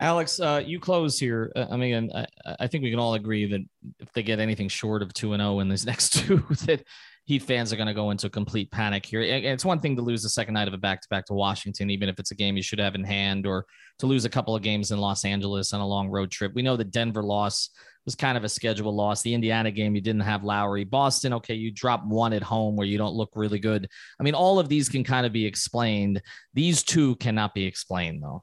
Alex, 0.00 0.38
uh, 0.38 0.62
you 0.64 0.78
close 0.78 1.18
here. 1.18 1.50
Uh, 1.56 1.66
I 1.70 1.76
mean, 1.76 2.10
I, 2.14 2.26
I, 2.60 2.66
think 2.68 2.84
we 2.84 2.90
can 2.90 3.00
all 3.00 3.14
agree 3.14 3.46
that 3.46 3.60
if 3.98 4.12
they 4.12 4.22
get 4.22 4.38
anything 4.38 4.68
short 4.68 5.02
of 5.02 5.12
two 5.12 5.32
and 5.32 5.40
zero 5.40 5.54
oh 5.54 5.60
in 5.60 5.68
these 5.68 5.84
next 5.92 6.14
two, 6.14 6.36
that 6.66 6.84
Heat 7.28 7.42
fans 7.42 7.74
are 7.74 7.76
going 7.76 7.88
to 7.88 7.92
go 7.92 8.10
into 8.10 8.30
complete 8.30 8.70
panic 8.70 9.04
here. 9.04 9.20
It's 9.20 9.62
one 9.62 9.80
thing 9.80 9.94
to 9.96 10.00
lose 10.00 10.22
the 10.22 10.30
second 10.30 10.54
night 10.54 10.66
of 10.66 10.72
a 10.72 10.78
back 10.78 11.02
to 11.02 11.08
back 11.10 11.26
to 11.26 11.34
Washington, 11.34 11.90
even 11.90 12.08
if 12.08 12.18
it's 12.18 12.30
a 12.30 12.34
game 12.34 12.56
you 12.56 12.62
should 12.62 12.78
have 12.78 12.94
in 12.94 13.04
hand, 13.04 13.46
or 13.46 13.66
to 13.98 14.06
lose 14.06 14.24
a 14.24 14.30
couple 14.30 14.56
of 14.56 14.62
games 14.62 14.92
in 14.92 14.98
Los 14.98 15.26
Angeles 15.26 15.74
on 15.74 15.82
a 15.82 15.86
long 15.86 16.08
road 16.08 16.30
trip. 16.30 16.52
We 16.54 16.62
know 16.62 16.74
the 16.74 16.84
Denver 16.84 17.22
loss 17.22 17.68
was 18.06 18.14
kind 18.14 18.38
of 18.38 18.44
a 18.44 18.48
schedule 18.48 18.96
loss. 18.96 19.20
The 19.20 19.34
Indiana 19.34 19.70
game, 19.70 19.94
you 19.94 20.00
didn't 20.00 20.22
have 20.22 20.42
Lowry. 20.42 20.84
Boston, 20.84 21.34
okay, 21.34 21.52
you 21.52 21.70
drop 21.70 22.02
one 22.06 22.32
at 22.32 22.42
home 22.42 22.76
where 22.76 22.86
you 22.86 22.96
don't 22.96 23.14
look 23.14 23.32
really 23.34 23.58
good. 23.58 23.86
I 24.18 24.22
mean, 24.22 24.34
all 24.34 24.58
of 24.58 24.70
these 24.70 24.88
can 24.88 25.04
kind 25.04 25.26
of 25.26 25.32
be 25.32 25.44
explained. 25.44 26.22
These 26.54 26.82
two 26.82 27.14
cannot 27.16 27.52
be 27.52 27.66
explained, 27.66 28.22
though. 28.22 28.42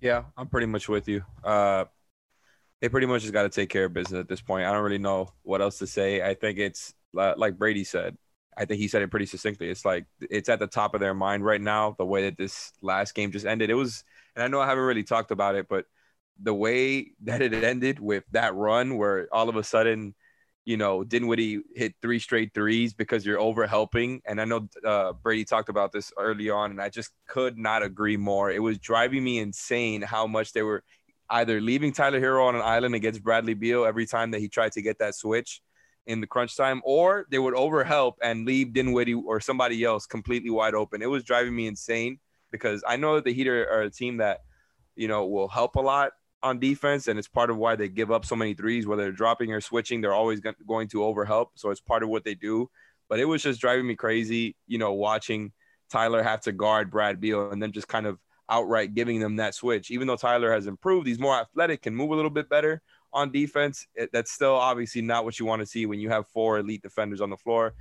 Yeah, 0.00 0.24
I'm 0.36 0.48
pretty 0.48 0.66
much 0.66 0.88
with 0.88 1.06
you. 1.06 1.22
Uh, 1.44 1.84
they 2.80 2.88
pretty 2.88 3.06
much 3.06 3.22
just 3.22 3.32
got 3.32 3.44
to 3.44 3.48
take 3.48 3.68
care 3.68 3.84
of 3.84 3.92
business 3.92 4.18
at 4.18 4.28
this 4.28 4.40
point. 4.40 4.66
I 4.66 4.72
don't 4.72 4.82
really 4.82 4.98
know 4.98 5.32
what 5.42 5.60
else 5.60 5.78
to 5.78 5.86
say. 5.86 6.28
I 6.28 6.34
think 6.34 6.58
it's 6.58 6.92
like 7.18 7.58
Brady 7.58 7.84
said, 7.84 8.16
I 8.58 8.64
think 8.64 8.80
he 8.80 8.88
said 8.88 9.02
it 9.02 9.10
pretty 9.10 9.26
succinctly. 9.26 9.70
It's 9.70 9.84
like 9.84 10.06
it's 10.20 10.48
at 10.48 10.58
the 10.58 10.66
top 10.66 10.94
of 10.94 11.00
their 11.00 11.14
mind 11.14 11.44
right 11.44 11.60
now. 11.60 11.94
The 11.96 12.04
way 12.04 12.22
that 12.24 12.36
this 12.36 12.72
last 12.82 13.14
game 13.14 13.30
just 13.30 13.46
ended, 13.46 13.70
it 13.70 13.74
was, 13.74 14.02
and 14.34 14.42
I 14.42 14.48
know 14.48 14.60
I 14.60 14.66
haven't 14.66 14.84
really 14.84 15.04
talked 15.04 15.30
about 15.30 15.54
it, 15.54 15.68
but 15.68 15.86
the 16.42 16.54
way 16.54 17.12
that 17.22 17.40
it 17.40 17.54
ended 17.54 18.00
with 18.00 18.24
that 18.32 18.54
run, 18.54 18.96
where 18.96 19.28
all 19.32 19.48
of 19.48 19.56
a 19.56 19.62
sudden, 19.62 20.14
you 20.64 20.76
know, 20.76 21.04
Dinwiddie 21.04 21.62
hit 21.74 21.94
three 22.02 22.18
straight 22.18 22.52
threes 22.52 22.92
because 22.94 23.24
you're 23.24 23.40
over 23.40 23.66
helping, 23.66 24.22
and 24.26 24.40
I 24.40 24.44
know 24.44 24.68
uh, 24.84 25.12
Brady 25.12 25.44
talked 25.44 25.68
about 25.68 25.92
this 25.92 26.12
early 26.18 26.50
on, 26.50 26.72
and 26.72 26.82
I 26.82 26.88
just 26.88 27.12
could 27.28 27.56
not 27.56 27.84
agree 27.84 28.16
more. 28.16 28.50
It 28.50 28.62
was 28.62 28.78
driving 28.78 29.22
me 29.22 29.38
insane 29.38 30.02
how 30.02 30.26
much 30.26 30.52
they 30.52 30.62
were 30.62 30.82
either 31.30 31.60
leaving 31.60 31.92
Tyler 31.92 32.20
Herro 32.20 32.46
on 32.46 32.56
an 32.56 32.62
island 32.62 32.96
against 32.96 33.22
Bradley 33.22 33.54
Beal 33.54 33.84
every 33.84 34.06
time 34.06 34.32
that 34.32 34.40
he 34.40 34.48
tried 34.48 34.72
to 34.72 34.82
get 34.82 34.98
that 34.98 35.14
switch 35.14 35.60
in 36.08 36.20
the 36.20 36.26
crunch 36.26 36.56
time, 36.56 36.80
or 36.84 37.26
they 37.30 37.38
would 37.38 37.54
overhelp 37.54 38.14
and 38.22 38.46
leave 38.46 38.72
Dinwiddie 38.72 39.14
or 39.14 39.40
somebody 39.40 39.84
else 39.84 40.06
completely 40.06 40.50
wide 40.50 40.74
open. 40.74 41.02
It 41.02 41.10
was 41.10 41.22
driving 41.22 41.54
me 41.54 41.66
insane 41.66 42.18
because 42.50 42.82
I 42.88 42.96
know 42.96 43.14
that 43.14 43.24
the 43.24 43.32
Heat 43.32 43.46
are, 43.46 43.70
are 43.70 43.82
a 43.82 43.90
team 43.90 44.16
that, 44.16 44.40
you 44.96 45.06
know, 45.06 45.26
will 45.26 45.48
help 45.48 45.76
a 45.76 45.80
lot 45.80 46.12
on 46.42 46.58
defense, 46.58 47.08
and 47.08 47.18
it's 47.18 47.28
part 47.28 47.50
of 47.50 47.58
why 47.58 47.76
they 47.76 47.88
give 47.88 48.10
up 48.10 48.24
so 48.24 48.34
many 48.34 48.54
threes. 48.54 48.86
Whether 48.86 49.02
they're 49.02 49.12
dropping 49.12 49.52
or 49.52 49.60
switching, 49.60 50.00
they're 50.00 50.14
always 50.14 50.40
going 50.40 50.88
to 50.88 50.98
overhelp. 50.98 51.48
So 51.56 51.70
it's 51.70 51.80
part 51.80 52.02
of 52.02 52.08
what 52.08 52.24
they 52.24 52.34
do. 52.34 52.70
But 53.08 53.20
it 53.20 53.26
was 53.26 53.42
just 53.42 53.60
driving 53.60 53.86
me 53.86 53.94
crazy, 53.94 54.56
you 54.66 54.78
know, 54.78 54.94
watching 54.94 55.52
Tyler 55.90 56.22
have 56.22 56.40
to 56.42 56.52
guard 56.52 56.90
Brad 56.90 57.20
Beal 57.20 57.50
and 57.50 57.62
then 57.62 57.72
just 57.72 57.88
kind 57.88 58.06
of 58.06 58.18
outright 58.48 58.94
giving 58.94 59.20
them 59.20 59.36
that 59.36 59.54
switch. 59.54 59.90
Even 59.90 60.06
though 60.06 60.16
Tyler 60.16 60.52
has 60.52 60.66
improved, 60.66 61.06
he's 61.06 61.18
more 61.18 61.38
athletic, 61.38 61.82
can 61.82 61.94
move 61.94 62.10
a 62.10 62.14
little 62.14 62.30
bit 62.30 62.48
better 62.48 62.82
on 63.18 63.32
defense. 63.32 63.86
It, 63.94 64.10
that's 64.12 64.32
still 64.32 64.54
obviously 64.54 65.02
not 65.02 65.24
what 65.24 65.38
you 65.38 65.46
want 65.46 65.60
to 65.60 65.66
see 65.66 65.86
when 65.86 66.00
you 66.00 66.08
have 66.08 66.26
four 66.28 66.58
elite 66.58 66.82
defenders 66.82 67.20
on 67.20 67.30
the 67.30 67.36
floor. 67.36 67.74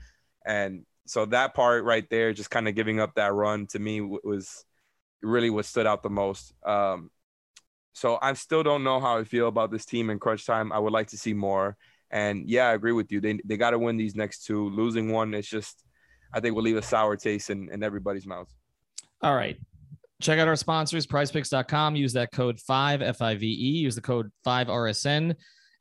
And 0.45 0.85
so 1.05 1.25
that 1.25 1.53
part 1.53 1.83
right 1.83 2.07
there, 2.09 2.33
just 2.33 2.49
kind 2.49 2.67
of 2.67 2.75
giving 2.75 2.99
up 2.99 3.15
that 3.15 3.33
run 3.33 3.67
to 3.67 3.79
me 3.79 4.01
was 4.01 4.65
really 5.21 5.49
what 5.49 5.65
stood 5.65 5.87
out 5.87 6.03
the 6.03 6.09
most. 6.09 6.53
Um, 6.65 7.09
so 7.93 8.19
I 8.21 8.33
still 8.33 8.63
don't 8.63 8.83
know 8.83 8.99
how 8.99 9.17
I 9.17 9.23
feel 9.23 9.47
about 9.47 9.71
this 9.71 9.85
team 9.85 10.09
in 10.09 10.19
crunch 10.19 10.45
time. 10.45 10.71
I 10.71 10.79
would 10.79 10.93
like 10.93 11.07
to 11.07 11.17
see 11.17 11.33
more. 11.33 11.77
And 12.11 12.49
yeah, 12.49 12.67
I 12.67 12.73
agree 12.73 12.91
with 12.91 13.11
you. 13.11 13.19
They, 13.19 13.39
they 13.43 13.57
got 13.57 13.71
to 13.71 13.79
win 13.79 13.97
these 13.97 14.15
next 14.15 14.45
two. 14.45 14.69
Losing 14.69 15.11
one, 15.11 15.33
it's 15.33 15.47
just, 15.47 15.83
I 16.33 16.39
think 16.39 16.55
will 16.55 16.63
leave 16.63 16.77
a 16.77 16.81
sour 16.81 17.15
taste 17.15 17.49
in, 17.49 17.69
in 17.71 17.83
everybody's 17.83 18.27
mouth. 18.27 18.53
All 19.21 19.35
right. 19.35 19.57
Check 20.21 20.39
out 20.39 20.47
our 20.47 20.55
sponsors, 20.55 21.05
prizepicks.com. 21.05 21.95
Use 21.95 22.13
that 22.13 22.31
code 22.31 22.59
5 22.59 23.01
F 23.01 23.21
I 23.21 23.35
V 23.35 23.45
E. 23.45 23.79
Use 23.79 23.95
the 23.95 24.01
code 24.01 24.31
5 24.43 24.67
RSN 24.67 25.35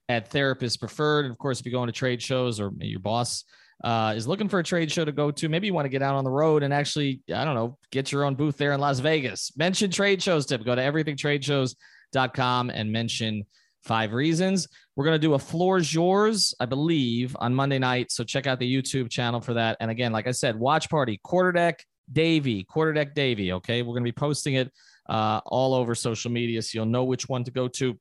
at 0.08 0.28
Therapist 0.28 0.78
Preferred. 0.78 1.24
And 1.24 1.32
of 1.32 1.38
course, 1.38 1.58
if 1.58 1.66
you're 1.66 1.72
going 1.72 1.86
to 1.86 1.92
trade 1.92 2.22
shows 2.22 2.60
or 2.60 2.70
your 2.78 3.00
boss 3.00 3.44
uh, 3.82 4.12
is 4.14 4.26
looking 4.26 4.48
for 4.48 4.58
a 4.58 4.64
trade 4.64 4.92
show 4.92 5.04
to 5.04 5.12
go 5.12 5.30
to, 5.30 5.48
maybe 5.48 5.66
you 5.66 5.74
want 5.74 5.86
to 5.86 5.90
get 5.90 6.02
out 6.02 6.14
on 6.14 6.24
the 6.24 6.30
road 6.30 6.62
and 6.62 6.72
actually, 6.72 7.22
I 7.34 7.44
don't 7.44 7.54
know, 7.54 7.78
get 7.90 8.12
your 8.12 8.24
own 8.24 8.34
booth 8.34 8.58
there 8.58 8.72
in 8.72 8.80
Las 8.80 8.98
Vegas. 8.98 9.52
Mention 9.56 9.90
trade 9.90 10.22
shows 10.22 10.44
tip. 10.44 10.64
Go 10.64 10.74
to 10.74 10.82
everythingtradeshows.com 10.82 12.70
and 12.70 12.92
mention 12.92 13.44
five 13.84 14.12
reasons. 14.12 14.68
We're 14.96 15.04
going 15.04 15.14
to 15.14 15.26
do 15.26 15.34
a 15.34 15.38
floor's 15.38 15.94
yours, 15.94 16.54
I 16.60 16.66
believe, 16.66 17.36
on 17.38 17.54
Monday 17.54 17.78
night. 17.78 18.12
So 18.12 18.22
check 18.22 18.46
out 18.46 18.58
the 18.58 18.70
YouTube 18.70 19.10
channel 19.10 19.40
for 19.40 19.54
that. 19.54 19.78
And 19.80 19.90
again, 19.90 20.12
like 20.12 20.26
I 20.26 20.32
said, 20.32 20.58
watch 20.58 20.90
party, 20.90 21.20
quarter 21.22 21.52
deck 21.52 21.84
Davie, 22.12 22.64
quarterdeck 22.64 23.14
Davie. 23.14 23.52
Okay. 23.52 23.82
We're 23.82 23.92
going 23.92 24.04
to 24.04 24.12
be 24.12 24.12
posting 24.12 24.54
it 24.54 24.72
uh, 25.08 25.40
all 25.46 25.74
over 25.74 25.94
social 25.94 26.30
media. 26.30 26.62
So 26.62 26.78
you'll 26.78 26.86
know 26.86 27.04
which 27.04 27.28
one 27.28 27.44
to 27.44 27.50
go 27.50 27.68
to. 27.68 27.98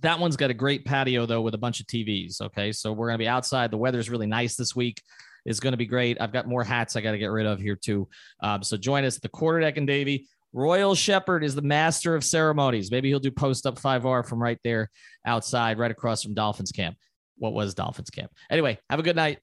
That 0.00 0.18
one's 0.18 0.36
got 0.36 0.50
a 0.50 0.54
great 0.54 0.84
patio 0.84 1.26
though 1.26 1.40
with 1.40 1.54
a 1.54 1.58
bunch 1.58 1.80
of 1.80 1.86
TVs. 1.86 2.40
Okay. 2.40 2.72
So 2.72 2.92
we're 2.92 3.08
going 3.08 3.18
to 3.18 3.24
be 3.24 3.28
outside. 3.28 3.70
The 3.70 3.78
weather's 3.78 4.10
really 4.10 4.26
nice 4.26 4.56
this 4.56 4.74
week. 4.76 5.02
It's 5.44 5.60
going 5.60 5.72
to 5.72 5.78
be 5.78 5.86
great. 5.86 6.20
I've 6.20 6.32
got 6.32 6.46
more 6.46 6.62
hats 6.62 6.94
I 6.96 7.00
got 7.00 7.12
to 7.12 7.18
get 7.18 7.28
rid 7.28 7.46
of 7.46 7.58
here 7.60 7.76
too. 7.76 8.08
Um, 8.40 8.62
so 8.62 8.76
join 8.76 9.04
us 9.04 9.16
at 9.16 9.22
the 9.22 9.28
quarterdeck 9.28 9.76
and 9.76 9.86
Davy 9.86 10.26
Royal 10.52 10.94
Shepherd 10.94 11.44
is 11.44 11.54
the 11.54 11.62
master 11.62 12.14
of 12.14 12.24
ceremonies. 12.24 12.90
Maybe 12.90 13.08
he'll 13.08 13.20
do 13.20 13.30
post 13.30 13.66
up 13.66 13.78
5R 13.78 14.26
from 14.26 14.42
right 14.42 14.58
there 14.64 14.90
outside, 15.26 15.78
right 15.78 15.90
across 15.90 16.22
from 16.22 16.34
Dolphins 16.34 16.72
camp. 16.72 16.96
What 17.36 17.52
was 17.52 17.74
Dolphins 17.74 18.10
camp? 18.10 18.32
Anyway, 18.50 18.78
have 18.88 18.98
a 18.98 19.02
good 19.02 19.16
night. 19.16 19.38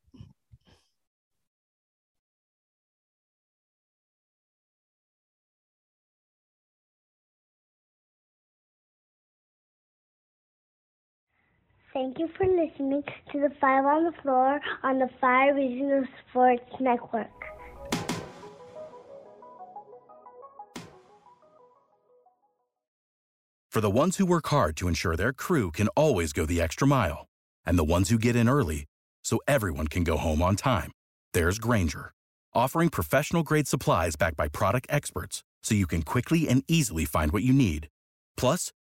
Thank 11.95 12.19
you 12.19 12.27
for 12.37 12.45
listening 12.45 13.03
to 13.31 13.39
the 13.39 13.49
Five 13.61 13.85
on 13.85 14.03
the 14.03 14.11
Floor 14.21 14.59
on 14.83 14.99
the 14.99 15.09
Five 15.21 15.55
Regional 15.55 16.03
Sports 16.29 16.69
Network. 16.81 17.29
For 23.71 23.79
the 23.79 23.89
ones 23.89 24.17
who 24.17 24.25
work 24.25 24.45
hard 24.47 24.75
to 24.75 24.89
ensure 24.89 25.15
their 25.15 25.31
crew 25.31 25.71
can 25.71 25.87
always 25.95 26.33
go 26.33 26.45
the 26.45 26.59
extra 26.59 26.85
mile, 26.85 27.27
and 27.65 27.79
the 27.79 27.85
ones 27.85 28.09
who 28.09 28.17
get 28.17 28.35
in 28.35 28.49
early 28.49 28.83
so 29.23 29.39
everyone 29.47 29.87
can 29.87 30.03
go 30.03 30.17
home 30.17 30.41
on 30.41 30.57
time, 30.57 30.91
there's 31.33 31.59
Grainger, 31.59 32.11
offering 32.53 32.89
professional 32.89 33.41
grade 33.41 33.69
supplies 33.69 34.17
backed 34.17 34.35
by 34.35 34.49
product 34.49 34.87
experts 34.89 35.43
so 35.63 35.75
you 35.75 35.87
can 35.87 36.01
quickly 36.01 36.49
and 36.49 36.65
easily 36.67 37.05
find 37.05 37.31
what 37.31 37.43
you 37.43 37.53
need. 37.53 37.87
Plus, 38.35 38.73